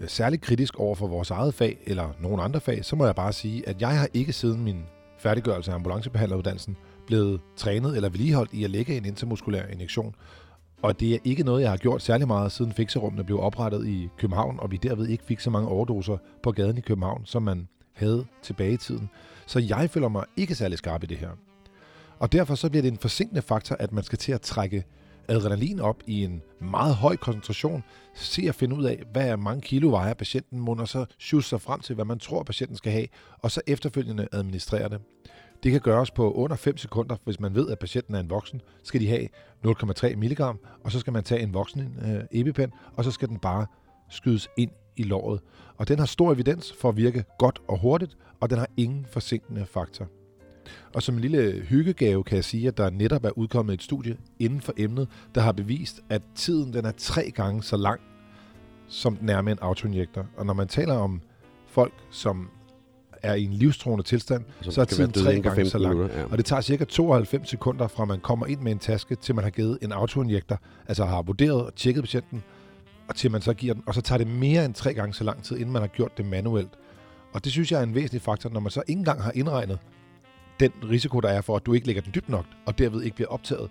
øh, 0.00 0.08
særlig 0.08 0.40
kritisk 0.40 0.80
over 0.80 0.94
for 0.94 1.06
vores 1.06 1.30
eget 1.30 1.54
fag 1.54 1.78
eller 1.86 2.08
nogen 2.20 2.40
andre 2.40 2.60
fag, 2.60 2.84
så 2.84 2.96
må 2.96 3.04
jeg 3.04 3.14
bare 3.14 3.32
sige, 3.32 3.68
at 3.68 3.80
jeg 3.80 3.98
har 3.98 4.08
ikke 4.14 4.32
siden 4.32 4.64
min 4.64 4.84
færdiggørelse 5.18 5.70
af 5.70 5.74
ambulancebehandleruddannelsen 5.74 6.76
blevet 7.06 7.40
trænet 7.56 7.96
eller 7.96 8.08
vedligeholdt 8.08 8.52
i 8.52 8.64
at 8.64 8.70
lægge 8.70 8.96
en 8.96 9.04
intermuskulær 9.04 9.66
injektion. 9.66 10.14
Og 10.82 11.00
det 11.00 11.14
er 11.14 11.18
ikke 11.24 11.42
noget, 11.42 11.62
jeg 11.62 11.70
har 11.70 11.76
gjort 11.76 12.02
særlig 12.02 12.26
meget, 12.26 12.52
siden 12.52 12.72
fikserummene 12.72 13.24
blev 13.24 13.40
oprettet 13.40 13.86
i 13.86 14.08
København, 14.18 14.60
og 14.60 14.70
vi 14.70 14.76
derved 14.76 15.08
ikke 15.08 15.24
fik 15.24 15.40
så 15.40 15.50
mange 15.50 15.68
overdoser 15.68 16.16
på 16.42 16.52
gaden 16.52 16.78
i 16.78 16.80
København, 16.80 17.26
som 17.26 17.42
man 17.42 17.68
havde 17.92 18.24
tilbage 18.42 18.72
i 18.72 18.76
tiden. 18.76 19.10
Så 19.46 19.58
jeg 19.58 19.90
føler 19.90 20.08
mig 20.08 20.24
ikke 20.36 20.54
særlig 20.54 20.78
skarp 20.78 21.02
i 21.02 21.06
det 21.06 21.16
her. 21.16 21.30
Og 22.18 22.32
derfor 22.32 22.54
så 22.54 22.70
bliver 22.70 22.82
det 22.82 22.92
en 22.92 22.98
forsinkende 22.98 23.42
faktor, 23.42 23.76
at 23.78 23.92
man 23.92 24.04
skal 24.04 24.18
til 24.18 24.32
at 24.32 24.40
trække 24.40 24.84
adrenalin 25.28 25.80
op 25.80 26.02
i 26.06 26.24
en 26.24 26.42
meget 26.60 26.94
høj 26.94 27.16
koncentration, 27.16 27.84
se 28.14 28.42
at 28.48 28.54
finde 28.54 28.76
ud 28.76 28.84
af, 28.84 29.02
hvad 29.12 29.28
er 29.28 29.36
mange 29.36 29.60
kilo 29.60 29.90
vejer 29.90 30.14
patienten 30.14 30.60
må, 30.60 30.74
og 30.74 30.88
så 30.88 31.04
sjusse 31.18 31.48
sig 31.48 31.60
frem 31.60 31.80
til, 31.80 31.94
hvad 31.94 32.04
man 32.04 32.18
tror, 32.18 32.42
patienten 32.42 32.76
skal 32.76 32.92
have, 32.92 33.06
og 33.38 33.50
så 33.50 33.60
efterfølgende 33.66 34.28
administrere 34.32 34.88
det. 34.88 35.00
Det 35.64 35.72
kan 35.72 35.80
gøres 35.80 36.10
på 36.10 36.32
under 36.32 36.56
5 36.56 36.76
sekunder, 36.76 37.16
hvis 37.24 37.40
man 37.40 37.54
ved, 37.54 37.70
at 37.70 37.78
patienten 37.78 38.14
er 38.14 38.20
en 38.20 38.30
voksen. 38.30 38.60
Skal 38.82 39.00
de 39.00 39.08
have 39.08 39.28
0,3 39.66 40.16
mg, 40.16 40.40
og 40.84 40.92
så 40.92 41.00
skal 41.00 41.12
man 41.12 41.24
tage 41.24 41.40
en 41.40 41.54
voksen 41.54 41.98
øh, 42.06 42.40
EpiPen, 42.40 42.72
og 42.96 43.04
så 43.04 43.10
skal 43.10 43.28
den 43.28 43.38
bare 43.38 43.66
skydes 44.10 44.48
ind 44.56 44.70
i 44.96 45.02
låret. 45.02 45.40
Og 45.76 45.88
den 45.88 45.98
har 45.98 46.06
stor 46.06 46.32
evidens 46.32 46.74
for 46.80 46.88
at 46.88 46.96
virke 46.96 47.24
godt 47.38 47.62
og 47.68 47.80
hurtigt, 47.80 48.16
og 48.40 48.50
den 48.50 48.58
har 48.58 48.68
ingen 48.76 49.06
forsinkende 49.12 49.66
faktor. 49.66 50.06
Og 50.94 51.02
som 51.02 51.14
en 51.14 51.20
lille 51.20 51.60
hyggegave 51.60 52.24
kan 52.24 52.36
jeg 52.36 52.44
sige, 52.44 52.68
at 52.68 52.76
der 52.76 52.90
netop 52.90 53.24
er 53.24 53.38
udkommet 53.38 53.74
et 53.74 53.82
studie 53.82 54.16
inden 54.38 54.60
for 54.60 54.72
emnet, 54.76 55.08
der 55.34 55.40
har 55.40 55.52
bevist, 55.52 56.00
at 56.10 56.22
tiden 56.34 56.72
den 56.72 56.84
er 56.84 56.92
tre 56.96 57.30
gange 57.30 57.62
så 57.62 57.76
lang, 57.76 58.00
som 58.88 59.16
den 59.16 59.28
er 59.28 59.42
med 59.42 59.52
en 59.52 59.58
autoinjektor. 59.58 60.26
Og 60.36 60.46
når 60.46 60.54
man 60.54 60.68
taler 60.68 60.94
om 60.94 61.20
folk, 61.66 61.94
som 62.10 62.50
er 63.24 63.34
i 63.34 63.44
en 63.44 63.52
livstruende 63.52 64.04
tilstand, 64.04 64.44
så 64.60 64.80
er 64.80 64.84
kan 64.84 64.98
være 64.98 65.08
tiden 65.08 65.24
tre 65.24 65.40
gange 65.40 65.64
så 65.64 65.70
15 65.70 65.80
lang. 65.80 65.94
minutter, 65.94 66.18
ja. 66.18 66.24
Og 66.24 66.38
det 66.38 66.44
tager 66.44 66.60
cirka 66.62 66.84
92 66.84 67.48
sekunder 67.48 67.88
fra 67.88 68.04
man 68.04 68.20
kommer 68.20 68.46
ind 68.46 68.60
med 68.60 68.72
en 68.72 68.78
taske, 68.78 69.14
til 69.14 69.34
man 69.34 69.44
har 69.44 69.50
givet 69.50 69.78
en 69.82 69.92
autoinjektor, 69.92 70.60
altså 70.88 71.04
har 71.04 71.22
vurderet 71.22 71.66
og 71.66 71.74
tjekket 71.74 72.02
patienten, 72.02 72.42
og 73.08 73.16
til 73.16 73.30
man 73.30 73.42
så 73.42 73.54
giver 73.54 73.74
den. 73.74 73.82
Og 73.86 73.94
så 73.94 74.00
tager 74.00 74.18
det 74.18 74.26
mere 74.26 74.64
end 74.64 74.74
tre 74.74 74.94
gange 74.94 75.14
så 75.14 75.24
lang 75.24 75.42
tid, 75.42 75.56
inden 75.56 75.72
man 75.72 75.82
har 75.82 75.88
gjort 75.88 76.18
det 76.18 76.26
manuelt. 76.26 76.70
Og 77.32 77.44
det 77.44 77.52
synes 77.52 77.72
jeg 77.72 77.78
er 77.78 77.82
en 77.82 77.94
væsentlig 77.94 78.22
faktor, 78.22 78.50
når 78.50 78.60
man 78.60 78.70
så 78.70 78.82
ikke 78.86 78.98
engang 78.98 79.22
har 79.22 79.32
indregnet 79.34 79.78
den 80.60 80.72
risiko, 80.90 81.20
der 81.20 81.28
er 81.28 81.40
for, 81.40 81.56
at 81.56 81.66
du 81.66 81.72
ikke 81.72 81.86
lægger 81.86 82.02
den 82.02 82.12
dybt 82.14 82.28
nok, 82.28 82.44
og 82.66 82.78
derved 82.78 83.02
ikke 83.02 83.16
bliver 83.16 83.28
optaget. 83.28 83.70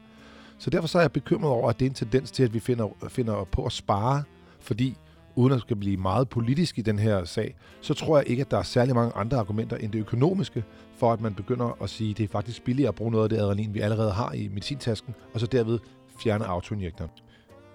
Så 0.58 0.70
derfor 0.70 0.88
så 0.88 0.98
er 0.98 1.02
jeg 1.02 1.12
bekymret 1.12 1.52
over, 1.52 1.70
at 1.70 1.80
det 1.80 1.86
er 1.86 1.90
en 1.90 1.96
tendens 1.96 2.32
til, 2.32 2.44
at 2.44 2.54
vi 2.54 2.60
finder, 2.60 2.88
finder 3.10 3.44
på 3.52 3.66
at 3.66 3.72
spare, 3.72 4.24
fordi 4.60 4.98
uden 5.36 5.54
at 5.54 5.62
skal 5.62 5.76
blive 5.76 5.98
meget 5.98 6.30
politisk 6.30 6.78
i 6.80 6.82
den 6.82 7.00
her 7.00 7.26
sag, 7.26 7.56
så 7.82 7.94
tror 7.94 8.18
jeg 8.18 8.30
ikke, 8.30 8.42
at 8.42 8.52
der 8.52 8.58
er 8.58 8.64
særlig 8.64 8.96
mange 8.96 9.14
andre 9.16 9.38
argumenter 9.38 9.78
end 9.78 9.92
det 9.92 10.00
økonomiske, 10.00 10.64
for 10.98 11.14
at 11.14 11.22
man 11.22 11.34
begynder 11.34 11.78
at 11.84 11.90
sige, 11.90 12.12
at 12.12 12.18
det 12.18 12.24
er 12.24 12.28
faktisk 12.28 12.64
billigere 12.64 12.90
at 12.90 12.96
bruge 12.96 13.12
noget 13.12 13.24
af 13.24 13.30
det 13.30 13.38
adrenalin, 13.38 13.74
vi 13.74 13.80
allerede 13.80 14.12
har 14.12 14.34
i 14.34 14.48
medicintasken, 14.48 15.16
og 15.34 15.40
så 15.40 15.46
derved 15.48 15.80
fjerne 16.24 16.46
autoinjektoren. 16.46 17.12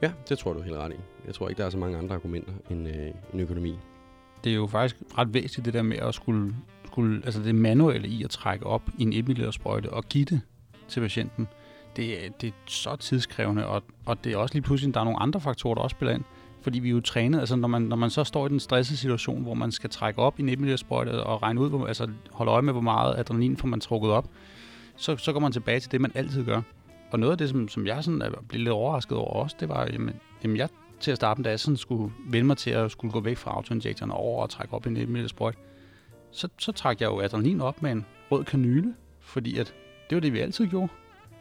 Ja, 0.02 0.12
det 0.28 0.38
tror 0.38 0.52
du 0.52 0.60
helt 0.60 0.76
ret 0.76 0.92
i. 0.92 0.96
Jeg 1.26 1.34
tror 1.34 1.48
ikke, 1.48 1.58
der 1.58 1.66
er 1.66 1.70
så 1.70 1.78
mange 1.78 1.98
andre 1.98 2.14
argumenter 2.14 2.52
end, 2.70 2.88
øh, 2.88 2.94
end 3.32 3.40
økonomi. 3.42 3.78
Det 4.44 4.50
er 4.52 4.56
jo 4.56 4.66
faktisk 4.66 4.96
ret 5.18 5.34
væsentligt 5.34 5.64
det 5.64 5.74
der 5.74 5.82
med 5.82 5.96
at 5.96 6.14
skulle, 6.14 6.54
skulle 6.84 7.22
altså 7.24 7.42
det 7.42 7.54
manuelle 7.54 8.08
i 8.08 8.24
at 8.24 8.30
trække 8.30 8.66
op 8.66 8.82
i 8.98 9.02
en 9.02 9.12
1 9.12 9.28
ml 9.28 9.52
sprøjte 9.52 9.90
og 9.92 10.04
give 10.04 10.24
det 10.24 10.40
til 10.88 11.00
patienten. 11.00 11.48
Det, 11.96 12.24
er- 12.26 12.30
det 12.40 12.46
er 12.48 12.52
så 12.66 12.96
tidskrævende, 12.96 13.66
og, 13.66 13.82
og 14.06 14.24
det 14.24 14.32
er 14.32 14.36
også 14.36 14.54
lige 14.54 14.62
pludselig, 14.62 14.94
der 14.94 15.00
er 15.00 15.04
nogle 15.04 15.22
andre 15.22 15.40
faktorer, 15.40 15.74
der 15.74 15.82
også 15.82 15.94
spiller 15.94 16.14
ind. 16.14 16.24
Fordi 16.60 16.78
vi 16.78 16.88
er 16.88 16.92
jo 16.92 17.00
trænet, 17.00 17.40
altså 17.40 17.56
når 17.56 17.68
man, 17.68 17.82
når 17.82 17.96
man 17.96 18.10
så 18.10 18.24
står 18.24 18.46
i 18.46 18.48
den 18.48 18.60
stressede 18.60 18.98
situation, 18.98 19.42
hvor 19.42 19.54
man 19.54 19.72
skal 19.72 19.90
trække 19.90 20.18
op 20.18 20.38
i 20.38 20.42
en 20.42 20.48
1 20.48 20.60
ml 20.60 20.76
og 20.90 21.42
regne 21.42 21.60
ud, 21.60 21.68
hvor, 21.68 21.86
altså 21.86 22.08
holde 22.30 22.52
øje 22.52 22.62
med, 22.62 22.72
hvor 22.72 22.80
meget 22.80 23.18
adrenalin 23.18 23.56
får 23.56 23.68
man 23.68 23.80
trukket 23.80 24.10
op, 24.10 24.28
så, 24.96 25.16
så 25.16 25.32
går 25.32 25.40
man 25.40 25.52
tilbage 25.52 25.80
til 25.80 25.92
det, 25.92 26.00
man 26.00 26.12
altid 26.14 26.44
gør. 26.44 26.62
Og 27.10 27.20
noget 27.20 27.32
af 27.32 27.38
det, 27.38 27.48
som, 27.48 27.68
som 27.68 27.86
jeg 27.86 28.04
sådan 28.04 28.22
er 28.22 28.30
blevet 28.30 28.64
lidt 28.64 28.72
overrasket 28.72 29.18
over 29.18 29.42
også, 29.42 29.56
det 29.60 29.68
var, 29.68 29.88
jamen, 29.92 30.14
jamen 30.42 30.56
jeg 30.56 30.68
til 31.00 31.10
at 31.10 31.16
starte 31.16 31.38
med, 31.38 31.44
da 31.44 31.50
jeg 31.50 31.60
sådan 31.60 31.76
skulle 31.76 32.12
vende 32.26 32.46
mig 32.46 32.56
til 32.56 32.70
at 32.70 32.90
skulle 32.90 33.12
gå 33.12 33.20
væk 33.20 33.36
fra 33.36 33.50
autoinjektoren 33.50 34.12
over 34.12 34.42
og 34.42 34.50
trække 34.50 34.74
op 34.74 34.86
i 34.86 34.88
en 34.88 34.96
1 34.96 35.08
ml 35.08 35.28
sprøjt, 35.28 35.58
så, 36.30 36.48
så 36.58 36.72
trak 36.72 37.00
jeg 37.00 37.06
jo 37.06 37.20
adrenalin 37.20 37.60
op 37.60 37.82
med 37.82 37.92
en 37.92 38.06
rød 38.30 38.44
kanyle, 38.44 38.94
fordi 39.20 39.58
at 39.58 39.74
det 40.10 40.16
var 40.16 40.20
det, 40.20 40.32
vi 40.32 40.38
altid 40.38 40.66
gjorde. 40.66 40.88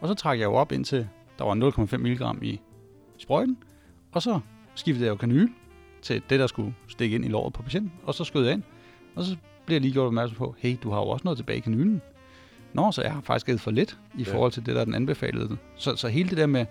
Og 0.01 0.07
så 0.07 0.13
trak 0.13 0.39
jeg 0.39 0.45
jo 0.45 0.53
op 0.53 0.71
indtil 0.71 1.07
der 1.37 1.45
var 1.45 1.71
0,5 1.71 1.97
mg 1.97 2.43
i 2.43 2.61
sprøjten, 3.17 3.57
og 4.11 4.21
så 4.21 4.39
skiftede 4.77 5.05
jeg 5.05 5.11
jo 5.11 5.15
kanyle 5.15 5.49
til 6.01 6.21
det, 6.29 6.39
der 6.39 6.47
skulle 6.47 6.73
stikke 6.87 7.15
ind 7.15 7.25
i 7.25 7.27
låret 7.27 7.53
på 7.53 7.63
patienten, 7.63 7.91
og 8.03 8.13
så 8.13 8.23
skød 8.23 8.43
jeg 8.45 8.53
ind, 8.53 8.63
og 9.15 9.23
så 9.23 9.35
bliver 9.65 9.75
jeg 9.75 9.81
lige 9.81 9.93
gjort 9.93 10.07
opmærksom 10.07 10.37
på, 10.37 10.55
hey, 10.57 10.75
du 10.83 10.89
har 10.91 10.97
jo 10.99 11.07
også 11.07 11.23
noget 11.23 11.37
tilbage 11.37 11.57
i 11.57 11.61
kanylen. 11.61 12.01
Nå, 12.73 12.91
så 12.91 13.01
jeg 13.01 13.11
har 13.13 13.21
faktisk 13.21 13.45
givet 13.45 13.61
for 13.61 13.71
lidt 13.71 13.97
i 14.17 14.23
Ja. 14.23 14.33
forhold 14.33 14.51
til 14.51 14.65
det, 14.65 14.75
der 14.75 14.81
er 14.81 14.85
den 14.85 14.93
anbefalede. 14.95 15.57
Så, 15.75 15.95
så 15.95 16.07
hele 16.07 16.29
det 16.29 16.37
der 16.37 16.45
med, 16.45 16.65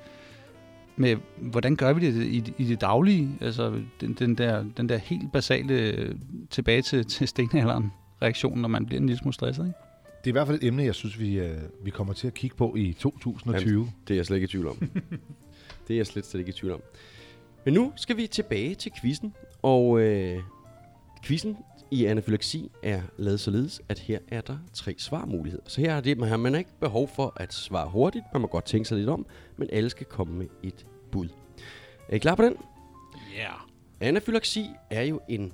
med, 0.96 1.16
hvordan 1.36 1.76
gør 1.76 1.92
vi 1.92 2.06
det 2.06 2.22
i, 2.26 2.52
i 2.58 2.64
det 2.64 2.80
daglige, 2.80 3.30
altså 3.40 3.80
den, 4.00 4.12
den, 4.12 4.34
der, 4.34 4.64
den 4.76 4.88
der 4.88 4.96
helt 4.96 5.32
basale 5.32 5.74
øh, 5.74 6.14
tilbage 6.50 6.82
til, 6.82 7.04
til 7.04 7.28
stenalderen 7.28 7.92
reaktion, 8.22 8.58
når 8.58 8.68
man 8.68 8.86
bliver 8.86 9.00
en 9.00 9.06
lille 9.06 9.18
smule 9.18 9.34
stresset, 9.34 9.66
ikke? 9.66 9.78
Det 10.24 10.26
er 10.26 10.32
i 10.32 10.32
hvert 10.32 10.46
fald 10.46 10.58
et 10.62 10.66
emne, 10.66 10.82
jeg 10.84 10.94
synes, 10.94 11.20
vi, 11.20 11.38
øh, 11.38 11.58
vi 11.84 11.90
kommer 11.90 12.12
til 12.14 12.26
at 12.26 12.34
kigge 12.34 12.56
på 12.56 12.74
i 12.76 12.92
2020. 12.92 13.90
Det 14.08 14.14
er 14.14 14.18
jeg 14.18 14.26
slet 14.26 14.36
ikke 14.36 14.44
i 14.44 14.48
tvivl 14.48 14.66
om. 14.68 14.76
det 15.88 15.94
er 15.94 15.96
jeg 15.96 16.06
slet, 16.06 16.26
slet 16.26 16.40
ikke 16.40 16.50
i 16.50 16.52
tvivl 16.52 16.72
om. 16.74 16.80
Men 17.66 17.74
nu 17.74 17.92
skal 17.96 18.16
vi 18.16 18.26
tilbage 18.26 18.74
til 18.74 18.92
quizzen, 19.00 19.34
og 19.62 20.00
øh, 20.00 20.38
Quizzen 21.22 21.56
i 21.90 22.04
anafylaksi 22.04 22.70
er 22.82 23.02
lavet 23.16 23.40
således, 23.40 23.80
at 23.88 23.98
her 23.98 24.18
er 24.28 24.40
der 24.40 24.58
tre 24.72 24.94
svarmuligheder. 24.98 25.64
Så 25.66 25.80
her 25.80 25.94
er 25.94 26.00
det, 26.00 26.18
man 26.18 26.28
har 26.28 26.36
man 26.36 26.54
ikke 26.54 26.70
behov 26.80 27.08
for 27.08 27.32
at 27.36 27.54
svare 27.54 27.88
hurtigt. 27.88 28.24
Man 28.32 28.42
må 28.42 28.48
godt 28.48 28.64
tænke 28.64 28.88
sig 28.88 28.98
lidt 28.98 29.08
om, 29.08 29.26
men 29.56 29.68
alle 29.72 29.90
skal 29.90 30.06
komme 30.06 30.38
med 30.38 30.46
et 30.62 30.86
bud. 31.12 31.28
Er 32.08 32.16
I 32.16 32.18
klar 32.18 32.34
på 32.34 32.42
den? 32.42 32.56
Ja. 33.34 33.40
Yeah. 33.40 33.60
Anafylaksi 34.00 34.66
er 34.90 35.02
jo 35.02 35.20
en 35.28 35.52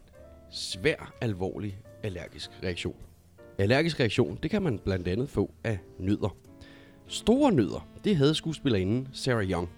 svær, 0.51 1.14
alvorlig 1.20 1.79
allergisk 2.03 2.51
reaktion. 2.62 2.96
Allergisk 3.59 4.01
reaktion, 4.01 4.38
det 4.42 4.51
kan 4.51 4.62
man 4.62 4.79
blandt 4.79 5.09
andet 5.09 5.29
få 5.29 5.55
af 5.64 5.79
nødder. 5.98 6.37
Store 7.07 7.53
nødder, 7.53 7.88
det 8.05 8.16
havde 8.16 8.35
skuespillerinden 8.35 9.09
Sarah 9.12 9.51
Young. 9.51 9.68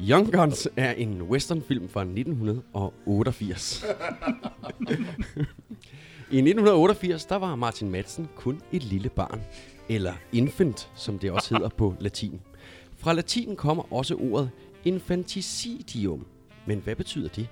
Young 0.00 0.32
Guns 0.32 0.68
er 0.76 0.92
en 0.92 1.22
westernfilm 1.22 1.88
fra 1.88 2.00
1988. 2.00 3.84
I 6.30 6.36
1988, 6.36 7.24
der 7.24 7.36
var 7.36 7.56
Martin 7.56 7.90
Madsen 7.90 8.28
kun 8.36 8.62
et 8.72 8.82
lille 8.82 9.08
barn, 9.08 9.42
eller 9.88 10.12
infant, 10.32 10.90
som 10.94 11.18
det 11.18 11.30
også 11.30 11.54
hedder 11.54 11.68
på 11.68 11.94
latin. 12.00 12.40
Fra 12.96 13.12
latin 13.12 13.56
kommer 13.56 13.92
også 13.92 14.14
ordet 14.14 14.50
infanticidium. 14.84 16.26
Men 16.66 16.78
hvad 16.78 16.96
betyder 16.96 17.28
det? 17.28 17.48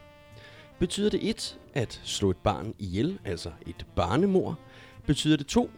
Betyder 0.78 1.10
det 1.10 1.30
et 1.30 1.58
at 1.74 2.00
slå 2.04 2.30
et 2.30 2.36
barn 2.36 2.74
ihjel, 2.78 3.18
altså 3.24 3.50
et 3.66 3.86
barnemor? 3.96 4.58
Betyder 5.06 5.36
det 5.36 5.46
to 5.46 5.70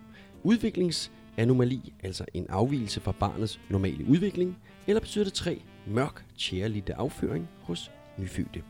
udviklingsanomali, 0.43 1.95
altså 2.03 2.25
en 2.35 2.47
afvielse 2.49 3.01
fra 3.01 3.13
barnets 3.13 3.61
normale 3.69 4.05
udvikling? 4.09 4.59
Eller 4.87 5.01
betyder 5.01 5.25
det 5.25 5.33
tre 5.33 5.63
mørk 5.88 6.24
cheerleader 6.38 6.94
afføring 6.96 7.48
hos 7.62 7.90
nyfødte? 8.18 8.62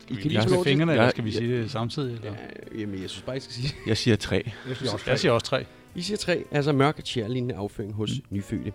Skal 0.00 0.16
vi 0.16 0.22
kan 0.22 0.30
lige 0.30 0.42
til- 0.42 0.58
fingrene, 0.64 0.92
eller 0.92 1.10
skal 1.10 1.24
vi 1.24 1.30
ja. 1.30 1.38
sige 1.38 1.62
det 1.62 1.70
samtidig? 1.70 2.14
Eller? 2.14 2.32
Ja, 2.74 2.80
jamen, 2.80 3.02
jeg 3.02 3.10
synes 3.10 3.22
bare, 3.22 3.36
I 3.36 3.40
skal 3.40 3.54
sige. 3.54 3.74
Jeg 3.86 3.96
siger 3.96 4.16
tre. 4.16 4.50
Jeg 4.68 4.76
siger 4.76 4.92
også 4.92 5.10
Jeg 5.10 5.18
siger 5.18 5.32
også 5.32 5.46
tre. 5.46 5.66
I 5.94 6.02
siger 6.02 6.16
tre, 6.18 6.44
altså 6.50 6.72
mørk 6.72 7.00
cheerlignende 7.06 7.54
afføring 7.54 7.94
hos 7.94 8.10
mm. 8.10 8.36
nyfødte. 8.36 8.72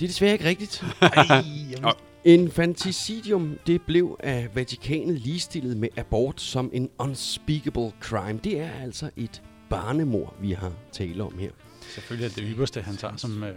Det 0.00 0.06
er 0.06 0.08
desværre 0.08 0.32
ikke 0.32 0.44
rigtigt. 0.44 0.84
Infanticidium, 2.24 3.58
det 3.66 3.82
blev 3.82 4.16
af 4.20 4.48
Vatikanet 4.54 5.20
ligestillet 5.20 5.76
med 5.76 5.88
abort 5.96 6.40
som 6.40 6.70
en 6.72 6.90
unspeakable 6.98 7.92
crime. 8.00 8.40
Det 8.44 8.60
er 8.60 8.70
altså 8.70 9.10
et 9.16 9.42
barnemor, 9.70 10.34
vi 10.40 10.52
har 10.52 10.72
tale 10.92 11.22
om 11.22 11.38
her. 11.38 11.50
Selvfølgelig 11.80 12.24
er 12.24 12.28
det 12.28 12.38
det 12.38 12.46
ypperste, 12.52 12.82
han 12.82 12.96
tager 12.96 13.16
som... 13.16 13.42
Øh, 13.44 13.48
Ja, 13.48 13.54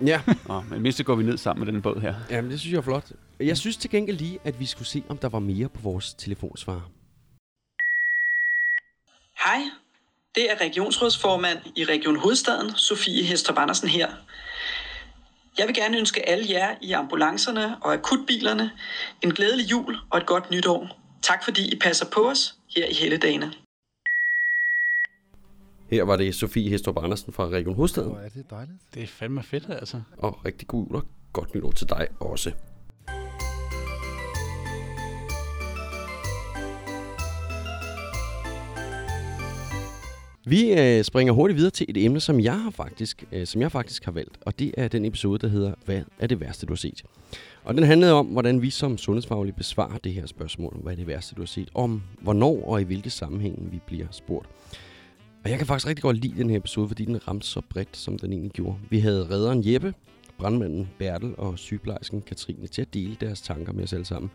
Nå, 0.00 0.60
men 0.70 0.82
mindst 0.82 1.04
går 1.04 1.14
vi 1.14 1.22
ned 1.22 1.38
sammen 1.38 1.64
med 1.64 1.72
den 1.72 1.82
båd 1.82 2.00
her. 2.00 2.14
jamen, 2.30 2.50
det 2.50 2.60
synes 2.60 2.72
jeg 2.72 2.78
er 2.78 2.82
flot. 2.82 3.12
Jeg 3.40 3.56
synes 3.56 3.76
til 3.76 3.90
gengæld 3.90 4.16
lige, 4.16 4.38
at 4.44 4.60
vi 4.60 4.66
skulle 4.66 4.88
se, 4.88 5.02
om 5.08 5.18
der 5.18 5.28
var 5.28 5.38
mere 5.38 5.68
på 5.68 5.80
vores 5.82 6.14
telefonsvar. 6.14 6.88
Hej, 9.44 9.62
det 10.34 10.50
er 10.50 10.60
regionsrådsformand 10.60 11.58
i 11.76 11.84
Region 11.84 12.16
Hovedstaden, 12.16 12.70
Sofie 12.76 13.24
Hestrup 13.24 13.58
Andersen 13.58 13.88
her. 13.88 14.08
Jeg 15.58 15.66
vil 15.66 15.74
gerne 15.74 15.98
ønske 15.98 16.28
alle 16.28 16.44
jer 16.48 16.74
i 16.82 16.92
ambulancerne 16.92 17.76
og 17.82 17.92
akutbilerne 17.92 18.70
en 19.22 19.34
glædelig 19.34 19.70
jul 19.70 19.96
og 20.10 20.18
et 20.18 20.26
godt 20.26 20.50
nytår. 20.50 21.00
Tak 21.22 21.44
fordi 21.44 21.72
I 21.72 21.78
passer 21.78 22.06
på 22.12 22.30
os 22.30 22.54
her 22.76 22.86
i 22.86 22.94
helligdagene. 22.94 23.52
Her 25.90 26.02
var 26.02 26.16
det 26.16 26.34
Sofie 26.34 26.70
Hestrup 26.70 26.98
Andersen 27.02 27.32
fra 27.32 27.48
Region 27.48 27.74
Hovedstaden. 27.74 28.10
Hvor 28.10 28.18
er 28.18 28.28
det 28.28 28.50
dejligt. 28.50 28.78
det 28.94 29.02
er 29.02 29.06
fandme 29.06 29.42
fedt, 29.42 29.66
altså. 29.68 30.00
Og 30.18 30.44
rigtig 30.44 30.68
god 30.68 30.86
jul 30.86 30.96
og 30.96 31.04
godt 31.32 31.54
nytår 31.54 31.70
til 31.70 31.88
dig 31.88 32.08
også. 32.20 32.52
Vi 40.48 40.72
øh, 40.72 41.04
springer 41.04 41.32
hurtigt 41.32 41.56
videre 41.56 41.70
til 41.70 41.86
et 41.88 42.04
emne, 42.04 42.20
som 42.20 42.40
jeg 42.40 42.60
har 42.60 42.70
faktisk, 42.70 43.24
øh, 43.32 43.46
som 43.46 43.60
jeg 43.60 43.72
faktisk 43.72 44.04
har 44.04 44.12
valgt, 44.12 44.38
og 44.40 44.58
det 44.58 44.74
er 44.76 44.88
den 44.88 45.04
episode, 45.04 45.38
der 45.38 45.48
hedder 45.48 45.74
Hvad 45.84 46.02
er 46.18 46.26
det 46.26 46.40
værste, 46.40 46.66
du 46.66 46.72
har 46.72 46.76
set? 46.76 47.02
Og 47.64 47.74
den 47.74 47.82
handlede 47.82 48.12
om, 48.12 48.26
hvordan 48.26 48.62
vi 48.62 48.70
som 48.70 48.98
sundhedsfaglige 48.98 49.54
besvarer 49.54 49.98
det 49.98 50.12
her 50.12 50.26
spørgsmål, 50.26 50.76
hvad 50.82 50.92
er 50.92 50.96
det 50.96 51.06
værste, 51.06 51.34
du 51.34 51.40
har 51.40 51.46
set, 51.46 51.70
om 51.74 52.02
hvornår 52.20 52.64
og 52.68 52.80
i 52.80 52.84
hvilke 52.84 53.10
sammenhænge 53.10 53.70
vi 53.70 53.80
bliver 53.86 54.06
spurgt. 54.10 54.48
Og 55.46 55.50
jeg 55.50 55.58
kan 55.58 55.66
faktisk 55.66 55.86
rigtig 55.86 56.02
godt 56.02 56.16
lide 56.16 56.38
den 56.38 56.50
her 56.50 56.56
episode, 56.56 56.88
fordi 56.88 57.04
den 57.04 57.28
ramte 57.28 57.46
så 57.46 57.60
bredt, 57.70 57.96
som 57.96 58.18
den 58.18 58.32
egentlig 58.32 58.52
gjorde. 58.52 58.78
Vi 58.90 58.98
havde 58.98 59.30
redderen 59.30 59.72
Jeppe, 59.72 59.94
brandmanden 60.38 60.88
Bertel 60.98 61.34
og 61.38 61.58
sygeplejersken 61.58 62.22
Katrine 62.22 62.66
til 62.66 62.82
at 62.82 62.94
dele 62.94 63.16
deres 63.20 63.40
tanker 63.40 63.72
med 63.72 63.84
os 63.84 63.92
alle 63.92 64.04
sammen. 64.04 64.30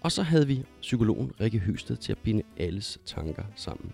Og 0.00 0.12
så 0.12 0.22
havde 0.22 0.46
vi 0.46 0.64
psykologen 0.80 1.32
Rikke 1.40 1.58
Høsted 1.58 1.96
til 1.96 2.12
at 2.12 2.18
binde 2.18 2.42
alles 2.56 2.98
tanker 3.06 3.42
sammen. 3.56 3.92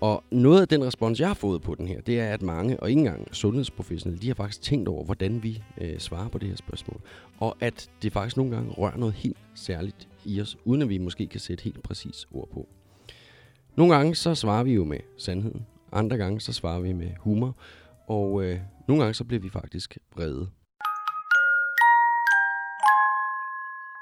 Og 0.00 0.24
noget 0.30 0.60
af 0.60 0.68
den 0.68 0.84
respons, 0.84 1.20
jeg 1.20 1.28
har 1.28 1.34
fået 1.34 1.62
på 1.62 1.74
den 1.74 1.88
her, 1.88 2.00
det 2.00 2.20
er, 2.20 2.32
at 2.32 2.42
mange, 2.42 2.80
og 2.80 2.90
ikke 2.90 2.98
engang 2.98 3.34
sundhedsprofessionelle, 3.34 4.22
de 4.22 4.28
har 4.28 4.34
faktisk 4.34 4.62
tænkt 4.62 4.88
over, 4.88 5.04
hvordan 5.04 5.42
vi 5.42 5.62
øh, 5.80 5.98
svarer 5.98 6.28
på 6.28 6.38
det 6.38 6.48
her 6.48 6.56
spørgsmål. 6.56 7.00
Og 7.38 7.56
at 7.60 7.90
det 8.02 8.12
faktisk 8.12 8.36
nogle 8.36 8.52
gange 8.56 8.70
rører 8.70 8.96
noget 8.96 9.14
helt 9.14 9.38
særligt 9.54 10.08
i 10.24 10.40
os, 10.40 10.56
uden 10.64 10.82
at 10.82 10.88
vi 10.88 10.98
måske 10.98 11.26
kan 11.26 11.40
sætte 11.40 11.64
helt 11.64 11.82
præcis 11.82 12.28
ord 12.32 12.48
på. 12.52 12.68
Nogle 13.76 13.94
gange 13.94 14.14
så 14.14 14.34
svarer 14.34 14.64
vi 14.64 14.74
jo 14.74 14.84
med 14.84 15.00
sandheden. 15.18 15.66
Andre 15.92 16.16
gange 16.16 16.40
så 16.40 16.52
svarer 16.52 16.80
vi 16.80 16.92
med 16.92 17.10
humor. 17.20 17.56
Og 18.06 18.44
øh, 18.44 18.60
nogle 18.88 19.02
gange 19.02 19.14
så 19.14 19.24
bliver 19.24 19.40
vi 19.40 19.50
faktisk 19.50 19.98
vrede. 20.14 20.50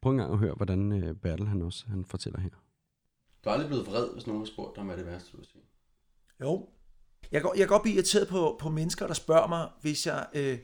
Prøv 0.02 0.12
en 0.12 0.18
gang 0.18 0.32
at 0.32 0.38
høre, 0.38 0.54
hvordan 0.54 0.92
øh, 0.92 1.14
Bertel 1.14 1.46
han 1.46 1.62
også 1.62 1.84
han 1.88 2.04
fortæller 2.04 2.40
her. 2.40 2.50
Du 3.44 3.48
er 3.48 3.52
aldrig 3.52 3.68
blevet 3.68 3.86
vred, 3.86 4.12
hvis 4.12 4.26
nogen 4.26 4.40
har 4.42 4.46
spurgt 4.46 4.76
dig, 4.76 4.84
hvad 4.84 4.94
er 4.94 4.98
det 4.98 5.06
værste, 5.06 5.32
du 5.32 5.36
har 5.36 5.44
set? 5.44 5.62
Jo. 6.40 6.68
Jeg 7.32 7.40
kan, 7.40 7.50
jeg 7.54 7.58
kan 7.58 7.68
godt 7.68 7.82
blive 7.82 7.94
irriteret 7.94 8.28
på, 8.28 8.56
på 8.60 8.68
mennesker, 8.68 9.06
der 9.06 9.14
spørger 9.14 9.48
mig, 9.48 9.68
hvis 9.80 10.06
jeg, 10.06 10.26
øh, 10.34 10.58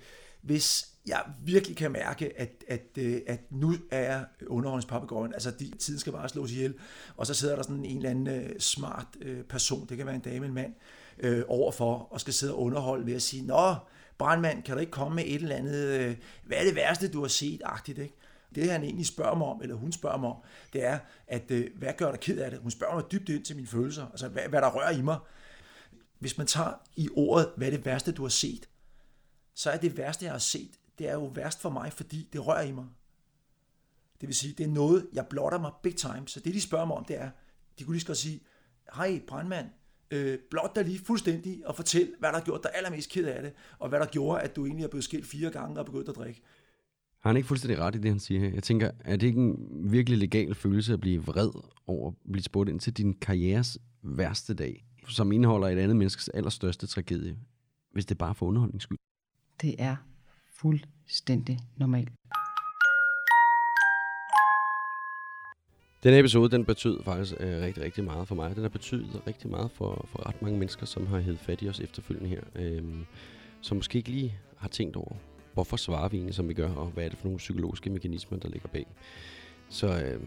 hvis 0.46 0.88
jeg 1.06 1.22
virkelig 1.44 1.76
kan 1.76 1.92
mærke, 1.92 2.40
at, 2.40 2.64
at, 2.68 2.82
øh, 2.98 3.20
at 3.26 3.40
nu 3.50 3.74
er 3.90 4.00
jeg 4.00 4.24
underholdningspapegøjen, 4.46 5.32
altså 5.32 5.50
de, 5.50 5.70
tiden 5.78 6.00
skal 6.00 6.12
bare 6.12 6.28
slås 6.28 6.52
ihjel, 6.52 6.74
og 7.16 7.26
så 7.26 7.34
sidder 7.34 7.56
der 7.56 7.62
sådan 7.62 7.84
en 7.84 7.96
eller 7.96 8.10
anden 8.10 8.26
øh, 8.26 8.60
smart 8.60 9.06
øh, 9.20 9.44
person, 9.44 9.86
det 9.88 9.96
kan 9.96 10.06
være 10.06 10.14
en 10.14 10.20
dame, 10.20 10.46
en 10.46 10.54
mand, 10.54 10.74
øh, 11.18 11.44
overfor, 11.48 12.08
og 12.10 12.20
skal 12.20 12.34
sidde 12.34 12.52
og 12.54 12.60
underholde 12.60 13.06
ved 13.06 13.14
at 13.14 13.22
sige, 13.22 13.46
Nå, 13.46 13.74
brandmand, 14.18 14.62
kan 14.62 14.74
du 14.74 14.80
ikke 14.80 14.92
komme 14.92 15.14
med 15.14 15.24
et 15.26 15.34
eller 15.34 15.56
andet, 15.56 15.86
øh, 15.86 16.16
hvad 16.44 16.58
er 16.58 16.64
det 16.64 16.74
værste, 16.74 17.08
du 17.08 17.20
har 17.20 17.28
set, 17.28 17.60
agtigt, 17.64 17.98
ikke? 17.98 18.16
Det 18.54 18.70
han 18.70 18.82
egentlig 18.84 19.06
spørger 19.06 19.34
mig 19.34 19.46
om, 19.46 19.62
eller 19.62 19.74
hun 19.74 19.92
spørger 19.92 20.18
mig 20.18 20.30
om, 20.30 20.36
det 20.72 20.84
er, 20.84 20.98
at 21.26 21.50
øh, 21.50 21.66
hvad 21.76 21.92
gør 21.96 22.10
dig 22.10 22.20
ked 22.20 22.38
af 22.38 22.50
det? 22.50 22.60
Hun 22.60 22.70
spørger 22.70 22.94
mig 22.94 23.04
dybt 23.12 23.28
ind 23.28 23.44
til 23.44 23.56
mine 23.56 23.68
følelser, 23.68 24.06
altså 24.06 24.28
hvad, 24.28 24.42
hvad 24.48 24.60
der 24.60 24.70
rører 24.70 24.90
i 24.90 25.02
mig. 25.02 25.18
Hvis 26.18 26.38
man 26.38 26.46
tager 26.46 26.72
i 26.96 27.08
ordet, 27.16 27.48
hvad 27.56 27.66
er 27.66 27.70
det 27.70 27.84
værste, 27.84 28.12
du 28.12 28.22
har 28.22 28.28
set, 28.28 28.68
så 29.56 29.70
er 29.70 29.76
det 29.76 29.96
værste, 29.96 30.24
jeg 30.24 30.32
har 30.32 30.38
set, 30.38 30.70
det 30.98 31.08
er 31.08 31.12
jo 31.12 31.24
værst 31.24 31.60
for 31.60 31.70
mig, 31.70 31.92
fordi 31.92 32.28
det 32.32 32.46
rører 32.46 32.62
i 32.62 32.72
mig. 32.72 32.86
Det 34.20 34.26
vil 34.28 34.36
sige, 34.36 34.54
det 34.58 34.66
er 34.66 34.70
noget, 34.70 35.06
jeg 35.12 35.26
blotter 35.26 35.60
mig 35.60 35.72
big 35.82 35.96
time. 35.96 36.28
Så 36.28 36.40
det, 36.40 36.54
de 36.54 36.60
spørger 36.60 36.84
mig 36.84 36.96
om, 36.96 37.04
det 37.04 37.20
er, 37.20 37.30
de 37.78 37.84
kunne 37.84 37.94
lige 37.94 38.00
så 38.00 38.06
godt 38.06 38.18
sige, 38.18 38.40
hej 38.94 39.20
brandmand, 39.26 39.66
øh, 40.10 40.38
blot 40.50 40.76
dig 40.76 40.84
lige 40.84 40.98
fuldstændig 40.98 41.66
og 41.66 41.76
fortæl, 41.76 42.14
hvad 42.18 42.28
der 42.28 42.38
har 42.38 42.44
gjort 42.44 42.62
dig 42.62 42.70
allermest 42.74 43.10
ked 43.10 43.24
af 43.24 43.42
det, 43.42 43.52
og 43.78 43.88
hvad 43.88 44.00
der 44.00 44.06
gjorde, 44.06 44.40
at 44.40 44.56
du 44.56 44.66
egentlig 44.66 44.84
er 44.84 44.88
blevet 44.88 45.04
skilt 45.04 45.26
fire 45.26 45.50
gange 45.50 45.80
og 45.80 45.86
begyndt 45.86 46.08
at 46.08 46.16
drikke. 46.16 46.42
Har 47.20 47.30
han 47.30 47.36
ikke 47.36 47.46
fuldstændig 47.46 47.78
ret 47.78 47.94
i 47.94 47.98
det, 47.98 48.10
han 48.10 48.20
siger 48.20 48.40
her? 48.40 48.50
Jeg 48.54 48.62
tænker, 48.62 48.90
er 49.00 49.16
det 49.16 49.26
ikke 49.26 49.40
en 49.40 49.92
virkelig 49.92 50.18
legal 50.18 50.54
følelse 50.54 50.92
at 50.92 51.00
blive 51.00 51.24
vred 51.24 51.50
over 51.86 52.08
at 52.10 52.14
blive 52.32 52.42
spurgt 52.42 52.70
ind 52.70 52.80
til 52.80 52.92
din 52.92 53.14
karrieres 53.14 53.78
værste 54.02 54.54
dag, 54.54 54.86
som 55.08 55.32
indeholder 55.32 55.68
et 55.68 55.78
andet 55.78 55.96
menneskes 55.96 56.28
allerstørste 56.28 56.86
tragedie, 56.86 57.36
hvis 57.92 58.06
det 58.06 58.14
er 58.14 58.18
bare 58.18 58.34
for 58.34 58.46
underholdnings 58.46 58.82
skyld? 58.82 58.98
Det 59.62 59.74
er 59.78 59.96
fuldstændig 60.52 61.58
normalt. 61.76 62.12
Den 66.02 66.12
her 66.12 66.20
episode, 66.20 66.50
den 66.50 66.64
betød 66.64 67.02
faktisk 67.02 67.34
øh, 67.40 67.62
rigtig, 67.62 67.82
rigtig 67.82 68.04
meget 68.04 68.28
for 68.28 68.34
mig. 68.34 68.54
Den 68.54 68.62
har 68.62 68.68
betydet 68.68 69.22
rigtig 69.26 69.50
meget 69.50 69.70
for, 69.70 70.06
for 70.08 70.28
ret 70.28 70.42
mange 70.42 70.58
mennesker, 70.58 70.86
som 70.86 71.06
har 71.06 71.18
hævet 71.18 71.38
fat 71.38 71.62
i 71.62 71.68
os 71.68 71.80
efterfølgende 71.80 72.28
her. 72.28 72.40
Øh, 72.54 72.84
som 73.60 73.76
måske 73.76 73.98
ikke 73.98 74.10
lige 74.10 74.38
har 74.56 74.68
tænkt 74.68 74.96
over, 74.96 75.14
hvorfor 75.54 75.76
svarer 75.76 76.08
vi 76.08 76.16
egentlig, 76.16 76.34
som 76.34 76.48
vi 76.48 76.54
gør, 76.54 76.70
og 76.70 76.86
hvad 76.86 77.04
er 77.04 77.08
det 77.08 77.18
for 77.18 77.24
nogle 77.24 77.38
psykologiske 77.38 77.90
mekanismer, 77.90 78.38
der 78.38 78.48
ligger 78.48 78.68
bag. 78.68 78.86
Så 79.68 79.86
øh, 79.86 80.20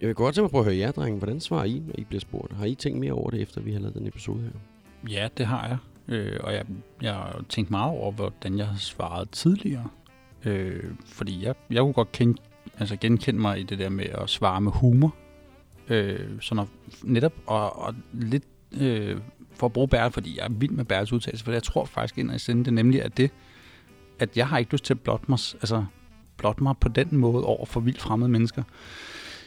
jeg 0.00 0.06
vil 0.08 0.14
godt 0.14 0.34
tænke 0.34 0.42
mig 0.42 0.48
at 0.48 0.50
prøve 0.50 0.60
at 0.60 0.72
høre 0.72 0.76
jer, 0.76 0.92
drenge. 0.92 1.18
Hvordan 1.18 1.40
svarer 1.40 1.64
I, 1.64 1.78
når 1.78 1.94
I 1.98 2.04
bliver 2.04 2.20
spurgt? 2.20 2.52
Har 2.52 2.64
I 2.64 2.74
tænkt 2.74 2.98
mere 2.98 3.12
over 3.12 3.30
det, 3.30 3.42
efter 3.42 3.60
vi 3.60 3.72
har 3.72 3.80
lavet 3.80 3.94
den 3.94 4.06
episode 4.06 4.42
her? 4.42 4.50
Ja, 5.10 5.28
det 5.36 5.46
har 5.46 5.68
jeg. 5.68 5.78
Øh, 6.08 6.40
og 6.40 6.52
jeg, 6.52 6.64
jeg 7.02 7.32
tænkte 7.48 7.70
meget 7.70 7.92
over, 7.92 8.12
hvordan 8.12 8.58
jeg 8.58 8.66
har 8.66 8.78
svaret 8.78 9.30
tidligere. 9.30 9.88
Øh, 10.44 10.84
fordi 11.06 11.44
jeg, 11.44 11.54
jeg 11.70 11.80
kunne 11.80 11.92
godt 11.92 12.12
kende, 12.12 12.42
altså 12.78 12.96
genkende 12.96 13.40
mig 13.40 13.60
i 13.60 13.62
det 13.62 13.78
der 13.78 13.88
med 13.88 14.04
at 14.04 14.30
svare 14.30 14.60
med 14.60 14.72
humor. 14.72 15.14
Øh, 15.88 16.40
så 16.40 16.54
når, 16.54 16.68
netop 17.02 17.32
og, 17.46 17.78
og 17.78 17.94
lidt 18.12 18.44
øh, 18.80 19.20
for 19.54 19.66
at 19.66 19.72
bruge 19.72 19.88
Bært, 19.88 20.12
fordi 20.12 20.38
jeg 20.38 20.44
er 20.44 20.50
vild 20.50 20.72
med 20.72 20.84
Bærts 20.84 21.12
udtalelse, 21.12 21.44
for 21.44 21.52
jeg 21.52 21.62
tror 21.62 21.84
faktisk 21.84 22.18
ind 22.18 22.34
i 22.34 22.38
sinde 22.38 22.64
det 22.64 22.72
nemlig 22.72 23.00
er 23.00 23.08
det, 23.08 23.30
at 24.18 24.36
jeg 24.36 24.48
har 24.48 24.58
ikke 24.58 24.72
lyst 24.72 24.84
til 24.84 24.94
at 24.94 25.00
blotte 25.00 25.24
mig, 25.28 25.38
altså, 25.54 25.84
blotte 26.36 26.62
mig 26.62 26.74
på 26.80 26.88
den 26.88 27.16
måde 27.16 27.44
over 27.44 27.66
for 27.66 27.80
vildt 27.80 28.00
fremmede 28.00 28.30
mennesker. 28.30 28.62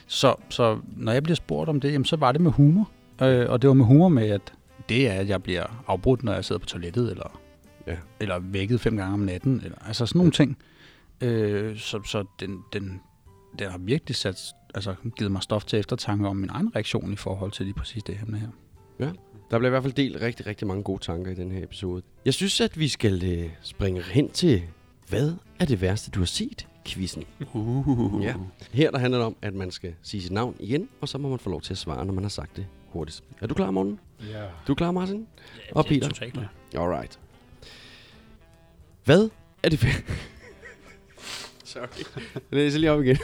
Så, 0.07 0.35
så 0.49 0.79
når 0.97 1.11
jeg 1.11 1.23
bliver 1.23 1.35
spurgt 1.35 1.69
om 1.69 1.79
det, 1.79 1.93
jamen, 1.93 2.05
så 2.05 2.15
var 2.15 2.31
det 2.31 2.41
med 2.41 2.51
humor. 2.51 2.89
Øh, 3.21 3.49
og 3.49 3.61
det 3.61 3.67
var 3.67 3.73
med 3.73 3.85
humor 3.85 4.09
med, 4.09 4.29
at 4.29 4.53
det 4.89 5.07
er, 5.07 5.13
at 5.13 5.29
jeg 5.29 5.43
bliver 5.43 5.83
afbrudt, 5.87 6.23
når 6.23 6.33
jeg 6.33 6.45
sidder 6.45 6.59
på 6.59 6.65
toilettet, 6.65 7.11
eller, 7.11 7.41
ja. 7.87 7.97
eller 8.19 8.39
vækket 8.39 8.81
fem 8.81 8.97
gange 8.97 9.13
om 9.13 9.19
natten. 9.19 9.61
Eller, 9.63 9.77
altså 9.85 10.05
sådan 10.05 10.19
nogle 10.19 10.31
ting. 10.31 10.57
Øh, 11.21 11.77
så 11.77 12.01
så 12.05 12.23
den, 12.39 12.59
den, 12.73 13.01
den 13.59 13.69
har 13.69 13.77
virkelig 13.77 14.15
sat, 14.15 14.41
altså, 14.75 14.95
givet 15.17 15.31
mig 15.31 15.43
stof 15.43 15.65
til 15.65 15.79
eftertanke 15.79 16.27
om 16.27 16.35
min 16.35 16.49
egen 16.49 16.75
reaktion 16.75 17.13
i 17.13 17.15
forhold 17.15 17.51
til 17.51 17.65
lige 17.65 17.75
præcis 17.75 18.03
det 18.03 18.19
emne 18.21 18.39
her. 18.39 18.47
Ja, 18.99 19.11
der 19.51 19.57
bliver 19.57 19.67
i 19.67 19.69
hvert 19.69 19.83
fald 19.83 19.93
delt 19.93 20.21
rigtig, 20.21 20.47
rigtig 20.47 20.67
mange 20.67 20.83
gode 20.83 21.01
tanker 21.01 21.31
i 21.31 21.35
den 21.35 21.51
her 21.51 21.63
episode. 21.63 22.01
Jeg 22.25 22.33
synes, 22.33 22.61
at 22.61 22.79
vi 22.79 22.87
skal 22.87 23.39
øh, 23.39 23.49
springe 23.61 24.03
hen 24.03 24.31
til, 24.31 24.63
hvad 25.09 25.33
er 25.59 25.65
det 25.65 25.81
værste, 25.81 26.11
du 26.11 26.19
har 26.19 26.25
set? 26.25 26.67
Quizzen. 26.85 27.23
Uh. 27.53 28.23
Ja. 28.23 28.33
Her 28.71 28.91
der 28.91 28.97
handler 28.97 29.17
det 29.17 29.25
om, 29.25 29.35
at 29.41 29.53
man 29.53 29.71
skal 29.71 29.93
sige 30.01 30.21
sit 30.21 30.31
navn 30.31 30.55
igen, 30.59 30.89
og 31.01 31.09
så 31.09 31.17
må 31.17 31.29
man 31.29 31.39
få 31.39 31.49
lov 31.49 31.61
til 31.61 31.73
at 31.73 31.77
svare, 31.77 32.05
når 32.05 32.13
man 32.13 32.23
har 32.23 32.29
sagt 32.29 32.55
det 32.55 32.67
hurtigt. 32.89 33.23
Er 33.41 33.47
du 33.47 33.53
klar, 33.53 33.71
Morten? 33.71 33.99
Ja. 34.27 34.43
Du 34.67 34.71
er 34.73 34.75
klar, 34.75 34.91
Martin? 34.91 35.27
Ja, 35.57 35.61
og 35.71 35.79
er 35.79 35.89
Peter? 35.89 36.07
totalt 36.07 36.33
klar. 36.33 36.47
Alright. 36.75 37.19
Hvad 39.03 39.29
er 39.63 39.69
det 39.69 39.79
værste? 39.79 39.89
Sorry. 41.63 41.87
Jeg 42.51 42.59
læser 42.59 42.79
lige 42.79 42.91
op 42.91 43.01
igen. 43.03 43.17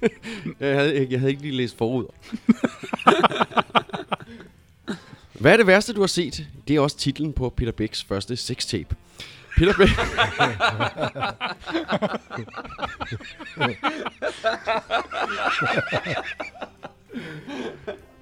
jeg, 0.60 0.76
havde, 0.76 1.06
jeg 1.10 1.18
havde 1.20 1.30
ikke 1.30 1.42
lige 1.42 1.56
læst 1.56 1.76
forud. 1.78 2.06
Hvad 5.32 5.52
er 5.52 5.56
det 5.56 5.66
værste, 5.66 5.92
du 5.92 6.00
har 6.00 6.06
set? 6.06 6.46
Det 6.68 6.76
er 6.76 6.80
også 6.80 6.96
titlen 6.96 7.32
på 7.32 7.48
Peter 7.48 7.72
Bæks 7.72 8.04
første 8.04 8.36
sextape. 8.36 8.96
Peter 9.56 9.74
Bæk... 9.78 9.88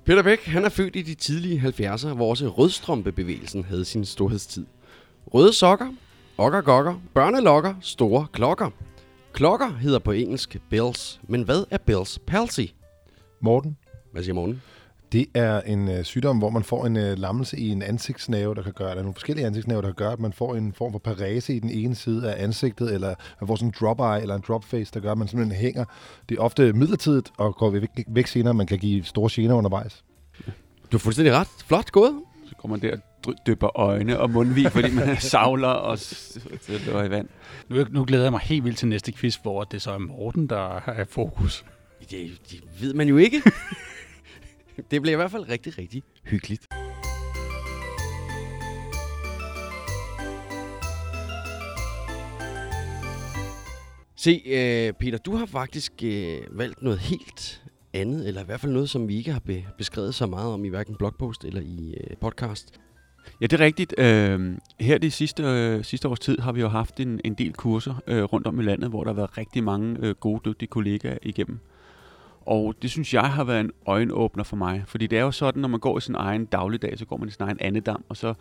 Peter 0.08 0.22
Bæk, 0.22 0.44
han 0.44 0.64
er 0.64 0.68
født 0.68 0.96
i 0.96 1.02
de 1.02 1.14
tidlige 1.14 1.60
70'er, 1.60 2.14
hvor 2.14 2.30
også 2.30 2.48
rødstrømpebevægelsen 2.48 3.64
havde 3.64 3.84
sin 3.84 4.04
storhedstid. 4.04 4.66
Røde 5.26 5.52
sokker, 5.52 5.88
okker 6.38 6.60
gokker, 6.60 6.94
børnelokker, 7.14 7.74
store 7.80 8.26
klokker. 8.32 8.70
Klokker 9.32 9.76
hedder 9.76 9.98
på 9.98 10.12
engelsk 10.12 10.56
bells, 10.70 11.20
men 11.28 11.42
hvad 11.42 11.64
er 11.70 11.78
bells 11.78 12.18
palsy? 12.26 12.60
Morten? 13.40 13.76
Hvad 14.12 14.22
siger 14.22 14.34
Morten? 14.34 14.62
Det 15.12 15.26
er 15.34 15.60
en 15.60 15.88
øh, 15.88 16.04
sygdom, 16.04 16.38
hvor 16.38 16.50
man 16.50 16.62
får 16.62 16.86
en 16.86 16.96
øh, 16.96 17.18
lammelse 17.18 17.58
i 17.58 17.68
en 17.68 17.82
ansigtsnæve, 17.82 18.54
der 18.54 18.62
kan 18.62 18.72
gøre, 18.72 18.88
der 18.88 18.94
er 18.94 19.02
nogle 19.02 19.14
forskellige 19.14 19.46
ansigtsnæve, 19.46 19.82
der 19.82 19.88
kan 19.88 19.94
gøre, 19.94 20.12
at 20.12 20.20
man 20.20 20.32
får 20.32 20.54
en 20.54 20.72
form 20.72 20.92
for 20.92 20.98
parese 20.98 21.54
i 21.54 21.58
den 21.58 21.70
ene 21.70 21.94
side 21.94 22.34
af 22.34 22.44
ansigtet, 22.44 22.94
eller 22.94 23.14
man 23.40 23.48
får 23.48 23.56
sådan 23.56 23.68
en 23.68 23.74
drop 23.80 24.00
eye 24.00 24.22
eller 24.22 24.34
en 24.34 24.42
drop 24.48 24.64
face, 24.64 24.94
der 24.94 25.00
gør, 25.00 25.12
at 25.12 25.18
man 25.18 25.28
simpelthen 25.28 25.60
hænger. 25.60 25.84
Det 26.28 26.38
er 26.38 26.42
ofte 26.42 26.72
midlertidigt 26.72 27.32
og 27.36 27.54
går 27.54 27.70
væk, 27.70 27.88
væk 28.08 28.26
senere, 28.26 28.54
man 28.54 28.66
kan 28.66 28.78
give 28.78 29.04
store 29.04 29.30
gener 29.32 29.54
undervejs. 29.54 30.04
Du 30.92 30.96
er 30.96 30.98
fuldstændig 30.98 31.34
ret. 31.34 31.48
Flot 31.66 31.92
gået. 31.92 32.20
Så 32.48 32.54
går 32.54 32.68
man 32.68 32.80
der 32.80 32.96
og 33.26 33.34
dypper 33.46 33.78
øjne 33.78 34.20
og 34.20 34.30
mundvig, 34.30 34.72
fordi 34.72 34.94
man 34.94 35.16
savler 35.20 35.68
og 35.68 35.98
løber 36.68 37.04
i 37.04 37.10
vand. 37.10 37.28
Nu, 37.68 37.84
nu 37.90 38.04
glæder 38.04 38.24
jeg 38.24 38.32
mig 38.32 38.40
helt 38.40 38.64
vildt 38.64 38.78
til 38.78 38.88
næste 38.88 39.12
quiz, 39.12 39.36
hvor 39.36 39.64
det 39.64 39.82
så 39.82 39.90
er 39.90 39.98
Morten, 39.98 40.46
der 40.46 40.82
er 40.86 41.04
fokus. 41.04 41.64
Det, 42.10 42.30
det 42.50 42.60
ved 42.80 42.94
man 42.94 43.08
jo 43.08 43.16
ikke. 43.16 43.42
det 44.90 45.02
bliver 45.02 45.12
i 45.12 45.16
hvert 45.16 45.30
fald 45.30 45.48
rigtig, 45.48 45.78
rigtig 45.78 46.02
hyggeligt. 46.24 46.66
Se, 54.16 54.42
øh, 54.46 54.92
Peter, 54.92 55.18
du 55.18 55.36
har 55.36 55.46
faktisk 55.46 55.92
øh, 56.04 56.38
valgt 56.50 56.82
noget 56.82 56.98
helt 56.98 57.64
andet, 57.94 58.28
eller 58.28 58.42
i 58.42 58.44
hvert 58.44 58.60
fald 58.60 58.72
noget, 58.72 58.90
som 58.90 59.08
vi 59.08 59.16
ikke 59.16 59.32
har 59.32 59.40
be- 59.40 59.64
beskrevet 59.78 60.14
så 60.14 60.26
meget 60.26 60.52
om 60.52 60.64
i 60.64 60.68
hverken 60.68 60.94
blogpost 60.96 61.44
eller 61.44 61.60
i 61.60 61.94
øh, 62.00 62.16
podcast. 62.16 62.80
Ja, 63.40 63.46
det 63.46 63.60
er 63.60 63.64
rigtigt. 63.64 63.94
Øh, 63.98 64.56
her 64.80 64.98
de 64.98 65.10
sidste, 65.10 65.42
øh, 65.42 65.84
sidste 65.84 66.08
års 66.08 66.20
tid 66.20 66.38
har 66.38 66.52
vi 66.52 66.60
jo 66.60 66.68
haft 66.68 67.00
en, 67.00 67.20
en 67.24 67.34
del 67.34 67.52
kurser 67.52 68.02
øh, 68.06 68.22
rundt 68.22 68.46
om 68.46 68.60
i 68.60 68.62
landet, 68.62 68.90
hvor 68.90 69.04
der 69.04 69.10
har 69.10 69.16
været 69.16 69.38
rigtig 69.38 69.64
mange 69.64 69.96
øh, 70.00 70.14
gode, 70.14 70.40
dygtige 70.44 70.68
kollegaer 70.68 71.18
igennem. 71.22 71.60
Og 72.48 72.74
det 72.82 72.90
synes 72.90 73.14
jeg 73.14 73.24
har 73.24 73.44
været 73.44 73.60
en 73.60 73.70
øjenåbner 73.86 74.44
for 74.44 74.56
mig. 74.56 74.82
Fordi 74.86 75.06
det 75.06 75.18
er 75.18 75.22
jo 75.22 75.30
sådan, 75.30 75.60
når 75.60 75.68
man 75.68 75.80
går 75.80 75.98
i 75.98 76.00
sin 76.00 76.14
egen 76.14 76.44
dagligdag, 76.44 76.98
så 76.98 77.04
går 77.04 77.16
man 77.16 77.28
i 77.28 77.30
sin 77.30 77.42
egen 77.42 77.56
andedam, 77.60 78.04
og 78.08 78.16
så 78.16 78.34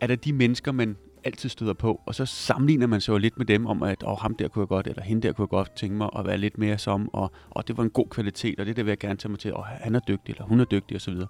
er 0.00 0.06
der 0.06 0.16
de 0.16 0.32
mennesker, 0.32 0.72
man 0.72 0.96
altid 1.26 1.48
støder 1.48 1.72
på, 1.72 2.00
og 2.06 2.14
så 2.14 2.26
sammenligner 2.26 2.86
man 2.86 3.00
sig 3.00 3.12
jo 3.12 3.18
lidt 3.18 3.38
med 3.38 3.46
dem 3.46 3.66
om, 3.66 3.82
at 3.82 4.04
oh, 4.06 4.18
ham 4.18 4.34
der 4.34 4.48
kunne 4.48 4.60
jeg 4.60 4.68
godt, 4.68 4.86
eller 4.86 5.02
hende 5.02 5.22
der 5.22 5.32
kunne 5.32 5.42
jeg 5.42 5.48
godt 5.48 5.76
tænke 5.76 5.96
mig 5.96 6.08
at 6.18 6.26
være 6.26 6.38
lidt 6.38 6.58
mere 6.58 6.78
som, 6.78 7.10
og, 7.12 7.32
og 7.50 7.68
det 7.68 7.76
var 7.76 7.82
en 7.82 7.90
god 7.90 8.06
kvalitet, 8.10 8.60
og 8.60 8.66
det 8.66 8.76
der 8.76 8.82
vil 8.82 8.90
jeg 8.90 8.98
gerne 8.98 9.16
tage 9.16 9.30
mig 9.30 9.38
til, 9.38 9.54
og 9.54 9.64
han 9.64 9.94
er 9.94 10.00
dygtig, 10.00 10.32
eller 10.32 10.44
hun 10.44 10.60
er 10.60 10.64
dygtig, 10.64 10.96
osv. 10.96 11.14
Det 11.14 11.28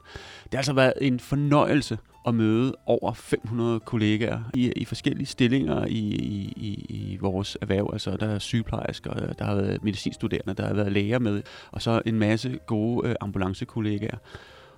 har 0.53 0.59
altså 0.59 0.73
været 0.73 0.93
en 1.01 1.21
fornøjelse 1.21 1.99
at 2.27 2.35
møde 2.35 2.75
over 2.87 3.13
500 3.13 3.81
kollegaer 3.81 4.41
i, 4.55 4.73
i 4.77 4.85
forskellige 4.85 5.27
stillinger 5.27 5.87
i, 5.87 5.99
i, 5.99 6.53
i, 6.57 6.87
i 6.89 7.19
vores 7.21 7.59
erhverv. 7.61 7.91
Altså, 7.93 8.17
der 8.17 8.27
er 8.27 8.39
sygeplejersker, 8.39 9.33
der 9.33 9.45
har 9.45 9.55
været 9.55 9.85
medicinstuderende, 9.85 10.55
der 10.55 10.67
har 10.67 10.75
været 10.75 10.93
læger 10.93 11.19
med, 11.19 11.43
og 11.71 11.83
så 11.83 12.03
en 12.07 12.19
masse 12.19 12.59
gode 12.67 13.09
øh, 13.09 13.15
ambulancekollegaer. 13.21 14.19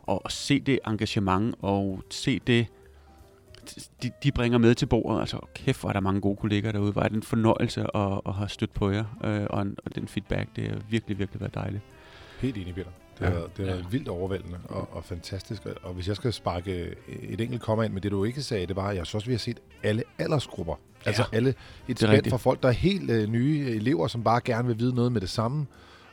Og 0.02 0.22
at 0.24 0.32
se 0.32 0.60
det 0.60 0.78
engagement, 0.86 1.54
og 1.62 2.02
se 2.10 2.40
det, 2.46 2.66
de, 4.02 4.10
de 4.22 4.32
bringer 4.32 4.58
med 4.58 4.74
til 4.74 4.86
bordet. 4.86 5.20
Altså, 5.20 5.38
kæft, 5.54 5.80
hvor 5.80 5.88
er 5.88 5.92
der 5.92 6.00
mange 6.00 6.20
gode 6.20 6.36
kollegaer 6.36 6.72
derude. 6.72 6.92
Hvor 6.92 7.02
er 7.02 7.08
det 7.08 7.16
en 7.16 7.22
fornøjelse 7.22 7.80
at, 7.96 8.20
at 8.26 8.34
have 8.34 8.48
stødt 8.48 8.74
på 8.74 8.90
jer. 8.90 9.04
Øh, 9.24 9.46
og, 9.50 9.66
og 9.84 9.94
den 9.94 10.08
feedback, 10.08 10.48
det 10.56 10.68
har 10.68 10.78
virkelig, 10.90 11.18
virkelig 11.18 11.40
været 11.40 11.54
dejligt. 11.54 11.82
Helt 12.40 12.56
enig, 12.56 12.74
Peter. 12.74 12.90
Det 13.18 13.26
har, 13.26 13.34
ja. 13.34 13.40
det 13.40 13.48
har 13.58 13.64
været 13.64 13.86
vildt 13.92 14.08
overvældende 14.08 14.58
og, 14.68 14.88
og 14.92 15.04
fantastisk. 15.04 15.62
Og- 15.82 15.94
hvis 15.94 16.08
jeg 16.08 16.16
skal 16.16 16.32
sparke 16.32 16.94
et 17.22 17.40
enkelt 17.40 17.62
komma 17.62 17.84
ind 17.84 17.92
med 17.92 18.00
det, 18.00 18.10
du 18.10 18.24
ikke 18.24 18.42
sagde, 18.42 18.66
det 18.66 18.76
var, 18.76 18.88
at 18.88 18.96
jeg 18.96 19.06
synes 19.06 19.26
vi 19.26 19.32
har 19.32 19.38
set 19.38 19.60
alle 19.82 20.02
aldersgrupper. 20.18 20.74
Ja. 20.74 21.08
Altså 21.08 21.24
alle, 21.32 21.54
et 21.88 21.98
spænd 21.98 22.30
for 22.30 22.36
folk, 22.36 22.62
der 22.62 22.68
er 22.68 22.72
helt 22.72 23.10
øh, 23.10 23.28
nye 23.28 23.66
elever, 23.70 24.06
som 24.06 24.22
bare 24.24 24.40
gerne 24.44 24.68
vil 24.68 24.78
vide 24.78 24.94
noget 24.94 25.12
med 25.12 25.20
det 25.20 25.28
samme. 25.30 25.66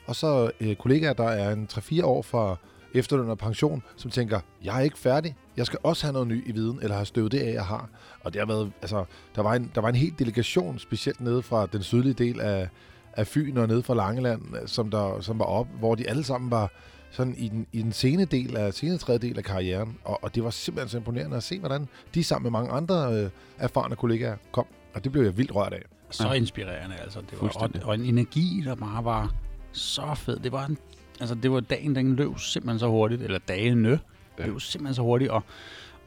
Og 0.05 0.15
så 0.15 0.51
øh, 0.59 0.75
kollegaer, 0.75 1.13
der 1.13 1.27
er 1.27 1.51
en 1.53 1.67
3-4 1.71 2.05
år 2.05 2.21
fra 2.21 2.55
efterløn 2.93 3.29
og 3.29 3.37
pension, 3.37 3.83
som 3.95 4.11
tænker, 4.11 4.39
jeg 4.63 4.77
er 4.77 4.81
ikke 4.81 4.97
færdig. 4.97 5.35
Jeg 5.57 5.65
skal 5.65 5.79
også 5.83 6.05
have 6.05 6.13
noget 6.13 6.27
ny 6.27 6.49
i 6.49 6.51
viden, 6.51 6.79
eller 6.81 6.95
have 6.95 7.05
støvet 7.05 7.31
det 7.31 7.39
af, 7.39 7.53
jeg 7.53 7.65
har. 7.65 7.89
Og 8.23 8.33
det 8.33 8.41
har 8.41 8.45
været, 8.47 8.71
altså, 8.81 9.05
der 9.35 9.41
var 9.41 9.53
en, 9.53 9.71
der 9.75 9.81
var 9.81 9.89
en 9.89 9.95
helt 9.95 10.19
delegation, 10.19 10.79
specielt 10.79 11.21
nede 11.21 11.41
fra 11.41 11.65
den 11.65 11.83
sydlige 11.83 12.13
del 12.13 12.41
af, 12.41 12.69
af 13.13 13.27
Fyn 13.27 13.57
og 13.57 13.67
nede 13.67 13.83
fra 13.83 13.93
Langeland, 13.93 14.41
som, 14.65 14.91
der, 14.91 15.21
som 15.21 15.39
var 15.39 15.45
op, 15.45 15.67
hvor 15.79 15.95
de 15.95 16.09
alle 16.09 16.23
sammen 16.23 16.51
var 16.51 16.71
sådan 17.11 17.35
i 17.37 17.47
den, 17.47 17.67
i 17.71 17.81
den 17.81 17.91
sene 17.91 18.25
del 18.25 18.57
af, 18.57 18.73
sene 18.73 18.97
tredje 18.97 19.19
del 19.19 19.37
af 19.37 19.43
karrieren. 19.43 19.97
Og, 20.03 20.23
og 20.23 20.35
det 20.35 20.43
var 20.43 20.49
simpelthen 20.49 20.89
så 20.89 20.97
imponerende 20.97 21.37
at 21.37 21.43
se, 21.43 21.59
hvordan 21.59 21.87
de 22.15 22.23
sammen 22.23 22.43
med 22.43 22.51
mange 22.51 22.71
andre 22.71 23.13
øh, 23.13 23.29
erfarne 23.57 23.95
kollegaer 23.95 24.35
kom. 24.51 24.65
Og 24.93 25.03
det 25.03 25.11
blev 25.11 25.23
jeg 25.23 25.37
vildt 25.37 25.55
rørt 25.55 25.73
af. 25.73 25.81
Så 26.09 26.31
inspirerende, 26.31 26.95
altså. 26.95 27.19
Det 27.19 27.41
var, 27.41 27.49
og, 27.55 27.69
og 27.83 27.95
en 27.95 28.05
energi, 28.05 28.61
der 28.65 28.75
bare 28.75 29.05
var 29.05 29.33
så 29.71 30.15
fed. 30.15 30.39
Det 30.39 30.51
var, 30.51 30.65
en, 30.65 30.77
altså, 31.19 31.35
det 31.35 31.51
var 31.51 31.59
dagen, 31.59 31.95
den 31.95 32.15
løb 32.15 32.39
simpelthen 32.39 32.79
så 32.79 32.87
hurtigt, 32.87 33.21
eller 33.21 33.39
dagene 33.47 33.99
ja. 34.39 34.45
løb 34.45 34.61
simpelthen 34.61 34.95
så 34.95 35.01
hurtigt, 35.01 35.31
og, 35.31 35.43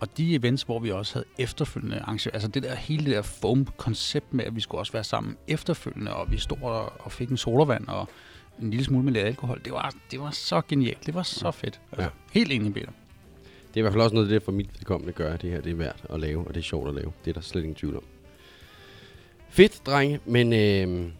og 0.00 0.16
de 0.16 0.34
events, 0.34 0.62
hvor 0.62 0.78
vi 0.78 0.90
også 0.90 1.14
havde 1.14 1.26
efterfølgende 1.38 2.00
arrangementer, 2.00 2.36
altså 2.36 2.48
det 2.48 2.62
der 2.62 2.74
hele 2.74 3.04
det 3.04 3.14
der 3.14 3.22
foam-koncept 3.22 4.34
med, 4.34 4.44
at 4.44 4.56
vi 4.56 4.60
skulle 4.60 4.80
også 4.80 4.92
være 4.92 5.04
sammen 5.04 5.36
efterfølgende, 5.48 6.14
og 6.14 6.30
vi 6.32 6.38
stod 6.38 6.58
og, 6.62 6.92
og 6.98 7.12
fik 7.12 7.28
en 7.28 7.36
sodavand 7.36 7.88
og 7.88 8.08
en 8.62 8.70
lille 8.70 8.84
smule 8.84 9.04
med 9.04 9.12
lidt 9.12 9.26
alkohol. 9.26 9.60
Det 9.64 9.72
var, 9.72 9.94
det 10.10 10.20
var 10.20 10.30
så 10.30 10.60
genialt. 10.68 11.06
Det 11.06 11.14
var 11.14 11.22
så 11.22 11.50
fedt. 11.50 11.80
Altså, 11.92 12.02
Ja. 12.02 12.08
Helt 12.32 12.52
enig, 12.52 12.74
Peter. 12.74 12.90
Det 13.68 13.76
er 13.76 13.78
i 13.78 13.80
hvert 13.80 13.92
fald 13.92 14.02
også 14.02 14.14
noget, 14.14 14.30
det 14.30 14.42
for 14.42 14.52
mit 14.52 14.70
vedkommende 14.74 15.12
gør, 15.12 15.32
at 15.32 15.42
det 15.42 15.50
her 15.50 15.60
det 15.60 15.72
er 15.72 15.76
værd 15.76 15.96
at 16.10 16.20
lave, 16.20 16.46
og 16.48 16.54
det 16.54 16.60
er 16.60 16.64
sjovt 16.64 16.88
at 16.88 16.94
lave. 16.94 17.12
Det 17.24 17.30
er 17.30 17.34
der 17.34 17.40
slet 17.40 17.62
ingen 17.62 17.74
tvivl 17.74 17.96
om. 17.96 18.02
Fedt, 19.48 19.86
drenge, 19.86 20.20
men 20.24 20.52
øh, 20.52 21.12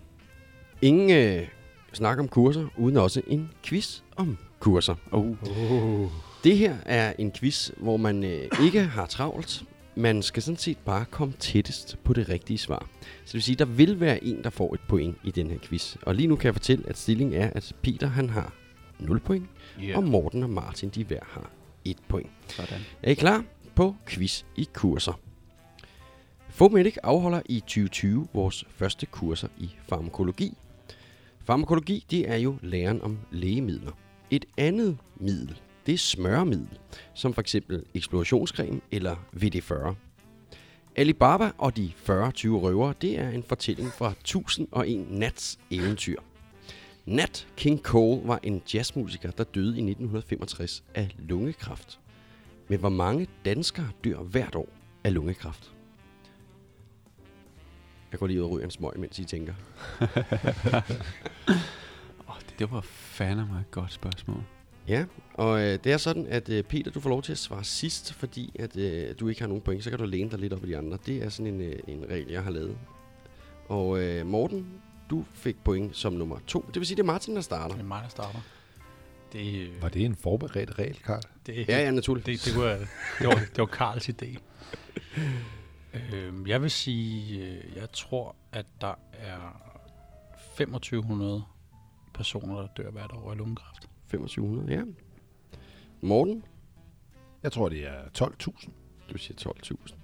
ingen 0.83 1.11
øh, 1.11 1.49
snak 1.93 2.19
om 2.19 2.29
kurser, 2.29 2.67
uden 2.77 2.97
også 2.97 3.23
en 3.27 3.51
quiz 3.63 4.01
om 4.17 4.39
kurser. 4.61 4.95
Oh. 5.11 5.27
Uh. 5.27 6.11
Det 6.45 6.59
her 6.59 6.77
er 6.87 7.13
en 7.19 7.33
quiz, 7.33 7.71
hvor 7.77 7.97
man 7.97 8.25
øh, 8.25 8.49
ikke 8.65 8.81
har 8.81 9.07
travlt. 9.07 9.65
Man 9.95 10.23
skal 10.23 10.43
sådan 10.43 10.59
set 10.59 10.79
bare 10.79 11.05
komme 11.11 11.35
tættest 11.39 11.97
på 12.05 12.13
det 12.13 12.29
rigtige 12.29 12.59
svar. 12.59 12.89
Så 13.01 13.07
det 13.25 13.35
vil 13.35 13.43
sige, 13.43 13.57
der 13.57 13.65
vil 13.65 14.01
være 14.01 14.25
en, 14.25 14.45
der 14.45 14.51
får 14.51 14.75
et 14.75 14.81
point 14.89 15.17
i 15.25 15.31
den 15.31 15.51
her 15.51 15.59
quiz. 15.63 15.97
Og 16.03 16.15
lige 16.15 16.27
nu 16.27 16.37
kan 16.37 16.47
jeg 16.47 16.55
fortælle, 16.55 16.89
at 16.89 16.99
stillingen 16.99 17.41
er, 17.41 17.51
at 17.55 17.73
Peter 17.83 18.07
han 18.07 18.31
har 18.31 18.53
0 18.99 19.21
point, 19.21 19.47
Yeah. 19.83 19.97
og 19.97 20.05
Morten 20.05 20.43
og 20.43 20.51
Martin 20.51 20.89
de 20.89 21.05
hver 21.05 21.21
har 21.23 21.51
1 21.85 21.97
point. 22.09 22.31
Sådan. 22.49 22.81
Er 23.03 23.11
I 23.11 23.15
klar 23.15 23.45
på 23.75 23.95
quiz 24.07 24.43
i 24.57 24.69
kurser? 24.73 25.21
Fomedic 26.49 26.97
afholder 27.03 27.41
i 27.49 27.61
2020 27.61 28.29
vores 28.35 28.65
første 28.77 29.07
kurser 29.07 29.49
i 29.59 29.71
farmakologi. 29.89 30.55
Farmakologi, 31.45 32.05
det 32.11 32.31
er 32.31 32.37
jo 32.37 32.57
læren 32.63 33.03
om 33.03 33.19
lægemidler. 33.31 33.93
Et 34.31 34.45
andet 34.57 34.99
middel, 35.17 35.61
det 35.89 35.95
er 35.95 35.99
smøremiddel, 35.99 36.79
som 37.15 37.35
for 37.35 37.41
eksempel 37.41 37.85
eller 38.91 39.17
VD40. 39.37 39.95
Alibaba 40.97 41.51
og 41.59 41.77
de 41.77 41.93
40-20 42.09 42.11
røvere, 42.49 42.95
det 43.03 43.19
er 43.19 43.29
en 43.29 43.43
fortælling 43.43 43.93
fra 43.93 44.11
1001 44.11 45.11
nats 45.11 45.59
eventyr. 45.71 46.21
Nat 47.07 47.49
King 47.57 47.81
Cole 47.81 48.29
var 48.29 48.41
en 48.43 48.63
jazzmusiker, 48.75 49.31
der 49.31 49.45
døde 49.45 49.67
i 49.67 49.91
1965 49.91 50.85
af 50.95 51.15
lungekræft. 51.19 52.01
Men 52.69 52.81
hvor 52.81 52.89
mange 52.89 53.29
danskere 53.45 53.89
dør 54.05 54.19
hvert 54.19 54.55
år 54.55 54.69
af 55.05 55.15
lungekræft? 55.15 55.73
Jeg 58.13 58.21
går 58.21 58.27
lige 58.27 58.39
ud 58.41 58.45
og 58.45 58.51
ryger 58.51 58.65
en 58.65 58.71
smøg, 58.71 58.99
mens 58.99 59.19
I 59.19 59.25
tænker. 59.25 59.55
oh, 62.29 62.37
det, 62.41 62.55
det 62.59 62.71
var 62.71 62.81
fandme 62.81 63.47
mig 63.47 63.61
et 63.61 63.71
godt 63.71 63.93
spørgsmål. 63.93 64.58
Ja, 64.89 65.05
og 65.35 65.61
øh, 65.61 65.79
det 65.85 65.93
er 65.93 65.97
sådan, 65.97 66.27
at 66.27 66.49
øh, 66.49 66.65
Peter, 66.65 66.91
du 66.91 67.01
får 67.01 67.11
lov 67.11 67.23
til 67.23 67.33
at 67.33 67.39
svare 67.39 67.65
sidst, 67.65 68.13
fordi 68.13 68.53
at 68.59 68.77
øh, 68.77 69.15
du 69.21 69.29
ikke 69.29 69.41
har 69.41 69.49
nogen 69.49 69.63
point, 69.63 69.85
så 69.85 69.91
kan 69.91 69.99
du 69.99 70.05
læne 70.05 70.31
dig 70.31 70.39
lidt 70.39 70.53
op 70.53 70.65
i 70.65 70.69
de 70.69 70.79
andre. 70.79 70.99
Det 71.07 71.17
er 71.25 71.29
sådan 71.29 71.55
en, 71.55 71.61
øh, 71.61 71.79
en 71.89 72.05
regel, 72.11 72.29
jeg 72.31 72.43
har 72.43 72.51
lavet. 72.51 72.79
Og 73.69 74.01
øh, 74.03 74.27
Morten, 74.27 74.67
du 75.11 75.25
fik 75.33 75.57
point 75.65 75.97
som 75.97 76.13
nummer 76.13 76.39
to. 76.47 76.65
Det 76.67 76.77
vil 76.77 76.87
sige, 76.87 76.97
det 76.97 77.03
er 77.03 77.07
Martin, 77.07 77.35
der 77.35 77.41
starter. 77.41 77.75
Det 77.75 77.83
er 77.83 77.87
mig, 77.87 78.03
der 78.03 78.09
starter. 78.09 78.39
Det, 79.33 79.61
øh, 79.61 79.83
Var 79.83 79.89
det 79.89 80.05
en 80.05 80.15
forberedt 80.17 80.79
regel, 80.79 80.97
Karl? 80.97 81.23
Det, 81.47 81.69
Ja, 81.69 81.79
ja, 81.79 81.91
naturligt. 81.91 82.27
Det, 82.27 82.45
det, 82.45 82.57
var, 82.63 82.69
det, 83.19 83.27
var, 83.27 83.35
det 83.35 83.59
var 83.59 83.67
Karls 83.67 84.09
idé. 84.09 84.39
øhm, 86.13 86.47
jeg 86.47 86.63
vil 86.63 86.71
sige, 86.71 87.41
øh, 87.47 87.77
jeg 87.77 87.93
tror, 87.93 88.37
at 88.53 88.67
der 88.81 88.95
er 89.13 89.63
2500 90.57 91.45
personer, 92.15 92.57
der 92.57 92.67
dør 92.77 92.91
hvert 92.91 93.13
år 93.13 93.31
af 93.31 93.37
lungekræft. 93.37 93.78
2500, 94.11 94.73
ja. 94.73 94.83
Morten? 96.01 96.43
Jeg 97.43 97.53
tror, 97.53 97.69
det 97.69 97.79
er 97.87 98.25
12.000. 98.25 98.71
Du 99.13 99.19
siger 99.19 99.53
12.000. 99.71 99.95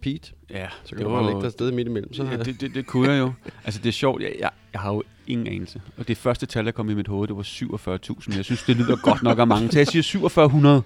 Pete? 0.00 0.32
Ja, 0.50 0.68
Så 0.84 0.96
kan 0.96 1.04
du 1.04 1.10
bare 1.10 1.26
lægge 1.26 1.42
dig 1.42 1.52
sted 1.52 1.72
midt 1.72 1.88
imellem. 1.88 2.12
Så 2.12 2.24
ja, 2.24 2.36
det, 2.36 2.60
det, 2.60 2.74
det 2.74 2.86
kunne 2.86 3.10
jeg 3.10 3.18
jo. 3.18 3.32
Altså, 3.64 3.80
det 3.82 3.88
er 3.88 3.92
sjovt. 3.92 4.22
Jeg, 4.22 4.36
jeg, 4.38 4.50
jeg 4.72 4.80
har 4.80 4.94
jo 4.94 5.02
ingen 5.26 5.46
anelse. 5.46 5.82
Og 5.96 6.08
det 6.08 6.16
første 6.16 6.46
tal, 6.46 6.64
der 6.64 6.70
kom 6.70 6.90
i 6.90 6.94
mit 6.94 7.08
hoved, 7.08 7.28
det 7.28 7.36
var 7.36 7.42
47.000. 7.42 8.36
Jeg 8.36 8.44
synes, 8.44 8.62
det 8.62 8.76
lyder 8.76 8.96
godt 8.96 9.22
nok 9.22 9.38
af 9.38 9.46
mange. 9.46 9.70
Så 9.72 9.78
jeg 9.78 9.86
siger 9.86 10.02
4700. 10.02 10.82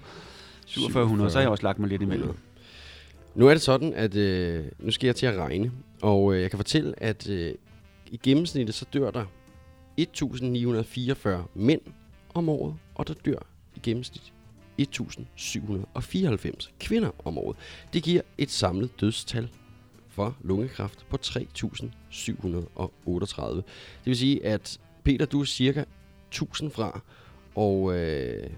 4700, 0.67 1.31
så 1.31 1.37
har 1.37 1.41
jeg 1.41 1.49
også 1.49 1.63
lagt 1.63 1.79
mig 1.79 1.89
lidt 1.89 2.01
imellem. 2.01 2.33
Nu 3.35 3.47
er 3.47 3.53
det 3.53 3.61
sådan, 3.61 3.93
at 3.93 4.15
øh, 4.15 4.65
nu 4.79 4.91
skal 4.91 5.07
jeg 5.07 5.15
til 5.15 5.25
at 5.25 5.37
regne, 5.37 5.71
og 6.01 6.33
øh, 6.35 6.41
jeg 6.41 6.49
kan 6.49 6.57
fortælle, 6.57 7.03
at 7.03 7.29
øh, 7.29 7.53
i 8.11 8.17
gennemsnittet 8.23 8.75
så 8.75 8.85
dør 8.93 9.11
der 9.11 9.25
1944 9.97 11.45
mænd 11.55 11.81
om 12.33 12.49
året, 12.49 12.75
og 12.95 13.07
der 13.07 13.13
dør 13.13 13.47
i 13.75 13.79
gennemsnit 13.83 14.33
1794 14.77 16.71
kvinder 16.79 17.11
om 17.25 17.37
året. 17.37 17.57
Det 17.93 18.03
giver 18.03 18.21
et 18.37 18.51
samlet 18.51 19.01
dødstal 19.01 19.49
for 20.09 20.37
lungekræft 20.41 21.05
på 21.09 21.17
3738. 21.17 23.55
Det 23.57 23.65
vil 24.05 24.17
sige, 24.17 24.45
at 24.45 24.79
Peter, 25.03 25.25
du 25.25 25.41
er 25.41 25.45
cirka 25.45 25.83
1000 26.27 26.71
fra, 26.71 27.01
og 27.55 27.95
øh, 27.95 28.49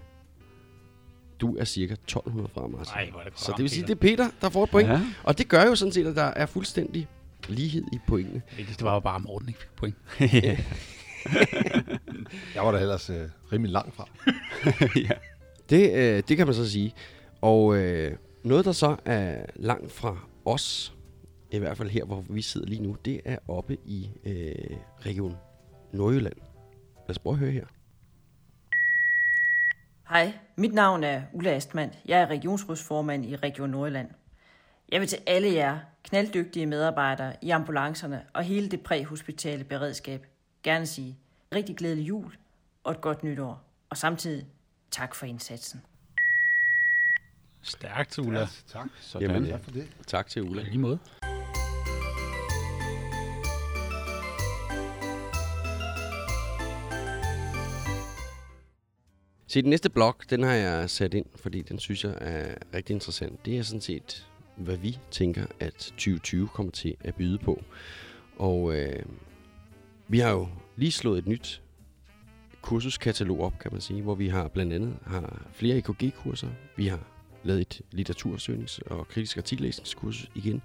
du 1.42 1.58
er 1.58 1.66
cirka 1.66 1.94
1200 1.94 2.50
fra, 2.54 2.68
Martin. 2.68 2.94
Ej, 2.94 3.10
hvor 3.10 3.20
er 3.20 3.24
det 3.24 3.40
Så 3.40 3.54
det 3.58 3.62
vil 3.62 3.70
sige, 3.70 3.84
Peter. 3.84 3.96
det 3.96 3.96
er 3.96 4.00
Peter, 4.16 4.30
der 4.42 4.50
får 4.50 4.64
et 4.64 4.70
point. 4.70 4.90
Ja. 4.90 5.02
Og 5.24 5.38
det 5.38 5.48
gør 5.48 5.64
jo 5.64 5.76
sådan 5.76 5.92
set, 5.92 6.08
at 6.08 6.16
der 6.16 6.24
er 6.24 6.46
fuldstændig 6.46 7.08
lighed 7.48 7.84
i 7.94 7.98
pointene. 8.08 8.42
Det 8.58 8.82
var 8.82 8.94
jo 8.94 9.00
bare 9.00 9.20
Morten, 9.20 9.48
ikke 9.48 9.60
fik 9.60 9.70
point. 9.76 9.96
Jeg 12.55 12.63
var 12.63 12.71
da 12.71 12.80
ellers 12.80 13.09
øh, 13.09 13.30
rimelig 13.51 13.71
langt 13.71 13.95
fra. 13.95 14.07
ja. 15.09 15.15
Det, 15.69 15.93
øh, 15.93 16.24
det 16.28 16.38
kan 16.38 16.47
man 16.47 16.55
så 16.55 16.71
sige. 16.71 16.93
Og 17.41 17.78
øh, 17.78 18.17
noget, 18.43 18.65
der 18.65 18.71
så 18.71 18.95
er 19.05 19.45
langt 19.55 19.91
fra 19.91 20.17
os, 20.45 20.93
i 21.51 21.57
hvert 21.57 21.78
fald 21.78 21.89
her, 21.89 22.05
hvor 22.05 22.26
vi 22.30 22.41
sidder 22.41 22.67
lige 22.67 22.84
nu, 22.84 22.97
det 23.05 23.21
er 23.26 23.38
oppe 23.47 23.78
i 23.86 24.09
øh, 24.26 24.78
Region 25.05 25.38
Nordjylland. 25.93 26.36
Lad 27.07 27.09
os 27.09 27.19
prøve 27.19 27.34
at 27.34 27.39
høre 27.39 27.51
her. 27.51 27.65
Hej, 30.09 30.34
mit 30.55 30.74
navn 30.74 31.03
er 31.03 31.21
Ulla 31.34 31.51
Astmann. 31.51 31.91
Jeg 32.05 32.21
er 32.21 32.28
regionsrådsformand 32.28 33.26
i 33.26 33.36
Region 33.36 33.69
Nordjylland. 33.69 34.09
Jeg 34.91 35.01
vil 35.01 35.07
til 35.07 35.19
alle 35.28 35.53
jer 35.53 35.80
knalddygtige 36.03 36.65
medarbejdere 36.65 37.34
i 37.41 37.49
ambulancerne 37.49 38.21
og 38.34 38.43
hele 38.43 38.69
det 38.69 38.82
præhospitale 38.82 39.63
beredskab 39.63 40.26
gerne 40.64 40.88
sige 40.88 41.18
rigtig 41.55 41.76
glædelig 41.78 42.07
jul 42.07 42.38
og 42.84 42.91
et 42.91 43.01
godt 43.01 43.24
nytår. 43.24 43.64
Og 43.89 43.97
samtidig 43.97 44.47
tak 44.91 45.16
for 45.16 45.26
indsatsen. 45.26 45.82
Stærkt, 47.61 48.20
Ulla. 48.20 48.39
Ja, 48.39 48.47
tak. 48.68 48.88
Sådan. 49.01 49.30
Jamen, 49.30 49.49
Tak 49.49 49.64
for 49.64 49.72
det. 49.72 49.88
Tak 50.07 50.28
til 50.28 50.41
Ulla. 50.41 50.61
I 50.61 50.66
lige 50.66 50.80
måde. 50.80 50.99
Se, 59.47 59.61
den 59.61 59.70
næste 59.70 59.89
blog, 59.89 60.16
den 60.30 60.43
har 60.43 60.53
jeg 60.53 60.89
sat 60.89 61.14
ind, 61.14 61.26
fordi 61.36 61.61
den 61.61 61.80
synes 61.80 62.03
jeg 62.03 62.18
er 62.22 62.55
rigtig 62.74 62.93
interessant. 62.93 63.45
Det 63.45 63.57
er 63.57 63.64
sådan 63.64 63.82
set, 63.82 64.28
hvad 64.55 64.78
vi 64.78 64.99
tænker, 65.11 65.45
at 65.59 65.74
2020 65.74 66.47
kommer 66.47 66.72
til 66.72 66.95
at 67.01 67.16
byde 67.16 67.38
på. 67.38 67.64
Og 68.38 68.76
øh, 68.76 69.05
vi 70.14 70.20
har 70.20 70.32
jo 70.32 70.47
lige 70.76 70.91
slået 70.91 71.18
et 71.18 71.28
nyt 71.28 71.61
kursuskatalog 72.61 73.41
op, 73.41 73.59
kan 73.59 73.72
man 73.72 73.82
sige, 73.82 74.01
hvor 74.01 74.16
vi 74.16 74.28
har 74.28 74.47
blandt 74.47 74.74
andet 74.74 74.95
har 75.05 75.41
flere 75.53 75.78
EKG-kurser. 75.78 76.47
Vi 76.76 76.88
har 76.88 76.99
lavet 77.43 77.61
et 77.61 77.82
litteratursøgnings- 77.95 78.80
og 78.86 79.07
kritisk 79.07 79.38
artikellæsningskursus 79.38 80.32
igen. 80.36 80.61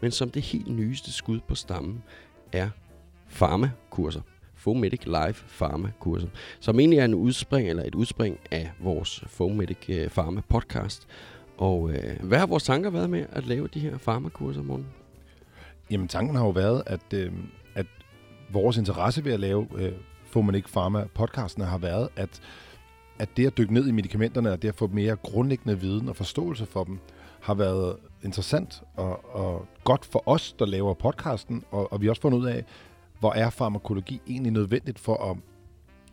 Men 0.00 0.10
som 0.10 0.30
det 0.30 0.42
helt 0.42 0.68
nyeste 0.68 1.12
skud 1.12 1.40
på 1.48 1.54
stammen 1.54 2.02
er 2.52 2.70
farmakurser. 3.28 4.20
Fomedic 4.54 5.04
Live 5.04 5.34
Pharma-kurser, 5.58 6.28
som 6.60 6.80
egentlig 6.80 6.98
er 6.98 7.04
en 7.04 7.14
udspring, 7.14 7.68
eller 7.68 7.84
et 7.84 7.94
udspring 7.94 8.40
af 8.50 8.72
vores 8.80 9.24
Fomedic 9.26 9.88
øh, 9.88 10.08
Pharma 10.08 10.40
podcast. 10.48 11.06
Og 11.56 11.90
øh, 11.90 12.22
hvad 12.22 12.38
har 12.38 12.46
vores 12.46 12.64
tanker 12.64 12.90
været 12.90 13.10
med 13.10 13.26
at 13.32 13.46
lave 13.46 13.68
de 13.74 13.80
her 13.80 13.98
farmakurser, 13.98 14.62
Morten? 14.62 14.86
Jamen, 15.90 16.08
tanken 16.08 16.36
har 16.36 16.44
jo 16.44 16.50
været, 16.50 16.82
at, 16.86 17.12
øh, 17.14 17.32
vores 18.48 18.76
interesse 18.76 19.24
ved 19.24 19.32
at 19.32 19.40
lave 19.40 19.66
øh, 19.74 19.92
Fomanik 20.24 20.66
Pharma 20.72 21.04
podcasten 21.14 21.62
har 21.62 21.78
været, 21.78 22.08
at, 22.16 22.40
at 23.18 23.28
det 23.36 23.46
at 23.46 23.58
dykke 23.58 23.74
ned 23.74 23.88
i 23.88 23.92
medicamenterne, 23.92 24.52
og 24.52 24.62
det 24.62 24.68
at 24.68 24.74
få 24.74 24.86
mere 24.86 25.16
grundlæggende 25.16 25.80
viden 25.80 26.08
og 26.08 26.16
forståelse 26.16 26.66
for 26.66 26.84
dem, 26.84 26.98
har 27.40 27.54
været 27.54 27.96
interessant 28.24 28.82
og, 28.96 29.34
og 29.34 29.66
godt 29.84 30.04
for 30.04 30.22
os, 30.26 30.52
der 30.58 30.66
laver 30.66 30.94
podcasten, 30.94 31.64
og, 31.70 31.92
og 31.92 32.00
vi 32.00 32.06
har 32.06 32.10
også 32.10 32.22
fundet 32.22 32.38
ud 32.38 32.46
af, 32.46 32.64
hvor 33.20 33.32
er 33.32 33.50
farmakologi 33.50 34.20
egentlig 34.28 34.52
nødvendigt 34.52 34.98
for 34.98 35.30
at, 35.30 35.36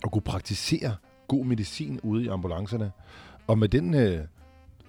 at 0.03 0.11
kunne 0.11 0.21
praktisere 0.21 0.95
god 1.27 1.45
medicin 1.45 1.99
ude 2.03 2.23
i 2.23 2.27
ambulancerne. 2.27 2.91
Og 3.47 3.57
med 3.57 3.69
den 3.69 3.93
øh, 3.93 4.19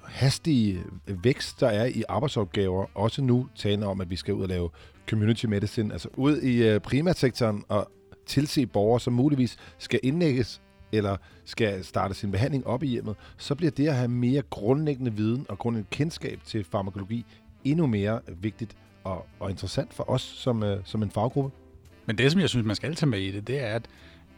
hastige 0.04 0.82
vækst, 1.06 1.60
der 1.60 1.68
er 1.68 1.84
i 1.84 2.02
arbejdsopgaver, 2.08 2.86
også 2.94 3.22
nu 3.22 3.48
taler 3.54 3.86
om, 3.86 4.00
at 4.00 4.10
vi 4.10 4.16
skal 4.16 4.34
ud 4.34 4.42
og 4.42 4.48
lave 4.48 4.70
community 5.10 5.46
medicine, 5.46 5.92
altså 5.92 6.08
ud 6.16 6.40
i 6.40 6.68
øh, 6.68 6.80
primærsektoren 6.80 7.64
og 7.68 7.90
tilse 8.26 8.66
borgere, 8.66 9.00
som 9.00 9.12
muligvis 9.12 9.56
skal 9.78 10.00
indlægges 10.02 10.60
eller 10.92 11.16
skal 11.44 11.84
starte 11.84 12.14
sin 12.14 12.30
behandling 12.30 12.66
op 12.66 12.82
i 12.82 12.86
hjemmet, 12.86 13.16
så 13.36 13.54
bliver 13.54 13.70
det 13.70 13.88
at 13.88 13.94
have 13.94 14.08
mere 14.08 14.42
grundlæggende 14.50 15.12
viden 15.12 15.46
og 15.48 15.58
grundlæggende 15.58 15.96
kendskab 15.96 16.40
til 16.46 16.64
farmakologi 16.64 17.24
endnu 17.64 17.86
mere 17.86 18.20
vigtigt 18.40 18.76
og, 19.04 19.26
og 19.40 19.50
interessant 19.50 19.94
for 19.94 20.10
os 20.10 20.22
som, 20.22 20.62
øh, 20.62 20.80
som 20.84 21.02
en 21.02 21.10
faggruppe. 21.10 21.56
Men 22.06 22.18
det, 22.18 22.32
som 22.32 22.40
jeg 22.40 22.48
synes, 22.48 22.66
man 22.66 22.76
skal 22.76 22.94
tage 22.94 23.10
med 23.10 23.18
i 23.18 23.30
det, 23.30 23.46
det 23.46 23.60
er, 23.60 23.74
at, 23.74 23.86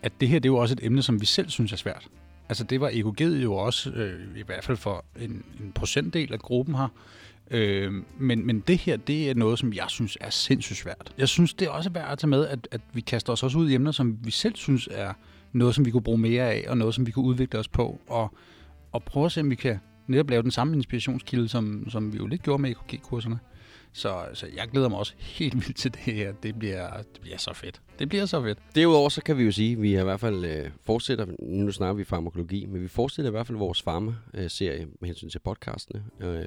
at 0.02 0.12
det 0.20 0.28
her 0.28 0.38
det 0.38 0.48
er 0.48 0.52
jo 0.52 0.56
også 0.56 0.74
et 0.74 0.86
emne, 0.86 1.02
som 1.02 1.20
vi 1.20 1.26
selv 1.26 1.48
synes 1.48 1.72
er 1.72 1.76
svært. 1.76 2.08
Altså 2.48 2.64
det 2.64 2.80
var 2.80 2.88
EKG'et 2.88 3.42
jo 3.42 3.54
også, 3.54 3.90
øh, 3.90 4.38
i 4.38 4.42
hvert 4.42 4.64
fald 4.64 4.76
for 4.76 5.04
en, 5.20 5.44
en 5.60 5.72
procentdel 5.74 6.32
af 6.32 6.38
gruppen 6.38 6.74
her. 6.74 6.88
Øh, 7.50 7.92
men, 8.18 8.46
men 8.46 8.60
det 8.60 8.78
her, 8.78 8.96
det 8.96 9.30
er 9.30 9.34
noget, 9.34 9.58
som 9.58 9.72
jeg 9.72 9.84
synes 9.88 10.18
er 10.20 10.30
sindssygt 10.30 10.78
svært. 10.78 11.12
Jeg 11.18 11.28
synes, 11.28 11.54
det 11.54 11.66
er 11.66 11.70
også 11.70 11.90
værd 11.90 12.12
at 12.12 12.18
tage 12.18 12.28
med, 12.28 12.46
at, 12.46 12.68
at 12.70 12.80
vi 12.92 13.00
kaster 13.00 13.32
os 13.32 13.42
også 13.42 13.58
ud 13.58 13.70
i 13.70 13.74
emner, 13.74 13.92
som 13.92 14.18
vi 14.22 14.30
selv 14.30 14.56
synes 14.56 14.88
er 14.92 15.12
noget, 15.52 15.74
som 15.74 15.84
vi 15.84 15.90
kunne 15.90 16.02
bruge 16.02 16.18
mere 16.18 16.52
af, 16.52 16.64
og 16.68 16.78
noget, 16.78 16.94
som 16.94 17.06
vi 17.06 17.10
kunne 17.10 17.24
udvikle 17.24 17.58
os 17.58 17.68
på, 17.68 18.00
og, 18.08 18.34
og 18.92 19.02
prøve 19.02 19.26
at 19.26 19.32
se, 19.32 19.40
om 19.40 19.50
vi 19.50 19.54
kan 19.54 19.78
netop 20.06 20.30
lave 20.30 20.42
den 20.42 20.50
samme 20.50 20.76
inspirationskilde, 20.76 21.48
som, 21.48 21.90
som 21.90 22.12
vi 22.12 22.18
jo 22.18 22.26
lidt 22.26 22.42
gjorde 22.42 22.62
med 22.62 22.70
EKG-kurserne. 22.70 23.38
Så, 23.92 24.24
så 24.34 24.46
jeg 24.56 24.68
glæder 24.72 24.88
mig 24.88 24.98
også 24.98 25.12
helt 25.18 25.54
vildt 25.54 25.76
til 25.76 25.94
det 25.94 26.00
her. 26.00 26.32
Det 26.32 26.58
bliver, 26.58 26.96
det 26.96 27.20
bliver 27.20 27.38
så 27.38 27.52
fedt. 27.54 27.80
Det 27.98 28.08
bliver 28.08 28.26
så 28.26 28.42
fedt. 28.42 28.58
Derudover 28.74 29.08
så 29.08 29.22
kan 29.22 29.38
vi 29.38 29.44
jo 29.44 29.52
sige, 29.52 29.72
at 29.72 29.82
vi 29.82 29.92
har 29.92 30.00
i 30.00 30.04
hvert 30.04 30.20
fald 30.20 30.44
øh, 30.44 30.70
fortsætter, 30.86 31.26
nu 31.42 31.70
snakker 31.70 31.94
vi 31.94 32.04
farmakologi, 32.04 32.66
men 32.66 32.82
vi 32.82 32.88
fortsætter 32.88 33.30
i 33.30 33.32
hvert 33.32 33.46
fald 33.46 33.58
vores 33.58 33.82
farma-serie 33.82 34.86
med 35.00 35.06
hensyn 35.08 35.28
til 35.28 35.38
podcastene. 35.38 36.04
Øh, 36.20 36.46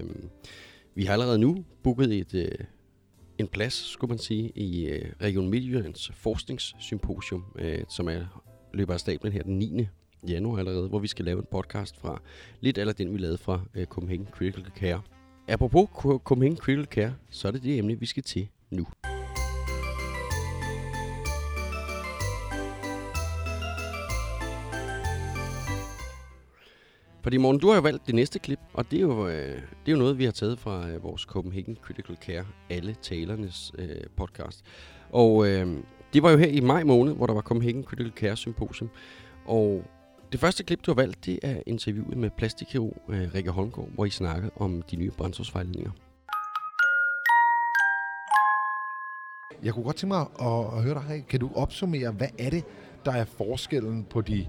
vi 0.95 1.03
har 1.05 1.13
allerede 1.13 1.37
nu 1.37 1.65
booket 1.83 2.19
et, 2.19 2.33
øh, 2.33 2.65
en 3.37 3.47
plads, 3.47 3.73
skulle 3.73 4.09
man 4.09 4.17
sige, 4.17 4.51
i 4.55 4.85
øh, 4.85 5.11
Region 5.21 5.49
Midtjyllands 5.49 6.11
forskningssymposium, 6.13 7.43
øh, 7.55 7.79
som 7.89 8.09
er 8.09 8.43
løber 8.73 8.93
af 8.93 8.99
stablen 8.99 9.33
her 9.33 9.43
den 9.43 9.59
9. 9.59 9.87
januar 10.27 10.59
allerede, 10.59 10.87
hvor 10.87 10.99
vi 10.99 11.07
skal 11.07 11.25
lave 11.25 11.39
en 11.39 11.45
podcast 11.51 11.97
fra 11.97 12.21
lidt 12.59 12.77
eller 12.77 12.93
den, 12.93 13.13
vi 13.13 13.17
lavede 13.17 13.37
fra 13.37 13.61
øh, 13.75 13.85
Copenhagen 13.85 14.27
Critical 14.31 14.71
Care. 14.75 15.01
Apropos 15.47 15.89
Copenhagen 16.23 16.57
Critical 16.57 16.85
Care, 16.85 17.13
så 17.29 17.47
er 17.47 17.51
det 17.51 17.63
det 17.63 17.77
emne, 17.77 17.99
vi 17.99 18.05
skal 18.05 18.23
til 18.23 18.47
nu. 18.71 18.87
Fordi 27.23 27.37
morgen, 27.37 27.59
du 27.59 27.67
har 27.67 27.75
jo 27.75 27.81
valgt 27.81 28.07
det 28.07 28.15
næste 28.15 28.39
klip, 28.39 28.59
og 28.73 28.91
det 28.91 28.97
er 28.97 29.01
jo, 29.01 29.27
øh, 29.27 29.55
det 29.55 29.87
er 29.87 29.91
jo 29.91 29.97
noget, 29.97 30.17
vi 30.17 30.25
har 30.25 30.31
taget 30.31 30.59
fra 30.59 30.89
øh, 30.89 31.03
vores 31.03 31.21
Copenhagen 31.21 31.77
Critical 31.81 32.17
Care, 32.25 32.45
alle 32.69 32.95
talernes 33.01 33.71
øh, 33.77 33.89
podcast. 34.17 34.65
Og 35.11 35.47
øh, 35.47 35.77
det 36.13 36.23
var 36.23 36.31
jo 36.31 36.37
her 36.37 36.47
i 36.47 36.59
maj 36.59 36.83
måned, 36.83 37.13
hvor 37.13 37.25
der 37.25 37.33
var 37.33 37.41
Copenhagen 37.41 37.83
Critical 37.83 38.13
Care 38.15 38.35
Symposium. 38.35 38.89
Og 39.45 39.83
det 40.31 40.39
første 40.39 40.63
klip, 40.63 40.85
du 40.85 40.91
har 40.91 40.95
valgt, 40.95 41.25
det 41.25 41.39
er 41.43 41.61
interviewet 41.65 42.17
med 42.17 42.29
plastikkirurg 42.37 43.01
øh, 43.09 43.33
Rikke 43.35 43.51
Holmgaard, 43.51 43.89
hvor 43.89 44.05
I 44.05 44.09
snakker 44.09 44.49
om 44.55 44.81
de 44.81 44.95
nye 44.95 45.11
brændstofsvejledninger. 45.11 45.91
Jeg 49.63 49.73
kunne 49.73 49.85
godt 49.85 49.95
tænke 49.95 50.13
mig 50.13 50.25
at, 50.41 50.77
at 50.77 50.83
høre 50.83 50.93
dig, 50.93 51.25
Kan 51.29 51.39
du 51.39 51.49
opsummere, 51.55 52.11
hvad 52.11 52.27
er 52.39 52.49
det, 52.49 52.63
der 53.05 53.11
er 53.11 53.25
forskellen 53.25 54.03
på 54.09 54.21
de 54.21 54.47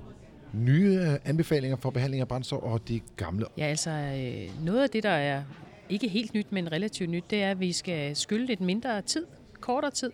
nye 0.55 0.99
øh, 1.01 1.19
anbefalinger 1.25 1.77
for 1.77 1.91
behandling 1.91 2.21
af 2.21 2.29
brændstof 2.29 2.63
og 2.63 2.89
de 2.89 3.01
gamle? 3.17 3.47
Ja, 3.59 3.65
altså 3.65 3.91
øh, 3.91 4.65
noget 4.65 4.83
af 4.83 4.91
det, 4.91 5.03
der 5.03 5.11
er 5.11 5.43
ikke 5.89 6.09
helt 6.09 6.35
nyt, 6.35 6.53
men 6.53 6.73
relativt 6.73 7.11
nyt, 7.11 7.25
det 7.31 7.43
er, 7.43 7.51
at 7.51 7.61
vi 7.61 7.73
skal 7.73 8.17
skylde 8.17 8.47
lidt 8.47 8.61
mindre 8.61 9.03
tid, 9.03 9.27
kortere 9.61 9.91
tid. 9.91 10.11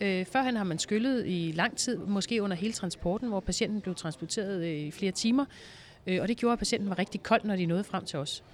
Øh, 0.00 0.26
førhen 0.26 0.56
har 0.56 0.64
man 0.64 0.78
skyllet 0.78 1.26
i 1.26 1.52
lang 1.54 1.76
tid, 1.76 1.98
måske 1.98 2.42
under 2.42 2.56
hele 2.56 2.72
transporten, 2.72 3.28
hvor 3.28 3.40
patienten 3.40 3.80
blev 3.80 3.94
transporteret 3.94 4.64
øh, 4.64 4.70
i 4.70 4.90
flere 4.90 5.12
timer. 5.12 5.44
Øh, 6.06 6.22
og 6.22 6.28
det 6.28 6.36
gjorde, 6.36 6.52
at 6.52 6.58
patienten 6.58 6.88
var 6.88 6.98
rigtig 6.98 7.22
kold, 7.22 7.44
når 7.44 7.56
de 7.56 7.66
nåede 7.66 7.84
frem 7.84 8.04
til 8.04 8.18
os. 8.18 8.44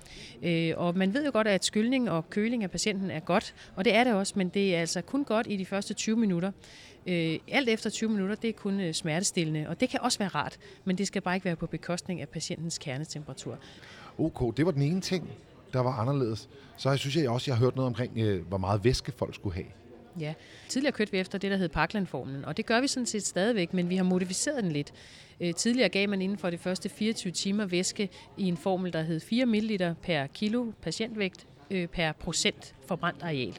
Øh, 0.43 0.73
og 0.77 0.97
man 0.97 1.15
ved 1.15 1.25
jo 1.25 1.31
godt, 1.33 1.47
at 1.47 1.65
skyldning 1.65 2.11
og 2.11 2.31
køling 2.31 2.63
af 2.63 2.71
patienten 2.71 3.11
er 3.11 3.21
godt, 3.21 3.55
og 3.77 3.85
det 3.85 3.95
er 3.95 4.05
det 4.05 4.13
også, 4.13 4.33
men 4.37 4.49
det 4.49 4.77
er 4.77 4.81
altså 4.81 5.03
kun 5.03 5.25
godt 5.25 5.47
i 5.51 5.57
de 5.57 5.67
første 5.67 5.95
20 5.95 6.17
minutter. 6.17 6.53
Øh, 7.07 7.39
alt 7.49 7.69
efter 7.69 7.91
20 7.91 8.11
minutter, 8.11 8.35
det 8.35 8.49
er 8.49 8.53
kun 8.53 8.81
øh, 8.81 8.95
smertestillende, 8.95 9.69
og 9.69 9.81
det 9.81 9.89
kan 9.89 10.01
også 10.01 10.19
være 10.19 10.29
rart, 10.29 10.59
men 10.85 10.99
det 10.99 11.07
skal 11.07 11.23
bare 11.23 11.35
ikke 11.35 11.45
være 11.45 11.57
på 11.57 11.67
bekostning 11.67 12.21
af 12.21 12.29
patientens 12.29 12.79
kernetemperatur. 12.79 13.59
Ok, 14.19 14.57
det 14.57 14.67
var 14.67 14.73
den 14.73 14.83
ene 14.83 15.01
ting, 15.01 15.31
der 15.73 15.81
var 15.81 15.93
anderledes. 15.93 16.49
Så 16.77 16.91
jeg 16.91 16.99
synes 16.99 17.17
jeg 17.17 17.31
også, 17.31 17.51
jeg 17.51 17.57
har 17.57 17.65
hørt 17.65 17.77
noget 17.77 17.87
omkring, 17.87 18.19
øh, 18.19 18.47
hvor 18.49 18.59
meget 18.59 18.85
væske 18.85 19.13
folk 19.13 19.35
skulle 19.35 19.55
have. 19.55 19.67
Ja, 20.21 20.35
tidligere 20.69 20.93
kørte 20.93 21.13
vi 21.13 21.19
efter 21.19 21.39
det, 21.39 21.51
der 21.51 21.57
hed 21.57 21.69
Parkland-formlen, 21.69 22.45
og 22.45 22.57
det 22.57 22.67
gør 22.67 22.81
vi 22.81 22.87
sådan 22.87 23.07
set 23.07 23.27
stadigvæk, 23.27 23.75
men 23.75 23.89
vi 23.89 23.97
har 23.97 24.05
modificeret 24.05 24.65
den 24.65 24.73
lidt. 24.73 24.93
Øh, 25.41 25.55
tidligere 25.55 25.89
gav 25.89 26.09
man 26.09 26.23
inden 26.23 26.39
for 26.39 26.51
de 26.51 26.59
første 26.59 26.89
24 26.89 27.33
timer 27.33 27.67
væske 27.67 28.09
i 28.37 28.49
en 28.49 28.57
formel, 28.57 28.93
der 28.93 29.03
hed 29.03 29.21
4 29.21 29.47
ml 29.47 29.95
per 30.03 30.27
kilo 30.27 30.73
patientvægt 30.83 31.47
øh, 31.71 31.87
per 31.89 32.13
procent 32.13 32.75
forbrændt 32.87 33.23
areal. 33.23 33.59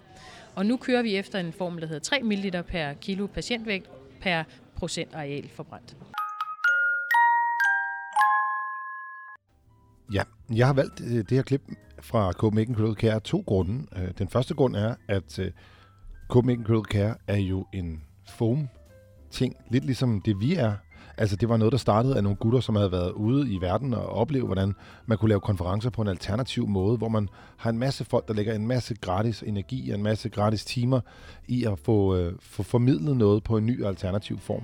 Og 0.55 0.65
nu 0.65 0.77
kører 0.77 1.01
vi 1.01 1.15
efter 1.15 1.39
en 1.39 1.53
formel, 1.53 1.81
der 1.81 1.87
hedder 1.87 2.01
3 2.01 2.23
ml 2.23 2.63
per 2.67 2.93
kilo 2.93 3.27
patientvægt 3.27 3.89
per 4.21 4.43
procent 4.75 5.13
areal 5.13 5.49
forbrændt. 5.49 5.97
Ja, 10.13 10.23
jeg 10.55 10.67
har 10.67 10.73
valgt 10.73 11.01
øh, 11.01 11.17
det 11.17 11.31
her 11.31 11.41
klip 11.41 11.61
fra 12.01 12.31
Copenhagen 12.31 12.75
Critical 12.75 12.95
Care 12.95 13.13
af 13.13 13.21
to 13.21 13.43
grunde. 13.45 13.87
Øh, 13.95 14.11
den 14.17 14.27
første 14.29 14.53
grund 14.53 14.75
er, 14.75 14.95
at 15.07 15.39
øh, 15.39 15.51
Copenhagen 16.29 16.65
Critical 16.65 17.01
Care 17.01 17.15
er 17.27 17.37
jo 17.37 17.65
en 17.73 18.03
foam 18.29 18.67
ting, 19.31 19.55
lidt 19.71 19.85
ligesom 19.85 20.21
det 20.21 20.39
vi 20.39 20.55
er. 20.55 20.73
Altså 21.17 21.35
det 21.35 21.49
var 21.49 21.57
noget, 21.57 21.71
der 21.71 21.77
startede 21.77 22.17
af 22.17 22.23
nogle 22.23 22.35
gutter, 22.35 22.59
som 22.59 22.75
havde 22.75 22.91
været 22.91 23.11
ude 23.11 23.53
i 23.53 23.61
verden 23.61 23.93
og 23.93 24.05
opleve, 24.05 24.45
hvordan 24.45 24.73
man 25.05 25.17
kunne 25.17 25.29
lave 25.29 25.41
konferencer 25.41 25.89
på 25.89 26.01
en 26.01 26.07
alternativ 26.07 26.67
måde, 26.67 26.97
hvor 26.97 27.09
man 27.09 27.29
har 27.57 27.69
en 27.69 27.79
masse 27.79 28.05
folk, 28.05 28.27
der 28.27 28.33
lægger 28.33 28.53
en 28.53 28.67
masse 28.67 28.95
gratis 28.95 29.43
energi 29.47 29.89
og 29.89 29.97
en 29.97 30.03
masse 30.03 30.29
gratis 30.29 30.65
timer 30.65 30.99
i 31.47 31.63
at 31.63 31.79
få, 31.79 32.15
øh, 32.15 32.33
få 32.39 32.63
formidlet 32.63 33.17
noget 33.17 33.43
på 33.43 33.57
en 33.57 33.65
ny 33.65 33.85
alternativ 33.85 34.39
form. 34.39 34.63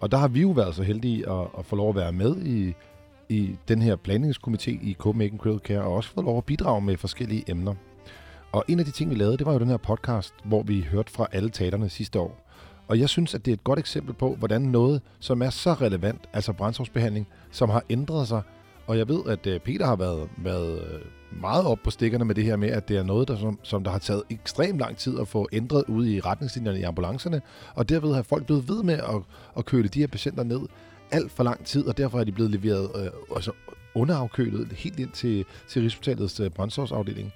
Og 0.00 0.12
der 0.12 0.18
har 0.18 0.28
vi 0.28 0.40
jo 0.40 0.50
været 0.50 0.74
så 0.74 0.82
heldige 0.82 1.30
at, 1.30 1.46
at 1.58 1.64
få 1.64 1.76
lov 1.76 1.88
at 1.88 1.96
være 1.96 2.12
med 2.12 2.36
i, 2.36 2.74
i 3.28 3.56
den 3.68 3.82
her 3.82 3.96
planlægningskomité 3.96 4.70
i 4.70 4.96
Copenhagen 4.98 5.38
Critical 5.38 5.66
Care, 5.66 5.82
og 5.82 5.94
også 5.94 6.10
fået 6.10 6.24
lov 6.24 6.38
at 6.38 6.44
bidrage 6.44 6.80
med 6.80 6.96
forskellige 6.96 7.50
emner. 7.50 7.74
Og 8.52 8.64
en 8.68 8.78
af 8.78 8.84
de 8.84 8.90
ting, 8.90 9.10
vi 9.10 9.14
lavede, 9.14 9.36
det 9.36 9.46
var 9.46 9.52
jo 9.52 9.58
den 9.58 9.68
her 9.68 9.76
podcast, 9.76 10.34
hvor 10.44 10.62
vi 10.62 10.80
hørte 10.80 11.12
fra 11.12 11.26
alle 11.32 11.50
talerne 11.50 11.88
sidste 11.88 12.18
år. 12.20 12.41
Og 12.92 12.98
jeg 12.98 13.08
synes, 13.08 13.34
at 13.34 13.44
det 13.44 13.50
er 13.50 13.54
et 13.54 13.64
godt 13.64 13.78
eksempel 13.78 14.14
på, 14.14 14.34
hvordan 14.34 14.62
noget, 14.62 15.00
som 15.20 15.42
er 15.42 15.50
så 15.50 15.72
relevant, 15.72 16.20
altså 16.32 16.52
brændstofsbehandling, 16.52 17.28
som 17.50 17.70
har 17.70 17.82
ændret 17.90 18.28
sig. 18.28 18.42
Og 18.86 18.98
jeg 18.98 19.08
ved, 19.08 19.20
at 19.28 19.46
øh, 19.46 19.60
Peter 19.60 19.86
har 19.86 19.96
været, 19.96 20.28
været 20.38 20.78
øh, 20.78 21.00
meget 21.40 21.64
op 21.66 21.78
på 21.84 21.90
stikkerne 21.90 22.24
med 22.24 22.34
det 22.34 22.44
her 22.44 22.56
med, 22.56 22.68
at 22.68 22.88
det 22.88 22.96
er 22.96 23.02
noget, 23.02 23.28
der, 23.28 23.36
som, 23.36 23.58
som 23.62 23.84
der 23.84 23.90
har 23.90 23.98
taget 23.98 24.22
ekstremt 24.30 24.78
lang 24.78 24.96
tid 24.96 25.20
at 25.20 25.28
få 25.28 25.48
ændret 25.52 25.84
ude 25.88 26.14
i 26.14 26.20
retningslinjerne 26.20 26.80
i 26.80 26.82
ambulancerne. 26.82 27.42
Og 27.74 27.88
derved 27.88 28.14
har 28.14 28.22
folk 28.22 28.46
blevet 28.46 28.68
ved 28.68 28.82
med 28.82 28.94
at, 28.94 29.22
at 29.56 29.64
køle 29.64 29.88
de 29.88 30.00
her 30.00 30.06
patienter 30.06 30.44
ned 30.44 30.60
alt 31.10 31.32
for 31.32 31.44
lang 31.44 31.64
tid, 31.64 31.86
og 31.86 31.98
derfor 31.98 32.20
er 32.20 32.24
de 32.24 32.32
blevet 32.32 32.50
leveret 32.50 32.90
øh, 32.96 33.10
altså 33.34 33.52
underafkølet 33.94 34.72
helt 34.72 35.00
ind 35.00 35.10
til, 35.10 35.44
til 35.68 35.82
Rigshospitalets 35.82 36.40
øh, 36.40 36.50
brændstofsafdeling. 36.50 37.32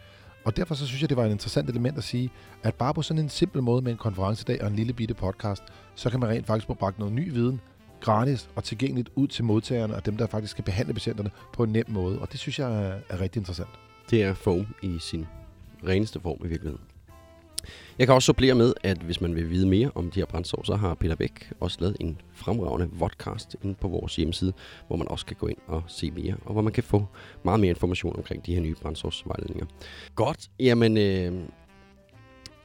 Og 0.47 0.57
derfor 0.57 0.74
så 0.74 0.86
synes 0.86 1.01
jeg, 1.03 1.09
det 1.09 1.16
var 1.16 1.24
et 1.24 1.30
interessant 1.30 1.70
element 1.70 1.99
at 1.99 2.05
sige, 2.05 2.30
at 2.62 2.74
bare 2.74 2.94
på 2.94 3.03
sådan 3.03 3.22
en 3.22 3.28
simpel 3.28 3.62
måde 3.62 3.82
med 3.82 3.92
en 3.92 3.99
konferencedag 3.99 4.62
og 4.62 4.68
en 4.68 4.76
lille 4.76 4.92
bitte 4.92 5.14
podcast, 5.14 5.62
så 5.94 6.11
kan 6.11 6.20
man 6.20 6.28
rent 6.28 6.47
faktisk 6.47 6.66
få 6.66 6.74
bragt 6.74 6.99
noget 6.99 7.14
ny 7.14 7.32
viden 7.32 7.61
gratis 8.01 8.49
og 8.57 8.64
tilgængeligt 8.64 9.11
ud 9.14 9.28
til 9.28 9.44
modtagerne 9.44 9.94
og 9.94 10.07
dem, 10.07 10.16
der 10.16 10.26
faktisk 10.26 10.51
skal 10.51 10.64
behandle 10.64 10.94
patienterne 10.94 11.30
på 11.53 11.62
en 11.62 11.72
nem 11.72 11.84
måde. 11.88 12.18
Og 12.18 12.32
det 12.32 12.40
synes 12.40 12.59
jeg 12.59 13.03
er, 13.11 13.20
rigtig 13.20 13.40
interessant. 13.40 13.68
Det 14.11 14.22
er 14.22 14.34
form 14.34 14.66
i 14.82 14.99
sin 15.01 15.26
reneste 15.86 16.20
form 16.20 16.38
i 16.44 16.49
virkeligheden. 16.49 16.95
Jeg 17.99 18.07
kan 18.07 18.14
også 18.14 18.26
supplere 18.26 18.55
med, 18.55 18.74
at 18.82 18.99
hvis 18.99 19.20
man 19.20 19.34
vil 19.34 19.51
vide 19.51 19.68
mere 19.68 19.90
om 19.94 20.11
de 20.11 20.20
her 20.20 20.26
brændstof, 20.26 20.64
så 20.64 20.76
har 20.76 20.94
Peter 20.94 21.14
Bæk 21.14 21.53
også 21.61 21.78
lavet 21.80 21.97
en 22.01 22.20
fremragende 22.32 22.88
vodcast 22.92 23.57
inde 23.62 23.74
på 23.74 23.88
vores 23.88 24.16
hjemmeside, 24.16 24.53
hvor 24.86 24.97
man 24.97 25.09
også 25.09 25.26
kan 25.26 25.36
gå 25.40 25.47
ind 25.47 25.59
og 25.66 25.82
se 25.86 26.11
mere, 26.11 26.34
og 26.44 26.53
hvor 26.53 26.62
man 26.62 26.72
kan 26.72 26.82
få 26.84 27.07
meget 27.44 27.61
mere 27.61 27.68
information 27.68 28.16
omkring 28.16 28.47
de 28.47 28.55
her 28.55 28.61
nye 28.61 28.74
brændstofsvejledninger. 28.74 29.66
Godt, 30.14 30.51
jamen 30.61 30.97
øh, 30.97 31.32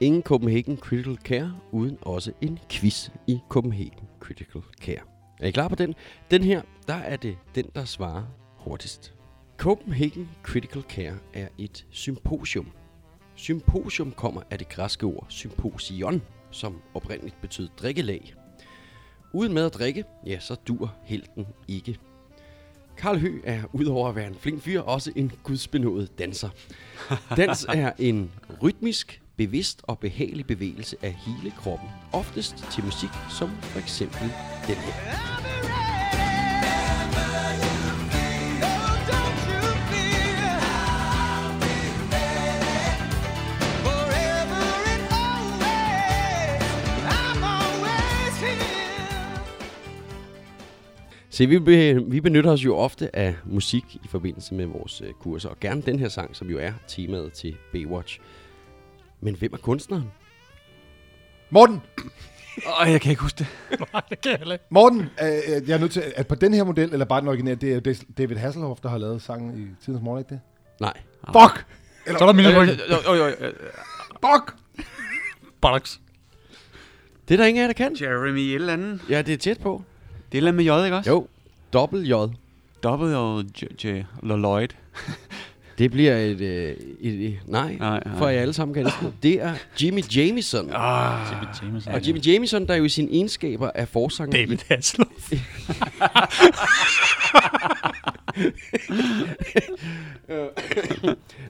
ingen 0.00 0.22
Copenhagen 0.22 0.76
Critical 0.76 1.16
Care, 1.16 1.54
uden 1.70 1.98
også 2.00 2.32
en 2.40 2.58
quiz 2.70 3.08
i 3.26 3.38
Copenhagen 3.48 4.08
Critical 4.20 4.62
Care. 4.80 5.00
Er 5.40 5.46
I 5.46 5.50
klar 5.50 5.68
på 5.68 5.74
den? 5.74 5.94
Den 6.30 6.42
her, 6.42 6.62
der 6.88 6.94
er 6.94 7.16
det 7.16 7.36
den, 7.54 7.66
der 7.74 7.84
svarer 7.84 8.22
hurtigst. 8.56 9.14
Copenhagen 9.56 10.28
Critical 10.42 10.82
Care 10.82 11.18
er 11.34 11.48
et 11.58 11.86
symposium. 11.90 12.66
Symposium 13.42 14.12
kommer 14.12 14.42
af 14.50 14.58
det 14.58 14.68
græske 14.68 15.06
ord 15.06 15.26
symposion, 15.28 16.22
som 16.50 16.82
oprindeligt 16.94 17.40
betød 17.40 17.68
drikkelag. 17.76 18.34
Uden 19.32 19.52
med 19.52 19.66
at 19.66 19.74
drikke, 19.74 20.04
ja, 20.26 20.38
så 20.40 20.54
dur 20.54 20.94
helten 21.04 21.46
ikke. 21.68 21.98
Karl 22.96 23.18
Hø 23.18 23.40
er 23.44 23.62
udover 23.72 24.08
at 24.08 24.16
være 24.16 24.26
en 24.26 24.34
flink 24.34 24.62
fyr, 24.62 24.80
også 24.80 25.12
en 25.16 25.32
gudsbenået 25.42 26.18
danser. 26.18 26.48
Dans 27.36 27.66
er 27.68 27.92
en 27.98 28.30
rytmisk, 28.62 29.22
bevidst 29.36 29.82
og 29.82 29.98
behagelig 29.98 30.46
bevægelse 30.46 30.96
af 31.02 31.12
hele 31.12 31.50
kroppen. 31.56 31.88
Oftest 32.12 32.56
til 32.72 32.84
musik, 32.84 33.10
som 33.38 33.50
for 33.62 33.78
eksempel 33.78 34.32
den 34.66 34.76
her. 34.76 35.81
Se, 51.32 51.46
vi, 51.46 51.58
be, 51.58 52.04
vi 52.10 52.20
benytter 52.20 52.50
os 52.50 52.64
jo 52.64 52.76
ofte 52.76 53.16
af 53.16 53.34
musik 53.44 53.94
i 53.94 54.08
forbindelse 54.08 54.54
med 54.54 54.66
vores 54.66 55.00
øh, 55.00 55.12
kurser, 55.12 55.48
og 55.48 55.60
gerne 55.60 55.82
den 55.82 55.98
her 55.98 56.08
sang, 56.08 56.36
som 56.36 56.50
jo 56.50 56.58
er 56.58 56.72
temaet 56.88 57.32
til 57.32 57.56
Baywatch. 57.72 58.20
Men 59.20 59.34
hvem 59.34 59.52
er 59.52 59.56
kunstneren? 59.56 60.04
Morten! 61.50 61.80
Åh, 62.56 62.90
jeg 62.90 63.00
kan 63.00 63.10
ikke 63.10 63.22
huske 63.22 63.38
det. 63.38 63.46
Nej, 63.92 64.02
det 64.10 64.20
kan 64.20 64.30
jeg 64.30 64.38
heller 64.38 64.54
ikke. 64.54 64.64
Morten, 64.70 65.00
øh, 65.00 65.56
øh, 65.56 65.68
jeg 65.68 65.74
er 65.74 65.78
nødt 65.78 65.92
til, 65.92 66.02
at 66.16 66.26
på 66.26 66.34
den 66.34 66.54
her 66.54 66.64
model, 66.64 66.92
eller 66.92 67.04
bare 67.04 67.20
den 67.20 67.28
originale, 67.28 67.56
det 67.56 67.88
er 67.88 68.04
David 68.18 68.36
Hasselhoff, 68.36 68.80
der 68.80 68.88
har 68.88 68.98
lavet 68.98 69.22
sangen 69.22 69.58
i 69.58 69.84
tidens 69.84 70.02
morgen, 70.02 70.18
ikke 70.18 70.28
det? 70.28 70.40
Nej. 70.80 71.00
Fuck! 71.26 71.66
Så 72.06 72.12
er 72.12 72.26
der 72.26 72.32
minus 72.32 72.54
point. 72.54 72.80
Jo, 72.90 73.14
jo, 73.14 73.26
jo. 73.26 73.32
Fuck! 74.10 74.56
Bollocks. 75.60 76.00
Det 77.28 77.34
er 77.34 77.38
der 77.38 77.44
ingen 77.44 77.62
af 77.62 77.68
jer, 77.68 77.72
der 77.72 77.88
kan. 77.88 77.96
Jeremy 78.00 78.38
et 78.38 78.54
eller 78.54 78.72
andet. 78.72 79.00
Ja, 79.08 79.22
det 79.22 79.34
er 79.34 79.38
tæt 79.38 79.60
på. 79.60 79.82
Det 80.32 80.44
er 80.44 80.48
et 80.48 80.54
med 80.54 80.64
J, 80.64 80.84
ikke 80.84 80.96
også? 80.96 81.10
Jo, 81.10 81.26
dobbelt 81.72 82.08
J. 82.08 82.12
Dobbelt 82.82 83.14
og 83.14 83.44
J. 83.62 83.64
J. 83.84 84.02
Lloyd. 84.22 84.68
Det 85.78 85.90
bliver 85.90 86.16
et, 86.16 86.40
øh, 86.40 86.76
et, 87.00 87.26
et 87.26 87.38
nej, 87.46 87.76
Nej, 87.78 88.02
nej. 88.06 88.18
for 88.18 88.28
I 88.28 88.36
alle 88.36 88.52
sammen 88.52 88.74
kan 88.74 88.84
det. 88.84 88.92
Det 89.22 89.42
er 89.42 89.54
Jimmy 89.82 90.02
Jamison. 90.16 90.70
Ah, 90.74 91.18
Jimmy 91.32 91.46
Jameson. 91.62 91.94
Og 91.94 92.06
Jimmy 92.06 92.26
Jamison, 92.26 92.66
der 92.66 92.74
jo 92.74 92.84
i 92.84 92.88
sine 92.88 93.10
egenskaber 93.10 93.70
er 93.74 93.84
forsanger 93.84 94.36
David. 94.38 94.58
Hasselhoff. 94.68 95.32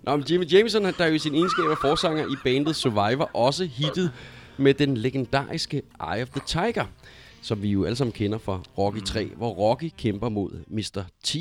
Nå, 0.03 0.17
men 0.17 0.27
Jimmy 0.31 0.53
Jamison, 0.53 0.83
der 0.83 1.07
jo 1.07 1.15
i 1.15 1.19
sin 1.19 1.35
egenskab 1.35 1.65
er 1.65 1.77
forsanger 1.81 2.25
i 2.25 2.37
bandet 2.45 2.77
Survivor, 2.77 3.31
også 3.35 3.65
hittet 3.65 4.11
med 4.57 4.75
den 4.75 4.97
legendariske 4.97 5.83
Eye 6.15 6.23
of 6.23 6.29
the 6.29 6.41
Tiger, 6.47 6.85
som 7.43 7.63
vi 7.63 7.69
jo 7.69 7.85
alle 7.85 7.97
sammen 7.97 8.13
kender 8.13 8.39
fra 8.39 8.61
Rocky 8.79 9.01
3, 9.01 9.25
hvor 9.37 9.51
Rocky 9.51 9.93
kæmper 9.99 10.29
mod 10.29 10.65
Mr. 10.67 11.03
T. 11.25 11.35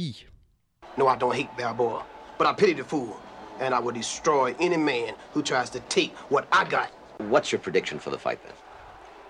No, 0.97 1.05
I 1.05 1.15
don't 1.15 1.35
hate 1.35 1.49
Balboa, 1.57 2.03
but 2.37 2.47
I 2.47 2.53
pity 2.57 2.73
the 2.73 2.83
fool, 2.83 3.15
and 3.59 3.75
I 3.75 3.79
will 3.79 3.95
destroy 3.95 4.53
any 4.59 4.77
man 4.77 5.13
who 5.33 5.41
tries 5.41 5.69
to 5.69 5.79
take 5.89 6.11
what 6.29 6.43
I 6.51 6.69
got. 6.69 6.89
What's 7.31 7.51
your 7.53 7.61
prediction 7.61 7.99
for 7.99 8.09
the 8.09 8.19
fight 8.19 8.39
then? 8.43 8.55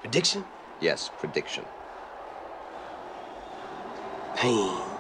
Prediction? 0.02 0.44
Yes, 0.82 1.10
prediction. 1.20 1.64
Pain. 4.36 4.91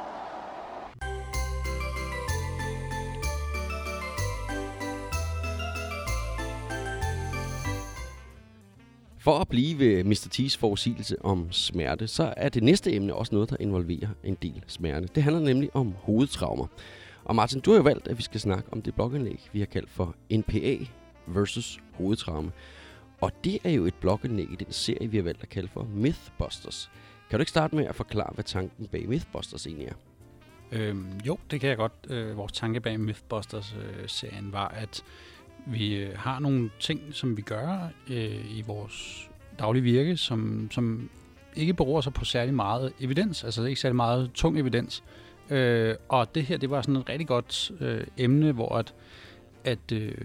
For 9.23 9.39
at 9.39 9.47
blive 9.47 9.79
ved 9.79 10.03
Mr. 10.03 10.27
T's 10.33 10.57
forudsigelse 10.59 11.25
om 11.25 11.51
smerte, 11.51 12.07
så 12.07 12.33
er 12.37 12.49
det 12.49 12.63
næste 12.63 12.93
emne 12.93 13.15
også 13.15 13.35
noget, 13.35 13.49
der 13.49 13.55
involverer 13.59 14.09
en 14.23 14.37
del 14.41 14.63
smerte. 14.67 15.07
Det 15.15 15.23
handler 15.23 15.41
nemlig 15.41 15.69
om 15.73 15.93
hovedtraumer. 15.97 16.67
Og 17.23 17.35
Martin, 17.35 17.59
du 17.59 17.71
har 17.71 17.77
jo 17.77 17.83
valgt, 17.83 18.07
at 18.07 18.17
vi 18.17 18.23
skal 18.23 18.39
snakke 18.39 18.73
om 18.73 18.81
det 18.81 18.95
blogindlæg, 18.95 19.49
vi 19.53 19.59
har 19.59 19.65
kaldt 19.65 19.89
for 19.89 20.15
NPA 20.31 20.77
versus 21.27 21.79
hovedtraume. 21.93 22.51
Og 23.21 23.31
det 23.43 23.59
er 23.63 23.69
jo 23.69 23.85
et 23.85 23.93
blogindlæg 23.93 24.51
i 24.51 24.55
den 24.55 24.71
serie, 24.71 25.07
vi 25.07 25.17
har 25.17 25.23
valgt 25.23 25.43
at 25.43 25.49
kalde 25.49 25.67
for 25.67 25.87
Mythbusters. 25.95 26.91
Kan 27.29 27.39
du 27.39 27.41
ikke 27.41 27.51
starte 27.51 27.75
med 27.75 27.85
at 27.85 27.95
forklare, 27.95 28.31
hvad 28.33 28.43
tanken 28.43 28.87
bag 28.87 29.09
Mythbusters 29.09 29.67
egentlig 29.67 29.87
er? 29.87 29.93
Øhm, 30.71 31.19
jo, 31.25 31.37
det 31.51 31.59
kan 31.59 31.69
jeg 31.69 31.77
godt. 31.77 31.93
Øh, 32.09 32.37
vores 32.37 32.51
tanke 32.51 32.79
bag 32.79 32.99
Mythbusters-serien 32.99 34.47
øh, 34.47 34.53
var, 34.53 34.67
at 34.67 35.03
vi 35.65 35.95
øh, 35.95 36.17
har 36.17 36.39
nogle 36.39 36.69
ting, 36.79 37.01
som 37.11 37.37
vi 37.37 37.41
gør 37.41 37.89
øh, 38.09 38.57
i 38.57 38.63
vores 38.67 39.29
daglige 39.59 39.83
virke, 39.83 40.17
som, 40.17 40.69
som 40.71 41.09
ikke 41.55 41.73
beror 41.73 42.01
sig 42.01 42.13
på 42.13 42.25
særlig 42.25 42.53
meget 42.53 42.93
evidens, 42.99 43.43
altså 43.43 43.63
ikke 43.63 43.81
særlig 43.81 43.95
meget 43.95 44.31
tung 44.33 44.59
evidens. 44.59 45.03
Øh, 45.49 45.95
og 46.09 46.35
det 46.35 46.43
her, 46.43 46.57
det 46.57 46.69
var 46.69 46.81
sådan 46.81 46.95
et 46.95 47.09
rigtig 47.09 47.27
godt 47.27 47.71
øh, 47.79 48.07
emne, 48.17 48.51
hvor 48.51 48.75
at, 48.75 48.93
at, 49.63 49.91
øh, 49.93 50.15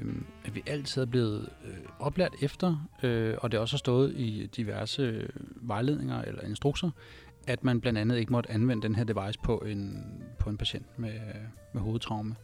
at 0.44 0.54
vi 0.54 0.62
altid 0.66 1.02
er 1.02 1.06
blevet 1.06 1.48
øh, 1.64 1.76
oplært 1.98 2.34
efter, 2.42 2.88
øh, 3.02 3.34
og 3.38 3.52
det 3.52 3.60
også 3.60 3.72
har 3.72 3.78
stået 3.78 4.12
i 4.16 4.46
diverse 4.56 5.28
vejledninger 5.56 6.22
eller 6.22 6.42
instrukser, 6.42 6.90
at 7.46 7.64
man 7.64 7.80
blandt 7.80 7.98
andet 7.98 8.18
ikke 8.18 8.32
måtte 8.32 8.50
anvende 8.50 8.82
den 8.82 8.94
her 8.94 9.04
device 9.04 9.38
på 9.42 9.58
en, 9.58 10.04
på 10.38 10.50
en 10.50 10.56
patient 10.56 10.98
med, 10.98 11.20
med 11.72 11.82
hovedtraume. 11.82 12.34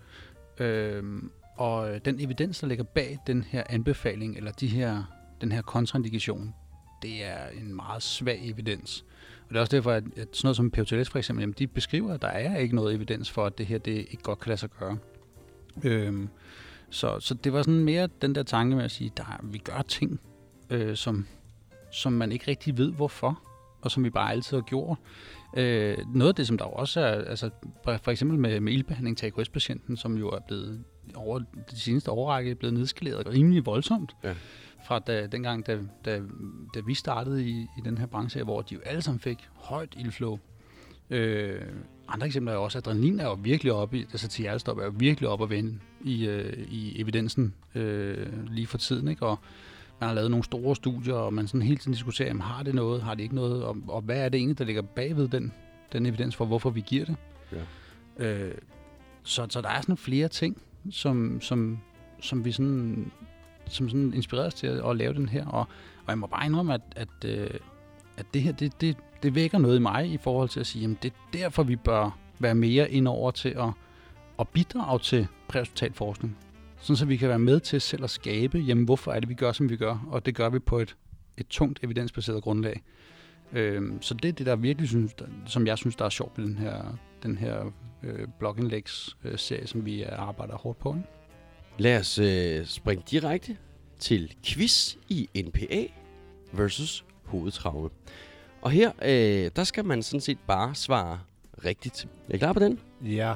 Øh, 0.58 1.22
og 1.56 1.94
øh, 1.94 2.00
den 2.04 2.20
evidens, 2.20 2.60
der 2.60 2.66
ligger 2.66 2.84
bag 2.84 3.18
den 3.26 3.44
her 3.44 3.62
anbefaling, 3.68 4.36
eller 4.36 4.52
de 4.52 4.66
her, 4.66 5.04
den 5.40 5.52
her 5.52 5.62
kontraindikation, 5.62 6.54
det 7.02 7.24
er 7.24 7.48
en 7.48 7.74
meget 7.74 8.02
svag 8.02 8.40
evidens. 8.48 9.04
Og 9.42 9.48
det 9.48 9.56
er 9.56 9.60
også 9.60 9.76
derfor, 9.76 9.92
at, 9.92 10.04
sådan 10.04 10.28
noget 10.42 10.56
som 10.56 10.70
POTLS 10.70 11.10
for 11.10 11.18
eksempel, 11.18 11.42
jamen, 11.42 11.54
de 11.58 11.66
beskriver, 11.66 12.14
at 12.14 12.22
der 12.22 12.28
er 12.28 12.56
ikke 12.56 12.74
noget 12.74 12.94
evidens 12.94 13.30
for, 13.30 13.46
at 13.46 13.58
det 13.58 13.66
her 13.66 13.78
det 13.78 13.92
ikke 13.92 14.22
godt 14.22 14.38
kan 14.40 14.48
lade 14.48 14.60
sig 14.60 14.70
gøre. 14.70 14.98
Øhm, 15.84 16.28
så, 16.90 17.20
så 17.20 17.34
det 17.34 17.52
var 17.52 17.62
sådan 17.62 17.84
mere 17.84 18.08
den 18.22 18.34
der 18.34 18.42
tanke 18.42 18.76
med 18.76 18.84
at 18.84 18.90
sige, 18.90 19.12
at 19.16 19.26
vi 19.42 19.58
gør 19.58 19.82
ting, 19.82 20.20
øh, 20.70 20.96
som, 20.96 21.26
som 21.92 22.12
man 22.12 22.32
ikke 22.32 22.44
rigtig 22.48 22.78
ved 22.78 22.92
hvorfor, 22.92 23.42
og 23.82 23.90
som 23.90 24.04
vi 24.04 24.10
bare 24.10 24.30
altid 24.30 24.56
har 24.56 24.62
gjort. 24.62 24.98
Øh, 25.56 25.98
noget 26.14 26.28
af 26.28 26.34
det, 26.34 26.46
som 26.46 26.58
der 26.58 26.64
også 26.64 27.00
er, 27.00 27.24
altså 27.24 27.50
for 27.84 28.08
eksempel 28.08 28.38
med, 28.38 28.60
med 28.60 28.72
ildbehandling 28.72 29.18
til 29.18 29.26
AKS-patienten, 29.26 29.96
som 29.96 30.18
jo 30.18 30.28
er 30.28 30.40
blevet 30.46 30.84
over 31.14 31.38
de 31.70 31.80
seneste 31.80 32.10
årrække 32.10 32.54
blevet 32.54 32.74
nedskaleret 32.74 33.26
rimelig 33.26 33.66
voldsomt. 33.66 34.16
Ja. 34.24 34.34
Fra 34.86 34.98
da, 34.98 35.26
dengang, 35.26 35.66
da, 35.66 35.78
da, 36.04 36.20
da 36.74 36.80
vi 36.86 36.94
startede 36.94 37.44
i, 37.44 37.66
i 37.78 37.80
den 37.84 37.98
her 37.98 38.06
branche, 38.06 38.42
hvor 38.42 38.62
de 38.62 38.74
jo 38.74 38.80
alle 38.80 39.02
sammen 39.02 39.20
fik 39.20 39.48
højt 39.54 39.94
ildflow. 39.96 40.38
Øh, 41.10 41.60
andre 42.08 42.26
eksempler 42.26 42.52
er 42.52 42.56
også, 42.56 42.78
at 42.78 42.86
adrenalin 42.86 43.20
er 43.20 43.24
jo 43.24 43.38
virkelig 43.42 43.72
oppe 43.72 43.98
i, 43.98 44.00
altså 44.00 44.28
til 44.28 44.42
hjertestop 44.42 44.78
er 44.78 44.84
jo 44.84 44.92
virkelig 44.96 45.28
oppe 45.28 45.44
at 45.44 45.50
vende 45.50 45.78
i, 46.04 46.26
øh, 46.26 46.66
i 46.70 47.00
evidensen 47.00 47.54
øh, 47.74 48.26
lige 48.50 48.66
for 48.66 48.78
tiden, 48.78 49.08
ikke? 49.08 49.26
Og 49.26 49.38
man 50.02 50.08
har 50.08 50.14
lavet 50.14 50.30
nogle 50.30 50.44
store 50.44 50.76
studier, 50.76 51.14
og 51.14 51.34
man 51.34 51.46
sådan 51.46 51.62
hele 51.62 51.76
tiden 51.76 51.92
diskuterer, 51.92 52.28
jamen, 52.28 52.40
har 52.40 52.62
det 52.62 52.74
noget, 52.74 53.02
har 53.02 53.14
det 53.14 53.22
ikke 53.22 53.34
noget, 53.34 53.64
og, 53.64 53.76
og 53.88 54.02
hvad 54.02 54.16
er 54.16 54.28
det 54.28 54.38
egentlig, 54.38 54.58
der 54.58 54.64
ligger 54.64 54.82
bagved 54.82 55.28
den, 55.28 55.52
den 55.92 56.06
evidens 56.06 56.36
for, 56.36 56.44
hvorfor 56.44 56.70
vi 56.70 56.80
giver 56.80 57.04
det. 57.04 57.16
Ja. 57.52 58.24
Øh, 58.26 58.54
så, 59.22 59.46
så 59.50 59.60
der 59.60 59.68
er 59.68 59.80
sådan 59.80 59.96
flere 59.96 60.28
ting, 60.28 60.62
som, 60.90 61.40
som, 61.40 61.78
som 62.20 62.44
vi 62.44 62.52
sådan, 62.52 63.12
som 63.66 63.88
sådan 63.88 64.14
inspireres 64.14 64.54
til 64.54 64.66
at, 64.66 64.90
at 64.90 64.96
lave 64.96 65.14
den 65.14 65.28
her. 65.28 65.46
Og, 65.46 65.60
og 66.04 66.08
jeg 66.08 66.18
må 66.18 66.26
bare 66.26 66.46
indrømme, 66.46 66.74
at, 66.74 66.80
at, 66.96 67.24
øh, 67.24 67.50
at 68.16 68.26
det 68.34 68.42
her, 68.42 68.52
det, 68.52 68.80
det, 68.80 68.96
det 69.22 69.34
vækker 69.34 69.58
noget 69.58 69.76
i 69.76 69.80
mig 69.80 70.12
i 70.12 70.16
forhold 70.16 70.48
til 70.48 70.60
at 70.60 70.66
sige, 70.66 70.90
at 70.90 71.02
det 71.02 71.12
er 71.12 71.38
derfor, 71.38 71.62
vi 71.62 71.76
bør 71.76 72.18
være 72.38 72.54
mere 72.54 72.90
ind 72.90 73.08
over 73.08 73.30
til 73.30 73.48
at, 73.48 73.70
at 74.38 74.48
bidrage 74.48 74.98
til 74.98 75.26
præhospital 75.48 75.92
forskning. 75.92 76.36
Sådan 76.82 76.96
så 76.96 77.04
vi 77.04 77.16
kan 77.16 77.28
være 77.28 77.38
med 77.38 77.60
til 77.60 77.80
selv 77.80 78.04
at 78.04 78.10
skabe, 78.10 78.58
jamen 78.58 78.84
hvorfor 78.84 79.12
er 79.12 79.20
det, 79.20 79.28
vi 79.28 79.34
gør, 79.34 79.52
som 79.52 79.70
vi 79.70 79.76
gør, 79.76 80.06
og 80.10 80.26
det 80.26 80.34
gør 80.34 80.48
vi 80.48 80.58
på 80.58 80.78
et, 80.78 80.96
et 81.38 81.46
tungt 81.46 81.80
evidensbaseret 81.82 82.42
grundlag. 82.42 82.82
Øhm, 83.52 84.02
så 84.02 84.14
det 84.14 84.28
er 84.28 84.32
det, 84.32 84.46
der 84.46 84.56
virkelig 84.56 84.88
synes, 84.88 85.14
der, 85.14 85.24
som 85.46 85.66
jeg 85.66 85.78
synes, 85.78 85.96
der 85.96 86.04
er 86.04 86.08
sjovt 86.08 86.38
ved 86.38 86.44
den 86.44 86.58
her, 86.58 86.98
den 87.22 87.38
her 87.38 87.72
øh, 88.02 88.28
blogindlægsserie, 88.38 89.66
som 89.66 89.86
vi 89.86 90.02
arbejder 90.02 90.56
hårdt 90.56 90.78
på. 90.78 90.94
Ikke? 90.94 91.08
Lad 91.78 92.00
os 92.00 92.18
øh, 92.18 92.66
springe 92.66 93.04
direkte 93.10 93.56
til 93.98 94.34
quiz 94.44 94.96
i 95.08 95.28
NPA 95.36 95.86
versus 96.52 97.04
hovedtraume. 97.24 97.90
Og 98.62 98.70
her, 98.70 98.92
øh, 99.02 99.50
der 99.56 99.64
skal 99.64 99.84
man 99.84 100.02
sådan 100.02 100.20
set 100.20 100.38
bare 100.46 100.74
svare 100.74 101.20
rigtigt. 101.64 102.08
Er 102.28 102.34
I 102.34 102.38
klar 102.38 102.52
på 102.52 102.60
den? 102.60 102.80
Ja. 103.04 103.34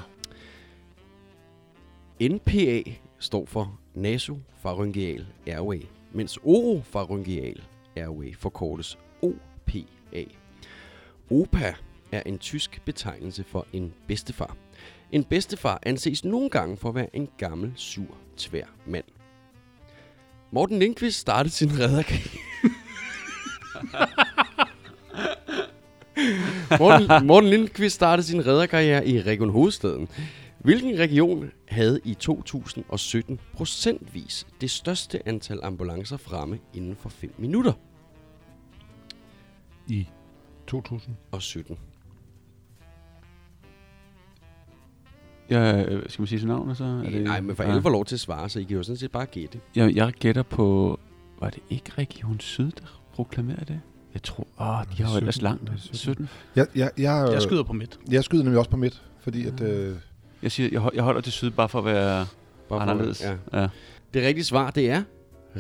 NPA 2.20 2.82
står 3.18 3.46
for 3.46 3.78
nasopharyngeal 3.94 5.26
airway, 5.46 5.82
mens 6.12 6.38
oropharyngeal 6.44 7.62
airway 7.96 8.34
forkortes 8.34 8.98
OPA. 9.22 10.24
OPA 11.30 11.74
er 12.12 12.22
en 12.26 12.38
tysk 12.38 12.82
betegnelse 12.84 13.44
for 13.44 13.66
en 13.72 13.92
bedstefar. 14.06 14.56
En 15.12 15.24
bedstefar 15.24 15.78
anses 15.82 16.24
nogle 16.24 16.50
gange 16.50 16.76
for 16.76 16.88
at 16.88 16.94
være 16.94 17.16
en 17.16 17.28
gammel, 17.38 17.72
sur, 17.74 18.16
tvær 18.36 18.66
mand. 18.86 19.04
Morten 20.50 20.78
Lindqvist 20.78 21.18
startede 21.18 21.54
sin 21.54 21.78
redderkarriere. 21.78 22.40
Morten, 26.78 27.26
Morten 27.26 27.50
Lindqvist 27.50 27.94
startede 27.94 28.26
sin 28.26 28.46
redderkarriere 28.46 29.06
i 29.06 29.20
Region 29.20 29.50
Hovedstaden. 29.50 30.08
Hvilken 30.66 30.98
region 30.98 31.50
havde 31.68 32.00
i 32.04 32.14
2017 32.14 33.40
procentvis 33.54 34.46
det 34.60 34.70
største 34.70 35.28
antal 35.28 35.60
ambulancer 35.62 36.16
fremme 36.16 36.58
inden 36.74 36.96
for 36.96 37.08
5 37.08 37.34
minutter? 37.38 37.72
I 39.88 40.06
2017. 40.66 41.78
Ja, 45.50 45.84
skal 45.84 46.22
man 46.22 46.26
sige 46.26 46.38
sit 46.38 46.48
navn? 46.48 46.74
Så 46.74 46.84
er 46.84 47.10
det, 47.10 47.24
Nej, 47.24 47.40
men 47.40 47.56
for 47.56 47.62
alle 47.62 47.82
får 47.82 47.90
lov 47.90 48.04
til 48.04 48.16
at 48.16 48.20
svare, 48.20 48.48
så 48.48 48.58
I 48.60 48.62
kan 48.62 48.76
jo 48.76 48.82
sådan 48.82 48.96
set 48.96 49.12
bare 49.12 49.26
gætte. 49.26 49.60
Jeg, 49.76 49.96
jeg 49.96 50.12
gætter 50.12 50.42
på... 50.42 50.98
Var 51.40 51.50
det 51.50 51.62
ikke 51.70 51.92
Region 51.98 52.40
Syd, 52.40 52.70
der 52.70 53.02
proklamerede 53.12 53.64
det? 53.64 53.80
Jeg 54.14 54.22
tror... 54.22 54.46
Åh, 54.60 54.96
de 54.96 55.02
har 55.02 55.12
jo 55.12 55.16
ellers 55.18 55.42
langt. 55.42 55.70
17. 55.92 56.28
Jeg, 56.56 56.66
jeg, 56.74 56.90
jeg, 56.98 57.28
jeg 57.32 57.42
skyder 57.42 57.62
på 57.62 57.72
midt. 57.72 58.00
Jeg 58.10 58.24
skyder 58.24 58.42
nemlig 58.42 58.58
også 58.58 58.70
på 58.70 58.76
midt, 58.76 59.02
fordi 59.20 59.46
at... 59.46 59.60
Øh, 59.60 59.96
jeg, 60.43 60.53
siger, 60.53 60.68
jeg, 60.72 60.91
jeg 60.95 61.03
holder 61.03 61.20
til 61.20 61.32
syd 61.32 61.51
bare 61.51 61.68
for 61.68 61.78
at 61.78 61.84
være 61.84 62.26
bare 62.68 62.80
anderledes. 62.80 63.22
For, 63.22 63.57
ja. 63.57 63.61
Ja. 63.61 63.68
Det 64.14 64.22
rigtige 64.22 64.45
svar, 64.45 64.70
det 64.70 64.91
er 64.91 65.03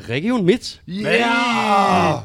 Region 0.08 0.44
Midt. 0.44 0.82
Ja! 0.88 2.12
Yeah! 2.12 2.22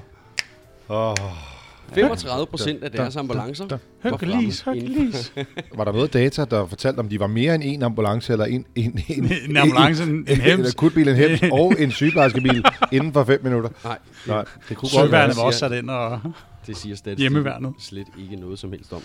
Oh. 0.89 1.51
35 1.94 2.46
procent 2.46 2.84
af 2.84 2.92
deres 2.92 3.16
ambulancer 3.16 3.66
var 4.04 4.18
fremme. 4.18 5.14
Var 5.76 5.84
der 5.84 5.92
noget 5.92 6.14
data, 6.14 6.46
der 6.46 6.68
fortalte, 6.68 7.00
om 7.00 7.10
de 7.10 7.20
var 7.20 7.28
mere 7.28 7.56
end 7.56 7.64
en 7.66 7.84
ambulance, 7.84 8.32
eller 8.32 8.46
en, 8.46 8.66
en, 8.76 9.00
en, 9.08 9.32
en 9.50 9.58
ambulance, 9.58 10.04
en, 10.04 10.10
en 10.10 10.42
hems, 10.42 10.60
en 10.60 10.66
akutbil, 10.66 11.08
en 11.08 11.16
hems, 11.16 11.42
og 11.62 11.74
en 11.80 11.92
sygeplejerskebil 11.92 12.64
inden 12.92 13.14
for 13.14 13.24
5 13.24 13.44
minutter? 13.44 13.70
Nej. 13.84 13.98
Nej 14.28 14.46
det 14.70 14.78
kunne 14.78 14.89
godt 15.00 15.12
være. 15.12 15.36
var 15.36 15.44
også 15.44 15.60
sat 15.60 15.72
ind 15.72 15.89
og 15.89 16.22
Det 16.68 16.78
siger 16.78 16.96
statistikken 16.96 17.76
slet 17.80 18.08
ikke 18.20 18.36
noget 18.36 18.60
som 18.60 18.72
helst 18.72 18.94
om. 18.94 19.02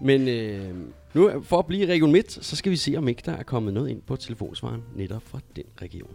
Men 0.00 0.28
øh, 0.28 0.74
nu 1.14 1.30
for 1.44 1.58
at 1.58 1.66
blive 1.66 1.82
i 1.82 1.86
Region 1.86 2.12
Midt, 2.12 2.44
så 2.44 2.56
skal 2.56 2.72
vi 2.72 2.76
se, 2.76 2.94
om 2.96 3.08
ikke 3.08 3.22
der 3.26 3.32
er 3.36 3.42
kommet 3.42 3.74
noget 3.74 3.88
ind 3.88 4.02
på 4.02 4.16
telefonsvaren 4.16 4.82
netop 4.96 5.22
fra 5.26 5.38
den 5.56 5.64
region. 5.82 6.10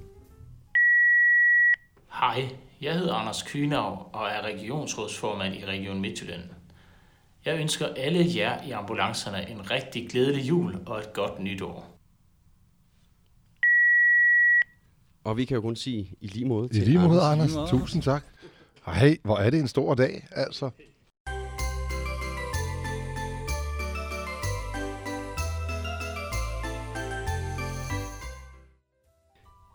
Hej, 2.14 2.50
jeg 2.82 2.93
hedder 2.93 3.13
Anders 3.13 3.43
Kynav 3.43 4.09
og 4.13 4.28
er 4.28 4.41
regionsrådsformand 4.41 5.55
i 5.55 5.65
Region 5.65 6.01
Midtjylland. 6.01 6.43
Jeg 7.45 7.59
ønsker 7.59 7.88
alle 7.88 8.25
jer 8.36 8.63
i 8.63 8.71
ambulancerne 8.71 9.49
en 9.49 9.71
rigtig 9.71 10.09
glædelig 10.09 10.49
jul 10.49 10.75
og 10.86 10.99
et 10.99 11.13
godt 11.13 11.39
nytår. 11.39 11.97
Og 15.23 15.38
vi 15.38 15.45
kan 15.45 15.55
jo 15.55 15.61
kun 15.61 15.75
sige 15.75 16.11
i 16.21 16.28
lige 16.28 16.45
måde 16.45 16.67
til 16.67 16.82
I 16.82 16.86
lige 16.86 16.99
måde, 16.99 17.21
Anders. 17.21 17.55
Anders. 17.55 17.69
Tusind 17.69 18.03
tak. 18.03 18.23
Hej, 18.86 19.17
hvor 19.23 19.38
er 19.38 19.49
det 19.49 19.59
en 19.59 19.67
stor 19.67 19.95
dag, 19.95 20.28
altså. 20.32 20.69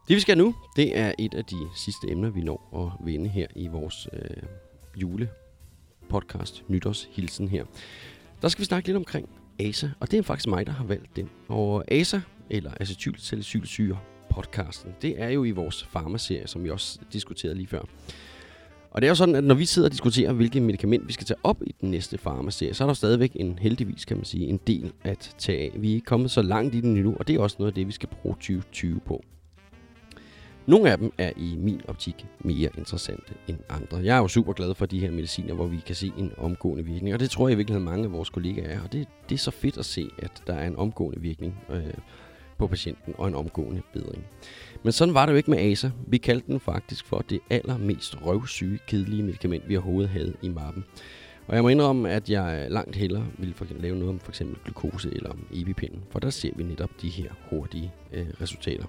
Det 0.09 0.17
vi 0.17 0.21
skal 0.21 0.39
nu, 0.39 0.55
det 0.77 0.99
er 0.99 1.13
et 1.19 1.35
af 1.35 1.45
de 1.45 1.57
sidste 1.77 2.11
emner, 2.11 2.31
vi 2.31 2.41
når 2.41 2.93
at 3.01 3.07
vende 3.07 3.29
her 3.29 3.47
i 3.57 3.69
vores 3.69 4.09
øh, 4.13 4.43
julepodcast, 4.97 6.65
nytårshilsen 6.69 7.49
her. 7.49 7.65
Der 8.43 8.49
skal 8.49 8.61
vi 8.61 8.65
snakke 8.65 8.89
lidt 8.89 8.97
omkring 8.97 9.29
ASA, 9.59 9.89
og 10.01 10.11
det 10.11 10.19
er 10.19 10.23
faktisk 10.23 10.49
mig, 10.49 10.67
der 10.67 10.73
har 10.73 10.85
valgt 10.85 11.17
den. 11.17 11.31
Og 11.49 11.93
ASA, 11.93 12.21
eller 12.51 12.71
acetylsalicylsyre 12.81 13.99
podcasten, 14.31 14.95
det 15.03 15.23
er 15.23 15.29
jo 15.29 15.45
i 15.45 15.51
vores 15.51 15.85
farmaserie, 15.85 16.47
som 16.47 16.65
vi 16.65 16.71
også 16.71 16.99
diskuterede 17.13 17.55
lige 17.55 17.67
før. 17.67 17.83
Og 18.91 19.03
det 19.03 19.07
er 19.07 19.11
jo 19.11 19.15
sådan, 19.15 19.35
at 19.35 19.45
når 19.45 19.55
vi 19.55 19.65
sidder 19.65 19.89
og 19.89 19.93
diskuterer, 19.93 20.33
hvilket 20.33 20.63
medicament 20.63 21.09
vi 21.09 21.13
skal 21.13 21.27
tage 21.27 21.41
op 21.43 21.63
i 21.67 21.75
den 21.81 21.91
næste 21.91 22.19
farmaserie, 22.19 22.75
så 22.75 22.85
er 22.85 22.87
der 22.87 22.95
stadigvæk 22.95 23.33
en, 23.35 23.59
heldigvis 23.59 24.05
kan 24.05 24.17
man 24.17 24.25
sige, 24.25 24.47
en 24.47 24.61
del 24.67 24.93
at 25.03 25.35
tage 25.39 25.59
af. 25.59 25.83
Vi 25.83 25.91
er 25.91 25.95
ikke 25.95 26.05
kommet 26.05 26.31
så 26.31 26.43
langt 26.43 26.75
i 26.75 26.81
den 26.81 26.97
endnu, 26.97 27.17
og 27.19 27.29
det 27.29 27.37
er 27.37 27.41
også 27.41 27.57
noget 27.59 27.71
af 27.71 27.75
det, 27.75 27.87
vi 27.87 27.93
skal 27.93 28.09
bruge 28.09 28.35
2020 28.35 29.01
på. 29.01 29.25
Nogle 30.67 30.91
af 30.91 30.99
dem 30.99 31.13
er 31.19 31.33
i 31.37 31.57
min 31.59 31.81
optik 31.89 32.27
mere 32.41 32.71
interessante 32.79 33.35
end 33.49 33.59
andre. 33.69 33.99
Jeg 33.99 34.17
er 34.17 34.21
jo 34.21 34.29
super 34.29 34.53
glad 34.53 34.75
for 34.75 34.87
de 34.87 35.01
her 35.01 35.11
mediciner, 35.11 35.55
hvor 35.55 35.67
vi 35.67 35.77
kan 35.87 35.95
se 35.95 36.13
en 36.19 36.33
omgående 36.39 36.85
virkning, 36.85 37.15
og 37.15 37.21
det 37.21 37.31
tror 37.31 37.49
jeg 37.49 37.53
i 37.53 37.57
virkeligheden 37.57 37.85
mange 37.85 38.05
af 38.05 38.13
vores 38.13 38.31
kollegaer 38.31 38.69
er, 38.69 38.83
og 38.83 38.93
det, 38.93 39.09
det 39.29 39.35
er 39.35 39.39
så 39.39 39.51
fedt 39.51 39.79
at 39.79 39.85
se, 39.85 40.09
at 40.19 40.43
der 40.47 40.55
er 40.55 40.67
en 40.67 40.77
omgående 40.77 41.21
virkning 41.21 41.55
øh, 41.71 41.83
på 42.59 42.67
patienten 42.67 43.15
og 43.19 43.29
en 43.29 43.35
omgående 43.35 43.83
bedring. 43.93 44.25
Men 44.83 44.93
sådan 44.93 45.15
var 45.15 45.27
det 45.27 45.33
jo 45.33 45.37
ikke 45.37 45.51
med 45.51 45.59
ASA. 45.59 45.91
Vi 46.07 46.19
kaldte 46.19 46.47
den 46.47 46.61
faktisk 46.61 47.07
for 47.07 47.19
det 47.31 47.41
allermest 47.51 48.27
røvsyge, 48.27 48.79
kedelige 48.87 49.23
medicament, 49.23 49.69
vi 49.69 49.77
overhovedet 49.77 50.11
havde 50.11 50.35
i 50.43 50.49
mappen. 50.49 50.85
Og 51.47 51.55
jeg 51.55 51.63
må 51.63 51.69
indrømme, 51.69 52.11
at 52.11 52.31
jeg 52.31 52.67
langt 52.71 52.97
hellere 52.97 53.27
ville 53.39 53.55
for 53.55 53.67
lave 53.81 53.97
noget 53.97 54.11
om 54.11 54.19
for 54.19 54.31
eksempel 54.31 54.57
glukose 54.65 55.11
eller 55.15 55.31
om 55.31 55.47
EpiPen, 55.55 56.03
for 56.11 56.19
der 56.19 56.31
ser 56.31 56.51
vi 56.57 56.63
netop 56.63 56.91
de 57.03 57.09
her 57.09 57.31
hurtige 57.51 57.93
øh, 58.13 58.27
resultater. 58.41 58.85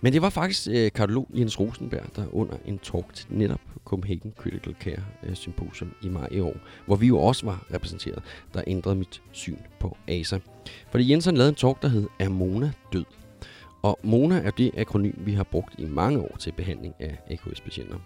Men 0.00 0.12
det 0.12 0.22
var 0.22 0.30
faktisk 0.30 0.68
øh, 0.70 0.92
kardiolog 0.92 1.28
Jens 1.34 1.60
Rosenberg, 1.60 2.16
der 2.16 2.24
under 2.32 2.56
en 2.66 2.78
talk 2.78 3.14
til 3.14 3.26
netop 3.30 3.60
Copenhagen 3.84 4.32
Critical 4.36 4.74
Care 4.80 5.04
øh, 5.22 5.34
Symposium 5.34 5.92
i 6.02 6.08
maj 6.08 6.28
i 6.30 6.40
år, 6.40 6.56
hvor 6.86 6.96
vi 6.96 7.06
jo 7.06 7.18
også 7.18 7.46
var 7.46 7.66
repræsenteret, 7.74 8.22
der 8.54 8.62
ændrede 8.66 8.96
mit 8.96 9.22
syn 9.32 9.58
på 9.80 9.96
ASA. 10.08 10.38
Fordi 10.90 11.10
Jensen 11.10 11.36
lavede 11.36 11.48
en 11.48 11.54
talk, 11.54 11.82
der 11.82 11.88
hed 11.88 12.06
Er 12.18 12.28
Mona 12.28 12.72
død? 12.92 13.04
Og 13.82 13.98
MONA 14.02 14.38
er 14.38 14.50
det 14.50 14.70
akronym, 14.76 15.12
vi 15.16 15.32
har 15.32 15.44
brugt 15.44 15.74
i 15.78 15.84
mange 15.84 16.20
år 16.20 16.36
til 16.38 16.52
behandling 16.52 16.94
af 16.98 17.18
AKS-patienter. 17.30 17.96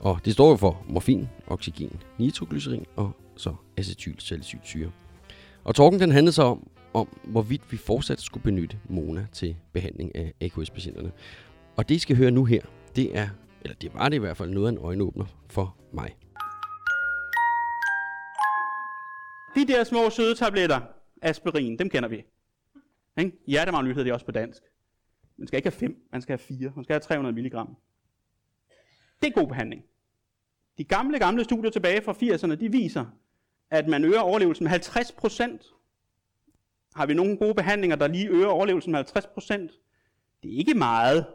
Og 0.00 0.18
det 0.24 0.32
står 0.32 0.50
jo 0.50 0.56
for 0.56 0.82
morfin, 0.88 1.28
oxygen, 1.46 2.00
nitroglycerin 2.18 2.86
og 2.96 3.12
så 3.36 3.54
acetylsalicylsyre. 3.76 4.90
Og 5.64 5.74
talken 5.74 6.00
den 6.00 6.12
handlede 6.12 6.32
så 6.32 6.42
om, 6.42 6.68
om, 7.00 7.18
hvorvidt 7.24 7.72
vi 7.72 7.76
fortsat 7.76 8.20
skulle 8.20 8.44
benytte 8.44 8.78
Mona 8.88 9.26
til 9.32 9.56
behandling 9.72 10.16
af 10.16 10.32
AKS-patienterne. 10.40 11.12
Og 11.76 11.88
det, 11.88 11.94
I 11.94 11.98
skal 11.98 12.16
høre 12.16 12.30
nu 12.30 12.44
her, 12.44 12.62
det 12.96 13.16
er, 13.16 13.28
eller 13.62 13.74
det 13.74 13.94
var 13.94 14.08
det 14.08 14.16
i 14.16 14.18
hvert 14.18 14.36
fald, 14.36 14.50
noget 14.50 14.66
af 14.66 14.72
en 14.72 14.78
øjenåbner 14.78 15.24
for 15.48 15.76
mig. 15.92 16.16
De 19.54 19.72
der 19.72 19.84
små 19.84 20.10
søde 20.10 20.34
tabletter, 20.34 20.80
aspirin, 21.22 21.78
dem 21.78 21.90
kender 21.90 22.08
vi. 22.08 22.24
Ikke? 23.18 23.32
Hjertemagn 23.46 23.86
hedder 23.86 24.02
det 24.02 24.12
også 24.12 24.26
på 24.26 24.32
dansk. 24.32 24.62
Man 25.36 25.46
skal 25.46 25.56
ikke 25.56 25.66
have 25.66 25.78
5, 25.78 25.96
man 26.12 26.22
skal 26.22 26.32
have 26.32 26.58
4. 26.58 26.72
Man 26.74 26.84
skal 26.84 26.94
have 26.94 27.00
300 27.00 27.34
mg. 27.34 27.52
Det 29.20 29.28
er 29.28 29.40
god 29.40 29.48
behandling. 29.48 29.84
De 30.78 30.84
gamle, 30.84 31.18
gamle 31.18 31.44
studier 31.44 31.70
tilbage 31.70 32.02
fra 32.02 32.12
80'erne, 32.12 32.54
de 32.54 32.72
viser, 32.72 33.04
at 33.70 33.88
man 33.88 34.04
øger 34.04 34.20
overlevelsen 34.20 34.64
med 34.64 34.70
50 34.70 35.12
procent. 35.12 35.62
Har 36.96 37.06
vi 37.06 37.14
nogle 37.14 37.36
gode 37.36 37.54
behandlinger, 37.54 37.96
der 37.96 38.06
lige 38.06 38.28
øger 38.28 38.46
overlevelsen 38.46 38.92
med 38.92 39.04
50%? 39.16 39.52
Det 40.42 40.54
er 40.54 40.58
ikke 40.58 40.74
meget, 40.74 41.26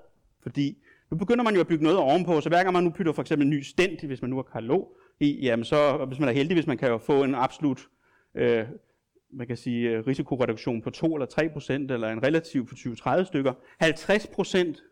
fordi 0.43 0.77
nu 1.11 1.17
begynder 1.17 1.43
man 1.43 1.53
jo 1.53 1.59
at 1.59 1.67
bygge 1.67 1.83
noget 1.83 1.99
ovenpå, 1.99 2.41
så 2.41 2.49
hver 2.49 2.63
gang 2.63 2.73
man 2.73 2.83
nu 2.83 2.89
bytter 2.89 3.13
for 3.13 3.21
eksempel 3.21 3.45
en 3.45 3.49
ny 3.49 3.61
stent, 3.61 4.03
hvis 4.03 4.21
man 4.21 4.29
nu 4.29 4.35
har 4.35 4.43
kardiolog, 4.43 4.97
i, 5.19 5.39
jamen 5.41 5.65
så, 5.65 6.05
hvis 6.07 6.19
man 6.19 6.29
er 6.29 6.33
heldig, 6.33 6.55
hvis 6.55 6.67
man 6.67 6.77
kan 6.77 6.89
jo 6.89 6.97
få 6.97 7.23
en 7.23 7.35
absolut 7.35 7.87
øh, 8.35 8.65
man 9.33 9.47
kan 9.47 9.57
sige, 9.57 9.89
øh, 9.89 10.07
risikoreduktion 10.07 10.81
på 10.81 10.89
2 10.89 11.15
eller 11.15 11.25
3 11.25 11.49
procent, 11.49 11.91
eller 11.91 12.09
en 12.09 12.23
relativ 12.23 12.67
på 12.67 12.75
20-30 12.75 13.23
stykker. 13.23 13.53
50 13.79 14.27
procent, 14.27 14.83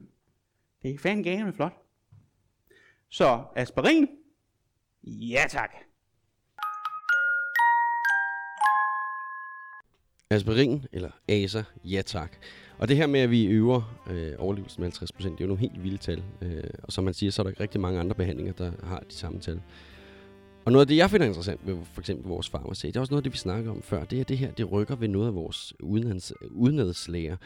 det 0.84 0.94
er 0.94 0.98
fandme 0.98 1.44
med 1.44 1.54
flot. 1.54 1.74
Så 3.10 3.44
aspirin, 3.56 4.08
ja 5.04 5.44
tak. 5.50 5.76
Aspirin, 10.32 10.86
eller 10.94 11.10
ASA, 11.28 11.64
ja 11.86 12.02
tak. 12.02 12.32
Og 12.78 12.88
det 12.88 12.98
her 12.98 13.08
med, 13.08 13.20
at 13.20 13.32
vi 13.32 13.46
øver 13.46 13.98
øh, 14.10 14.32
overlevelsen 14.38 14.84
med 14.84 14.92
50%, 14.92 15.06
det 15.18 15.26
er 15.26 15.36
jo 15.42 15.48
nogle 15.48 15.60
helt 15.60 15.84
vilde 15.84 15.98
tal. 15.98 16.24
Øh, 16.42 16.64
og 16.84 16.92
som 16.94 17.04
man 17.04 17.14
siger, 17.14 17.32
så 17.32 17.42
er 17.42 17.44
der 17.44 17.50
ikke 17.50 17.62
rigtig 17.64 17.82
mange 17.82 18.00
andre 18.00 18.16
behandlinger, 18.16 18.54
der 18.54 18.72
har 18.84 19.00
de 19.00 19.16
samme 19.16 19.40
tal. 19.40 19.62
Og 20.66 20.72
noget 20.72 20.84
af 20.84 20.88
det, 20.88 20.98
jeg 20.98 21.10
finder 21.10 21.26
interessant 21.28 21.60
ved 21.68 21.78
for 21.94 22.02
eksempel 22.02 22.28
vores 22.28 22.50
farmaci, 22.50 22.88
det 22.88 22.96
er 22.96 23.00
også 23.00 23.12
noget 23.12 23.20
af 23.20 23.24
det, 23.24 23.34
vi 23.34 23.38
snakker 23.38 23.72
om 23.72 23.82
før, 23.82 24.04
det 24.04 24.20
er 24.20 24.24
det 24.24 24.38
her, 24.38 24.52
det 24.52 24.72
rykker 24.72 24.96
ved 24.96 25.08
noget 25.08 25.28
af 25.28 25.36
vores 25.36 25.74
udenlands, 25.80 26.34
udenadslager, 26.52 27.38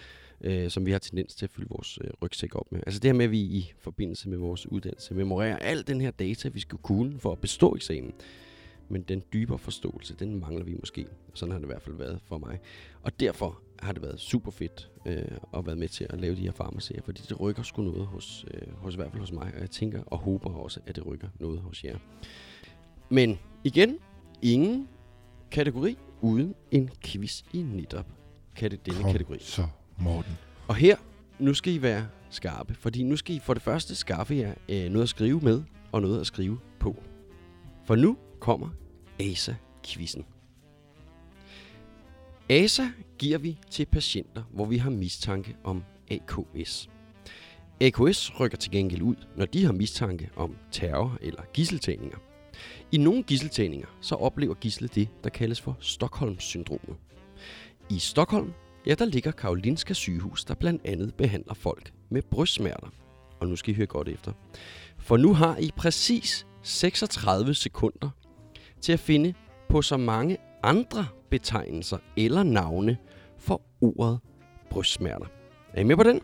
øh, 0.42 0.70
som 0.70 0.86
vi 0.86 0.92
har 0.92 1.00
tendens 1.00 1.36
til 1.36 1.46
at 1.46 1.50
fylde 1.50 1.70
vores 1.70 2.00
øh, 2.04 2.10
rygsæk 2.22 2.56
op 2.56 2.72
med. 2.72 2.80
Altså 2.86 3.00
det 3.00 3.10
her 3.10 3.14
med, 3.14 3.26
at 3.26 3.32
vi 3.32 3.40
i 3.40 3.74
forbindelse 3.80 4.30
med 4.30 4.38
vores 4.38 4.72
uddannelse 4.72 5.14
memorerer 5.14 5.58
al 5.58 5.88
den 5.88 6.02
her 6.02 6.12
data, 6.12 6.50
vi 6.50 6.60
skal 6.60 6.78
kunne 6.78 7.20
for 7.20 7.32
at 7.32 7.40
bestå 7.40 7.76
eksamen. 7.76 8.14
Men 8.90 9.02
den 9.02 9.24
dybere 9.34 9.58
forståelse, 9.58 10.16
den 10.16 10.40
mangler 10.40 10.64
vi 10.64 10.76
måske. 10.80 11.08
Sådan 11.34 11.52
har 11.52 11.60
det 11.60 11.66
i 11.66 11.68
hvert 11.68 11.82
fald 11.82 11.96
været 11.96 12.20
for 12.26 12.38
mig. 12.38 12.60
Og 13.02 13.20
derfor 13.20 13.60
har 13.80 13.94
det 13.94 14.02
været 14.02 14.20
super 14.20 14.52
fedt 14.52 14.90
øh, 15.06 15.38
at 15.58 15.66
være 15.66 15.76
med 15.76 15.88
til 15.88 16.08
at 16.10 16.22
lave 16.22 16.36
de 16.36 16.42
her 16.42 16.52
farmacier, 16.52 17.02
fordi 17.02 17.22
det 17.30 17.40
rykker 17.40 17.64
sgu 17.64 17.82
noget 17.82 18.06
hos, 18.06 18.46
øh, 18.54 18.74
hos 18.78 18.94
i 18.94 18.98
hvert 18.98 19.12
fald 19.12 19.20
hos 19.20 19.32
mig, 19.32 19.52
og 19.56 19.62
jeg 19.62 19.72
tænker 19.72 20.04
og 20.06 20.18
håber 20.18 20.50
også, 20.56 20.80
at 20.88 20.96
det 20.96 21.06
rykker 21.06 21.28
noget 21.40 21.60
hos 21.60 21.84
jer. 21.84 21.98
Men 23.10 23.40
igen, 23.64 23.98
ingen 24.42 24.88
kategori 25.52 25.98
uden 26.22 26.56
en 26.72 26.90
quiz 27.04 27.42
i 27.54 27.62
netop 27.62 28.06
det 28.60 28.86
denne 28.86 29.02
Kom 29.02 29.12
kategori. 29.12 29.38
så, 29.40 29.68
Morten. 29.98 30.38
Og 30.68 30.76
her, 30.76 30.98
nu 31.40 31.54
skal 31.54 31.74
I 31.74 31.82
være 31.82 32.08
skarpe, 32.30 32.74
fordi 32.74 33.04
nu 33.04 33.16
skal 33.16 33.36
I 33.36 33.40
for 33.40 33.54
det 33.54 33.64
første 33.64 33.96
skaffe 33.96 34.36
jer 34.36 34.54
øh, 34.70 34.90
noget 34.90 35.04
at 35.04 35.10
skrive 35.10 35.40
med 35.40 35.64
og 35.92 36.02
noget 36.02 36.20
at 36.20 36.28
skrive 36.28 36.60
på. 36.80 37.04
For 37.86 37.96
nu 37.96 38.18
kommer 38.46 38.70
ASA-quizzen. 39.20 40.26
ASA 42.50 42.88
giver 43.18 43.38
vi 43.38 43.58
til 43.70 43.86
patienter, 43.86 44.44
hvor 44.54 44.66
vi 44.66 44.78
har 44.78 44.90
mistanke 44.90 45.56
om 45.64 45.84
AKS. 46.12 46.90
AKS 47.82 48.40
rykker 48.40 48.58
til 48.58 48.72
gengæld 48.72 49.02
ud, 49.02 49.16
når 49.36 49.46
de 49.46 49.66
har 49.66 49.72
mistanke 49.72 50.30
om 50.36 50.56
terror 50.72 51.18
eller 51.22 51.44
gisseltagninger. 51.54 52.18
I 52.92 52.98
nogle 52.98 53.24
gisseltagninger 53.24 53.88
så 54.02 54.16
oplever 54.16 54.54
gislet 54.54 54.96
det, 54.96 55.10
der 55.24 55.30
kaldes 55.30 55.62
for 55.62 55.78
Stockholm-syndromet. 55.80 56.96
I 57.90 58.00
Stockholm, 58.00 58.54
ja, 58.86 58.94
der 58.94 59.06
ligger 59.06 59.32
Karolinska 59.32 59.94
sygehus, 59.94 60.46
der 60.46 60.54
blandt 60.54 60.82
andet 60.86 61.16
behandler 61.16 61.54
folk 61.54 61.94
med 62.10 62.22
brystsmerter. 62.22 62.88
Og 63.40 63.48
nu 63.48 63.56
skal 63.56 63.74
I 63.74 63.76
høre 63.76 63.88
godt 63.88 64.10
efter. 64.10 64.32
For 64.98 65.18
nu 65.18 65.34
har 65.34 65.58
I 65.58 65.72
præcis 65.78 66.48
36 66.64 67.54
sekunder 67.54 68.10
til 68.86 68.94
at 68.94 69.00
finde 69.00 69.34
på 69.70 69.82
så 69.82 69.98
mange 69.98 70.38
andre 70.64 71.06
betegnelser 71.30 71.98
eller 72.18 72.44
navne 72.44 72.98
for 73.38 73.62
ordet 73.82 74.20
brystsmerter. 74.70 75.26
Er 75.74 75.82
I 75.82 75.84
med 75.84 75.96
på 75.96 76.04
den? 76.04 76.22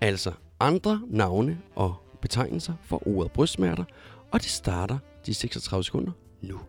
Altså 0.00 0.32
andre 0.60 1.00
navne 1.06 1.58
og 1.74 1.94
betegnelser 2.22 2.72
for 2.82 3.08
ordet 3.08 3.32
brystsmerter, 3.32 3.84
og 4.30 4.40
det 4.40 4.50
starter 4.50 4.98
de 5.26 5.34
36 5.34 5.84
sekunder 5.84 6.12
nu. 6.40 6.60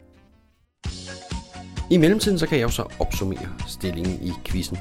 I 1.91 1.97
mellemtiden 1.97 2.39
så 2.39 2.47
kan 2.47 2.57
jeg 2.57 2.63
jo 2.63 2.69
så 2.69 2.85
opsummere 2.99 3.49
stillingen 3.67 4.27
i 4.27 4.31
quizzen. 4.45 4.77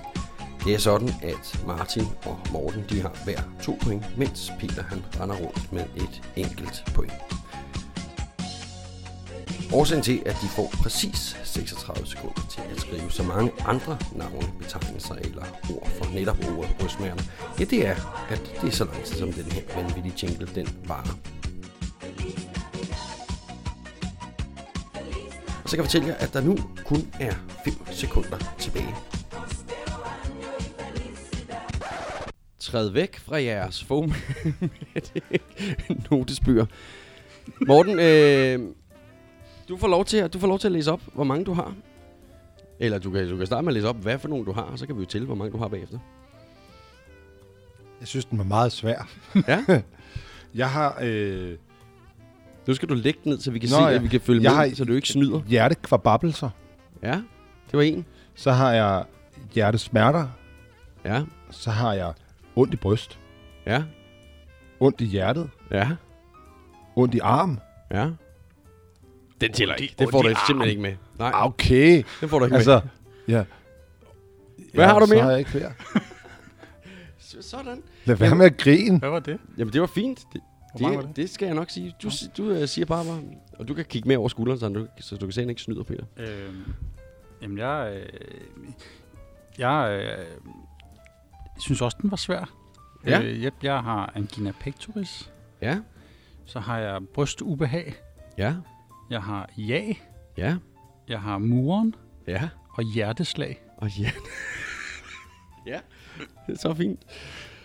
Det 0.65 0.75
er 0.75 0.79
sådan, 0.79 1.09
at 1.23 1.65
Martin 1.67 2.05
og 2.27 2.39
Morten 2.53 2.85
de 2.91 3.01
har 3.01 3.25
hver 3.25 3.41
to 3.63 3.79
point, 3.81 4.19
mens 4.19 4.53
Peter 4.61 4.83
han 4.83 5.05
render 5.21 5.37
rundt 5.37 5.73
med 5.73 5.85
et 5.97 6.23
enkelt 6.37 6.85
point. 6.95 7.34
Årsagen 9.75 10.03
til, 10.03 10.23
at 10.27 10.37
de 10.43 10.49
får 10.49 10.71
præcis 10.83 11.37
36 11.45 12.07
sekunder 12.07 12.47
til 12.51 12.61
at 12.71 12.81
skrive 12.81 13.11
så 13.11 13.23
mange 13.23 13.53
andre 13.67 13.99
navne, 14.13 14.53
betegnelser 14.59 15.15
eller 15.15 15.45
ord 15.71 15.91
for 15.91 16.15
netop 16.15 16.37
ordet 16.57 16.77
brystmærker, 16.79 17.23
ja, 17.59 17.65
det 17.65 17.87
er, 17.87 18.27
at 18.31 18.59
det 18.61 18.69
er 18.69 18.73
så 18.73 18.85
lang 18.85 19.05
tid, 19.05 19.17
som 19.17 19.33
den 19.33 19.53
her 19.53 19.63
vanvittige 19.77 20.15
jingle 20.23 20.49
den 20.55 20.69
varer. 20.85 21.19
Og 25.65 25.71
så 25.71 25.77
kan 25.77 25.79
jeg 25.79 25.85
fortælle 25.85 26.07
jer, 26.07 26.15
at 26.15 26.33
der 26.33 26.41
nu 26.41 26.57
kun 26.85 27.09
er 27.21 27.35
5 27.65 27.75
sekunder 27.93 28.55
tilbage. 28.59 28.95
Træd 32.59 32.89
væk 32.89 33.19
fra 33.19 33.43
jeres 33.43 33.85
foam 33.85 34.13
notesbyer. 36.11 36.67
Morten, 37.67 37.99
øh, 37.99 38.75
du 39.69 39.77
får, 39.77 39.89
lov 39.89 40.05
til 40.05 40.17
at, 40.17 40.33
du 40.33 40.39
får 40.39 40.47
lov 40.47 40.59
til 40.59 40.69
at 40.69 40.73
læse 40.73 40.93
op, 40.93 41.01
hvor 41.15 41.25
mange 41.25 41.45
du 41.45 41.53
har. 41.53 41.75
Eller 42.79 42.99
du 42.99 43.11
kan, 43.11 43.29
du 43.29 43.37
kan 43.37 43.47
starte 43.47 43.63
med 43.65 43.71
at 43.71 43.75
læse 43.75 43.89
op, 43.89 43.97
hvad 43.97 44.19
for 44.19 44.29
nogle 44.29 44.45
du 44.45 44.53
har, 44.53 44.63
og 44.63 44.79
så 44.79 44.87
kan 44.87 44.97
vi 44.97 45.01
jo 45.01 45.07
tælle, 45.07 45.27
hvor 45.27 45.35
mange 45.35 45.53
du 45.53 45.59
har 45.59 45.69
bagefter. 45.69 45.99
Jeg 48.01 48.09
synes, 48.09 48.25
den 48.25 48.39
var 48.39 48.45
meget 48.45 48.73
svær. 48.73 49.09
Ja? 49.49 49.65
jeg 50.55 50.71
har... 50.71 50.99
Øh... 51.03 51.57
Nu 52.67 52.75
skal 52.75 52.89
du 52.89 52.95
lægge 52.95 53.21
den 53.25 53.33
ned, 53.33 53.41
så 53.41 53.51
vi 53.51 53.59
kan 53.59 53.69
Nå, 53.69 53.77
se, 53.77 53.83
ja. 53.83 53.95
at 53.95 54.03
vi 54.03 54.09
kan 54.09 54.21
følge 54.21 54.43
jeg 54.43 54.53
med, 54.53 54.71
har 54.71 54.77
så 54.77 54.85
du 54.85 54.93
ikke 54.93 55.09
snyder. 55.09 55.41
Hjertekvababelser. 55.47 56.51
Ja, 57.03 57.21
det 57.71 57.73
var 57.73 57.83
en. 57.83 58.07
Så 58.35 58.53
har 58.53 58.73
jeg 58.73 59.05
hjertesmerter. 59.55 60.29
Ja. 61.05 61.23
Så 61.51 61.71
har 61.71 61.93
jeg 61.93 62.13
ondt 62.57 62.75
i 62.75 62.77
bryst. 62.77 63.19
Ja. 63.67 63.83
Ondt 64.81 65.01
i 65.01 65.05
hjertet. 65.05 65.51
Ja. 65.71 65.91
Ondt 66.97 67.15
i 67.15 67.19
arm. 67.19 67.59
Ja. 67.91 68.11
Den 69.47 69.53
tæller 69.53 69.75
ikke. 69.75 69.95
Det 69.99 70.11
får 70.11 70.23
du 70.23 70.29
simpelthen 70.47 70.71
ikke 70.71 70.83
med. 70.83 70.95
Nej. 71.19 71.31
Okay. 71.35 72.03
Den 72.21 72.29
får 72.29 72.39
du 72.39 72.45
ikke 72.45 72.57
altså, 72.57 72.81
med. 73.27 73.35
Ja. 73.37 73.45
Hvad 74.75 74.85
ja, 74.85 74.93
har 74.93 74.99
du 74.99 75.07
mere? 75.07 75.19
Så 75.19 75.23
har 75.23 75.31
jeg 75.31 75.39
ikke 75.39 75.51
flere. 75.51 75.73
Sådan. 77.41 77.83
Lad 78.05 78.17
være 78.17 78.35
med 78.35 78.47
at 78.47 78.57
grine. 78.57 78.99
Hvad 78.99 79.09
var 79.09 79.21
det? 79.21 79.39
Jamen, 79.59 79.73
det 79.73 79.81
var 79.81 79.87
fint. 79.87 80.19
Det, 80.33 80.41
Hvor 80.73 80.83
mange 80.83 80.97
var 80.97 81.03
det, 81.03 81.09
det? 81.09 81.17
det 81.17 81.31
skal 81.31 81.47
jeg 81.47 81.55
nok 81.55 81.71
sige. 81.71 81.95
Du, 82.03 82.11
du 82.37 82.51
uh, 82.51 82.69
siger 82.69 82.87
bare, 82.87 83.05
bare, 83.05 83.21
og 83.59 83.69
du 83.69 83.75
kan 83.75 83.85
kigge 83.85 84.09
med 84.09 84.17
over 84.17 84.29
skulderen, 84.29 84.61
så 84.61 84.69
du, 84.69 84.87
så 85.01 85.17
du 85.17 85.27
kan 85.27 85.33
se, 85.33 85.41
at 85.41 85.43
han 85.43 85.51
ikke 85.51 85.63
snyder, 85.63 85.83
Peter. 85.83 86.05
Øh, 86.17 86.55
jamen, 87.43 87.59
jeg, 87.59 87.93
øh, 87.95 88.69
jeg 89.59 90.03
øh, 90.19 90.25
synes 91.59 91.83
også, 91.83 91.97
den 92.03 92.11
var 92.11 92.17
svær. 92.17 92.55
Ja. 93.07 93.23
Øh, 93.23 93.43
jeg, 93.43 93.53
jeg 93.63 93.83
har 93.83 94.13
angina 94.15 94.53
pectoris. 94.61 95.31
Ja. 95.63 95.79
Så 96.45 96.61
har 96.61 96.79
jeg 96.79 97.01
brystubehag. 97.15 97.95
Ja. 98.39 98.55
Jeg 99.11 99.23
har 99.23 99.51
ja. 99.59 99.95
Ja. 100.37 100.57
Jeg 101.09 101.21
har 101.21 101.39
muren. 101.39 101.95
Ja. 102.27 102.49
Og 102.71 102.85
hjerteslag. 102.85 103.63
Og 103.77 103.99
ja. 103.99 104.11
ja, 105.73 105.79
det 106.47 106.55
er 106.55 106.59
så 106.59 106.75
fint. 106.75 107.01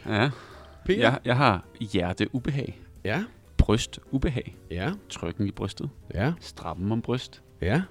Ja. 0.05 0.29
Peter? 0.85 1.01
Jeg, 1.01 1.19
jeg 1.25 1.37
har 1.37 1.65
hjerteubehag. 1.79 2.79
Ja. 3.03 3.23
Brystubehag. 3.57 4.55
Ja. 4.71 4.91
Trykken 5.09 5.47
i 5.47 5.51
brystet. 5.51 5.89
Ja. 6.13 6.33
Strappen 6.39 6.91
om 6.91 7.01
bryst. 7.01 7.41
Ja. 7.61 7.81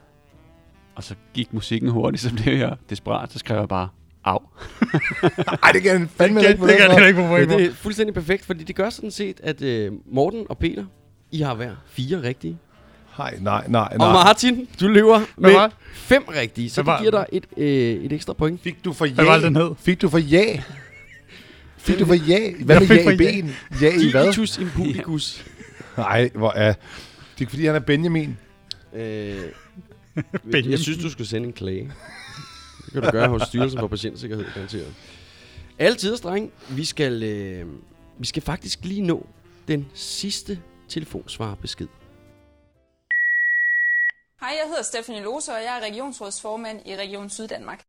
Og 0.95 1.05
så 1.05 1.15
gik 1.35 1.53
musikken 1.53 1.89
hurtigt, 1.89 2.23
så 2.23 2.35
blev 2.35 2.59
jeg 2.59 2.77
desperat, 2.91 3.33
så 3.33 3.39
skrev 3.39 3.59
jeg 3.59 3.69
bare, 3.69 3.89
au. 4.25 4.39
Ej, 5.63 5.73
det 5.73 5.83
kan 5.83 6.09
fandme 6.09 6.41
det, 6.41 6.49
ikke 6.49 6.61
på 6.61 6.67
den 6.67 7.29
måde. 7.29 7.47
Men 7.47 7.59
det 7.59 7.67
er 7.67 7.73
fuldstændig 7.73 8.15
perfekt, 8.15 8.45
fordi 8.45 8.65
det 8.65 8.77
gør 8.77 8.91
sådan 8.91 9.11
set, 9.11 9.41
at 9.41 9.63
øh, 9.63 9.93
Morten 10.07 10.47
og 10.49 10.59
Peter, 10.59 10.85
I 11.31 11.41
har 11.41 11.55
hver 11.55 11.77
fire 11.87 12.23
rigtige. 12.23 12.59
Nej, 13.19 13.39
nej, 13.41 13.65
nej, 13.69 13.97
nej. 13.97 14.07
Og 14.07 14.13
Martin, 14.13 14.69
du 14.81 14.89
løber 14.89 15.09
var 15.13 15.27
med 15.37 15.51
det? 15.63 15.73
fem 15.95 16.25
rigtige, 16.25 16.71
så 16.71 16.81
det 16.81 16.87
var- 16.87 16.99
giver 16.99 17.11
dig 17.11 17.27
et, 17.33 17.47
øh, 17.57 18.05
et 18.05 18.13
ekstra 18.13 18.33
point. 18.33 18.61
Fik 18.63 18.85
du 18.85 18.93
for 18.93 19.07
Hvad 19.07 19.25
var 19.25 19.39
den 19.39 19.57
hed? 19.57 19.71
Fik 19.79 20.03
du 20.03 20.09
for 20.09 20.19
ja? 20.19 20.63
Fik 21.79 21.99
du 21.99 22.07
for 22.07 22.15
ja? 22.15 22.53
Hvad 22.65 22.81
med 22.81 22.89
ja 22.89 23.03
i 23.03 23.11
ja. 23.11 23.17
ben? 23.17 23.55
Ja 23.83 23.93
i 23.93 24.11
hvad? 24.11 24.25
Digitus 24.25 24.59
impubicus. 24.59 25.45
Nej, 25.97 26.31
hvor 26.35 26.51
er... 26.53 26.75
Det 27.39 27.47
er 27.47 27.49
fordi, 27.51 27.67
han 27.67 27.75
er 27.75 27.79
Benjamin. 27.81 28.37
Øh, 28.95 29.37
Benjamin. 30.43 30.71
jeg 30.71 30.79
synes, 30.79 30.99
du 30.99 31.11
skulle 31.11 31.29
sende 31.29 31.47
en 31.47 31.53
klage. 31.53 31.93
Det 32.85 32.93
kan 32.93 33.03
du 33.03 33.11
gøre 33.11 33.29
hos 33.29 33.43
Styrelsen 33.43 33.81
for 33.81 33.87
Patientsikkerhed, 33.87 34.45
garanteret. 34.55 34.95
Altid, 35.79 36.17
dreng. 36.17 36.51
Vi 36.69 36.85
skal, 36.85 37.23
øh, 37.23 37.67
vi 38.19 38.27
skal 38.27 38.43
faktisk 38.43 38.79
lige 38.83 39.03
nå 39.03 39.27
den 39.69 39.87
sidste 39.95 40.59
telefonsvarebesked. 40.89 41.87
Hej, 44.41 44.55
jeg 44.61 44.69
hedder 44.69 44.83
Stephanie 44.83 45.23
Lose, 45.23 45.53
og 45.53 45.63
jeg 45.63 45.77
er 45.77 45.81
regionsrådsformand 45.81 46.87
i 46.87 46.97
Region 46.97 47.31
Syddanmark. 47.31 47.83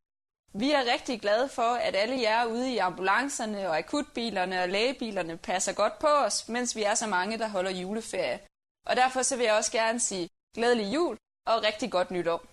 Vi 0.54 0.72
er 0.72 0.94
rigtig 0.94 1.22
glade 1.22 1.50
for, 1.50 1.72
at 1.88 1.96
alle 1.96 2.22
jer 2.22 2.46
ude 2.46 2.74
i 2.74 2.78
ambulancerne 2.78 3.70
og 3.70 3.78
akutbilerne 3.78 4.64
og 4.64 4.70
lægebilerne 4.70 5.38
passer 5.38 5.74
godt 5.74 6.00
på 6.00 6.08
os, 6.08 6.50
mens 6.50 6.76
vi 6.76 6.84
er 6.84 6.96
så 6.96 7.08
mange, 7.08 7.38
der 7.38 7.50
holder 7.50 7.72
juleferie. 7.72 8.40
Og 8.86 8.96
derfor 8.96 9.22
så 9.22 9.38
vil 9.38 9.46
jeg 9.46 9.54
også 9.54 9.72
gerne 9.72 10.00
sige 10.00 10.30
glædelig 10.56 10.94
jul 10.96 11.18
og 11.48 11.64
rigtig 11.64 11.92
godt 11.92 12.12
nytår. 12.12 12.46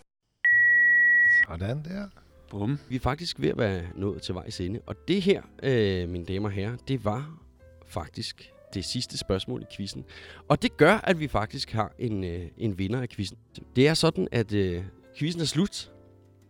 Sådan 1.48 1.84
der. 1.84 2.08
Bum. 2.50 2.78
Vi 2.88 2.96
er 2.96 3.00
faktisk 3.00 3.40
ved 3.40 3.48
at 3.48 3.58
være 3.58 3.82
nået 3.94 4.22
til 4.22 4.34
vejs 4.34 4.60
ende. 4.60 4.80
Og 4.86 5.08
det 5.08 5.22
her, 5.22 5.42
øh, 5.62 6.08
mine 6.08 6.24
damer 6.24 6.48
og 6.48 6.52
herrer, 6.52 6.76
det 6.88 7.04
var 7.04 7.38
faktisk 7.86 8.52
det 8.76 8.84
sidste 8.84 9.18
spørgsmål 9.18 9.62
i 9.62 9.76
quizzen. 9.76 10.04
Og 10.48 10.62
det 10.62 10.76
gør, 10.76 11.00
at 11.04 11.20
vi 11.20 11.28
faktisk 11.28 11.72
har 11.72 11.92
en, 11.98 12.24
øh, 12.24 12.40
en 12.58 12.78
vinder 12.78 13.00
af 13.00 13.08
quizzen. 13.08 13.38
Det 13.76 13.88
er 13.88 13.94
sådan, 13.94 14.28
at 14.32 14.52
øh, 14.52 14.82
quizzen 15.18 15.40
er 15.40 15.46
slut. 15.46 15.90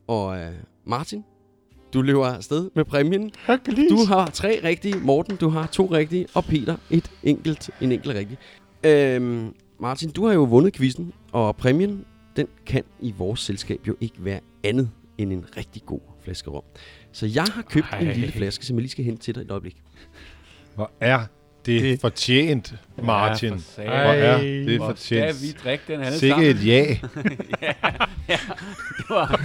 Og 0.07 0.39
øh, 0.39 0.53
Martin, 0.85 1.25
du 1.93 2.03
løber 2.03 2.27
afsted 2.27 2.71
med 2.75 2.85
præmien. 2.85 3.33
Du 3.91 4.05
har 4.09 4.31
tre 4.31 4.61
rigtige. 4.65 4.97
Morten, 4.97 5.37
du 5.37 5.49
har 5.49 5.67
to 5.67 5.87
rigtige. 5.87 6.27
Og 6.35 6.45
Peter, 6.45 6.77
et 6.91 7.11
enkelt, 7.23 7.71
en 7.81 7.93
enkelt 7.93 8.15
rigtig. 8.15 8.39
Øhm, 8.85 9.55
Martin, 9.81 10.11
du 10.11 10.27
har 10.27 10.35
jo 10.35 10.43
vundet 10.43 10.73
quizzen. 10.73 11.13
Og 11.33 11.57
præmien, 11.57 12.05
den 12.37 12.47
kan 12.67 12.85
i 13.01 13.15
vores 13.19 13.41
selskab 13.41 13.81
jo 13.89 13.97
ikke 14.01 14.25
være 14.25 14.41
andet 14.65 14.91
end 15.19 15.33
en 15.33 15.45
rigtig 15.57 15.83
god 15.87 16.01
flaske 16.25 16.51
rom. 16.51 16.63
Så 17.13 17.27
jeg 17.27 17.45
har 17.45 17.63
købt 17.63 17.87
Ej. 17.93 17.99
en 17.99 18.07
lille 18.07 18.33
flaske, 18.33 18.67
som 18.67 18.77
jeg 18.77 18.81
lige 18.81 18.91
skal 18.91 19.05
hente 19.05 19.23
til 19.23 19.35
dig 19.35 19.41
et 19.41 19.51
øjeblik. 19.51 19.77
Hvor 20.75 20.91
er 21.01 21.25
det, 21.67 21.83
det 21.83 22.01
fortjent, 22.01 22.75
Martin. 23.03 23.49
Ja, 23.53 23.57
for. 23.57 23.83
Hvor 23.83 24.13
er 24.13 24.41
det 24.41 24.77
hvor 24.79 24.87
fortjent. 24.89 25.35
skal 25.37 25.49
vi 25.49 25.53
drikke 25.65 25.85
den 25.89 26.01
alle 26.01 26.19
Sikke 26.19 26.35
sammen? 26.35 26.51
et 26.51 26.67
ja. 26.67 26.83
ja, 27.63 27.73
ja, 28.29 28.39
det 28.99 29.05
var 29.09 29.41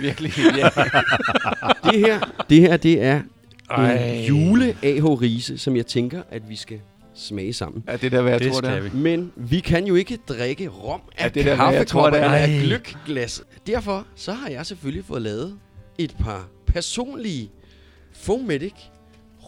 virkelig 0.00 0.30
et 0.30 0.56
ja. 0.56 0.68
det 1.90 1.98
her, 2.00 2.20
det 2.50 2.60
her, 2.60 2.76
det 2.76 3.02
er 3.02 3.20
Ej. 3.70 3.94
en 3.96 4.24
jule 4.24 4.76
AH 4.82 5.04
Riese, 5.04 5.58
som 5.58 5.76
jeg 5.76 5.86
tænker, 5.86 6.22
at 6.30 6.48
vi 6.48 6.56
skal 6.56 6.80
smage 7.14 7.52
sammen. 7.52 7.84
Ja, 7.88 7.92
det 7.96 8.04
er 8.04 8.10
da, 8.10 8.20
hvad 8.22 8.32
jeg 8.32 8.40
det 8.40 8.52
tror, 8.52 8.60
det 8.60 8.70
er. 8.70 8.80
vi. 8.80 8.90
Men 8.94 9.32
vi 9.36 9.60
kan 9.60 9.86
jo 9.86 9.94
ikke 9.94 10.18
drikke 10.28 10.68
rom 10.68 11.00
af 11.18 11.24
Ja, 11.24 11.28
det 11.28 11.46
er 11.46 11.56
hvad 11.56 11.74
jeg 11.74 11.86
tror, 11.86 12.10
kaffekopper 12.10 12.10
det 12.10 12.40
er. 12.40 12.44
eller 12.46 12.58
af 12.58 12.64
gløkglas. 12.64 13.42
Derfor 13.66 14.06
så 14.16 14.32
har 14.32 14.48
jeg 14.48 14.66
selvfølgelig 14.66 15.04
fået 15.04 15.22
lavet 15.22 15.54
et 15.98 16.14
par 16.20 16.48
personlige 16.66 17.50
Fomatic 18.12 18.72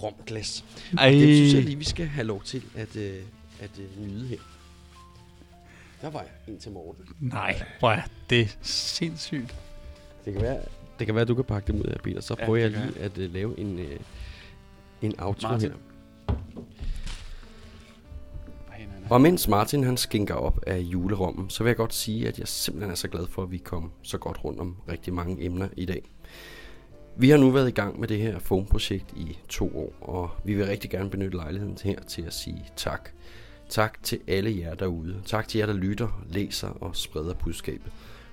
romglas. 0.05 0.65
Ej. 0.99 1.11
Det 1.11 1.37
synes 1.37 1.55
jeg 1.55 1.63
lige, 1.63 1.77
vi 1.79 1.85
skal 1.85 2.07
have 2.07 2.27
lov 2.27 2.43
til 2.43 2.63
at, 2.75 2.97
øh, 2.97 3.17
at 3.61 3.71
øh, 3.79 4.07
nyde 4.07 4.27
her. 4.27 4.37
Der 6.03 6.11
var 6.11 6.21
jeg 6.21 6.55
en 6.55 6.61
til 6.61 6.73
Morten. 6.73 7.05
Nej, 7.21 7.63
hvor 7.79 7.91
er 7.91 8.03
det 8.31 8.59
sindssygt. 8.63 9.55
Det 10.25 10.33
kan 10.33 10.43
være, 10.43 10.61
det 10.99 11.07
kan 11.07 11.15
være 11.15 11.23
at 11.23 11.29
du 11.29 11.35
kan 11.35 11.45
pakke 11.45 11.73
dem 11.73 11.81
ud 11.81 11.85
af, 11.87 12.01
Peter. 12.01 12.21
Så 12.21 12.37
Ja, 12.39 12.45
prøver 12.45 12.59
jeg 12.59 12.71
lige 12.71 12.99
at 13.01 13.19
uh, 13.19 13.33
lave 13.35 13.59
en, 13.61 13.79
uh, 13.79 13.85
en 15.03 15.21
outro 15.21 15.49
Martin. 15.49 15.71
her. 15.71 15.77
Og 19.11 19.21
mens 19.21 19.49
Martin 19.49 19.85
han 19.85 19.97
skænker 19.97 20.35
op 20.35 20.61
af 20.67 20.79
julerommen, 20.79 21.51
så 21.51 21.65
vil 21.65 21.71
jeg 21.71 21.77
godt 21.77 21.95
sige, 21.95 22.29
at 22.29 22.39
jeg 22.39 22.49
simpelthen 22.49 22.91
er 22.91 22.95
så 22.95 23.09
glad 23.09 23.27
for, 23.27 23.43
at 23.43 23.51
vi 23.51 23.59
kom 23.59 23.93
så 24.03 24.19
godt 24.19 24.45
rundt 24.45 24.61
om 24.61 24.77
rigtig 24.89 25.15
mange 25.15 25.45
emner 25.45 25.69
i 25.77 25.87
dag. 25.87 26.03
Vi 27.17 27.31
har 27.31 27.39
nu 27.39 27.51
været 27.51 27.69
i 27.69 27.73
gang 27.73 28.01
med 28.01 28.09
det 28.09 28.19
her 28.19 28.39
foam-projekt 28.39 29.13
i 29.17 29.39
to 29.49 29.79
år, 29.79 29.93
og 30.01 30.31
vi 30.45 30.55
vil 30.55 30.67
rigtig 30.67 30.91
gerne 30.91 31.11
benytte 31.11 31.37
lejligheden 31.37 31.79
her 31.85 32.01
til 32.03 32.23
at 32.23 32.35
sige 32.35 32.65
tak. 32.77 33.11
Tak 33.69 34.03
til 34.03 34.21
alle 34.29 34.59
jer 34.59 34.75
derude. 34.75 35.23
Tak 35.27 35.49
til 35.49 35.59
jer, 35.59 35.67
der 35.67 35.73
lytter, 35.73 36.25
læser 36.29 36.69
og 36.69 36.97
spreder 36.97 37.35
budskabet. 37.35 37.93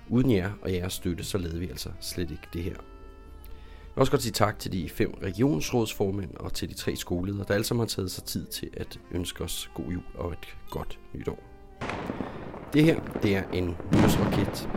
Uden 0.10 0.32
jer 0.32 0.52
og 0.62 0.74
jeres 0.74 0.94
støtte, 0.94 1.24
så 1.24 1.38
lavede 1.38 1.60
vi 1.60 1.70
altså 1.70 1.90
slet 2.00 2.32
ikke 2.32 2.48
det 2.54 2.64
her. 2.64 2.72
Jeg 2.72 3.96
vil 3.96 4.00
også 4.02 4.12
godt 4.12 4.22
sige 4.22 4.34
tak 4.34 4.60
til 4.60 4.72
de 4.72 4.90
fem 4.90 5.14
regionsrådsformænd 5.24 6.36
og 6.36 6.54
til 6.54 6.70
de 6.70 6.74
tre 6.74 6.96
skoleledere, 6.96 7.46
der 7.48 7.54
alle 7.54 7.64
sammen 7.64 7.82
har 7.82 7.88
taget 7.88 8.12
sig 8.12 8.24
tid 8.24 8.46
til 8.46 8.70
at 8.74 9.00
ønske 9.12 9.44
os 9.44 9.72
god 9.74 9.86
jul 9.92 10.04
og 10.16 10.32
et 10.32 10.58
godt 10.70 11.00
nytår. 11.14 11.44
Det 12.74 12.84
her, 12.84 12.96
det 13.24 13.38
er 13.38 13.42
en 13.54 13.78
nyhedsraket. 13.94 14.70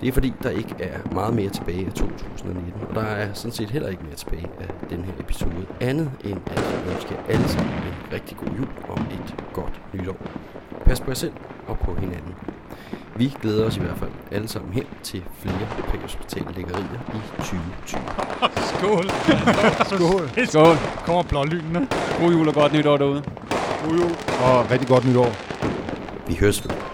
Det 0.00 0.08
er 0.08 0.12
fordi, 0.12 0.32
der 0.42 0.50
ikke 0.50 0.74
er 0.78 0.98
meget 1.12 1.34
mere 1.34 1.50
tilbage 1.50 1.86
af 1.86 1.92
2019, 1.92 2.72
og 2.88 2.94
der 2.94 3.00
er 3.02 3.32
sådan 3.32 3.52
set 3.52 3.70
heller 3.70 3.88
ikke 3.88 4.02
mere 4.02 4.14
tilbage 4.14 4.50
af 4.60 4.88
den 4.90 5.04
her 5.04 5.12
episode, 5.20 5.66
andet 5.80 6.10
end 6.24 6.38
at 6.46 6.56
jeg 6.56 6.94
ønsker 6.94 7.14
alle 7.28 7.48
sammen 7.48 7.72
en 7.74 8.12
rigtig 8.12 8.36
god 8.36 8.48
jul 8.58 8.68
og 8.88 8.98
et 8.98 9.34
godt 9.52 9.80
nytår. 9.92 10.16
Pas 10.84 11.00
på 11.00 11.10
jer 11.10 11.14
selv 11.14 11.32
og 11.66 11.78
på 11.78 11.94
hinanden. 11.94 12.34
Vi 13.16 13.34
glæder 13.42 13.66
os 13.66 13.76
i 13.76 13.80
hvert 13.80 13.96
fald 13.98 14.10
alle 14.30 14.48
sammen 14.48 14.72
her 14.72 14.82
til 15.02 15.22
flere 15.38 15.68
præhospitale 15.88 16.46
læggerier 16.56 17.00
i 17.14 17.20
2020. 17.38 18.00
Skål. 18.56 19.10
Skål. 19.84 20.46
Skål. 20.46 20.76
Kommer 21.06 21.22
blålynene. 21.22 21.88
God 22.20 22.32
jul 22.32 22.48
og 22.48 22.54
godt 22.54 22.72
nytår 22.72 22.96
derude. 22.96 23.22
God 23.84 23.98
jul. 23.98 24.10
Og 24.44 24.70
rigtig 24.70 24.88
godt 24.88 25.04
nytår. 25.08 25.32
Vi 26.28 26.34
høres 26.40 26.64
ved. 26.64 26.91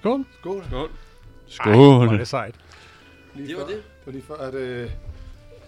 Skål. 0.00 0.24
Skål. 0.40 0.64
Skål. 0.68 0.88
Skål. 1.48 1.72
Ej, 1.72 1.78
hvor 1.78 2.06
er 2.14 2.18
det 2.18 2.28
sejt. 2.28 2.54
Lige 3.34 3.48
Det 3.48 3.56
var 3.56 3.60
før- 3.62 3.66
det. 3.68 3.76
Det 3.76 4.06
var 4.06 4.12
lige 4.12 4.22
før, 4.28 4.34
at, 4.36 4.54
øh, 4.54 4.90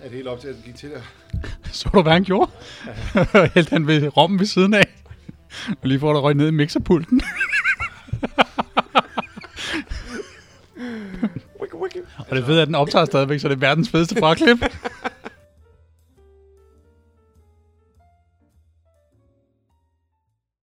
at 0.01 0.11
helt 0.11 0.29
op 0.29 0.41
til, 0.41 0.49
at 0.49 0.55
det 0.57 0.65
gik 0.65 0.75
til 0.77 0.91
der. 0.91 1.01
Så 1.73 1.89
du, 1.95 2.03
hvad 2.03 2.13
han 2.13 2.25
gjorde? 2.25 2.51
Helt 3.55 3.71
han 3.77 3.87
ved 3.87 4.17
rommen 4.17 4.39
ved 4.39 4.47
siden 4.47 4.75
af. 4.75 4.89
Og 5.69 5.89
lige 5.89 6.01
får 6.01 6.13
der 6.13 6.21
røg 6.21 6.35
ned 6.35 6.49
i 6.49 6.51
mixerpulten. 6.51 7.23
Og 12.29 12.37
det 12.37 12.45
fede 12.45 12.59
er, 12.59 12.63
at 12.63 12.67
den 12.69 12.75
optager 12.75 13.05
stadigvæk, 13.05 13.41
så 13.41 13.49
det 13.49 13.55
er 13.55 13.59
verdens 13.59 13.89
fedeste 13.91 14.17
fraklip. 14.19 14.59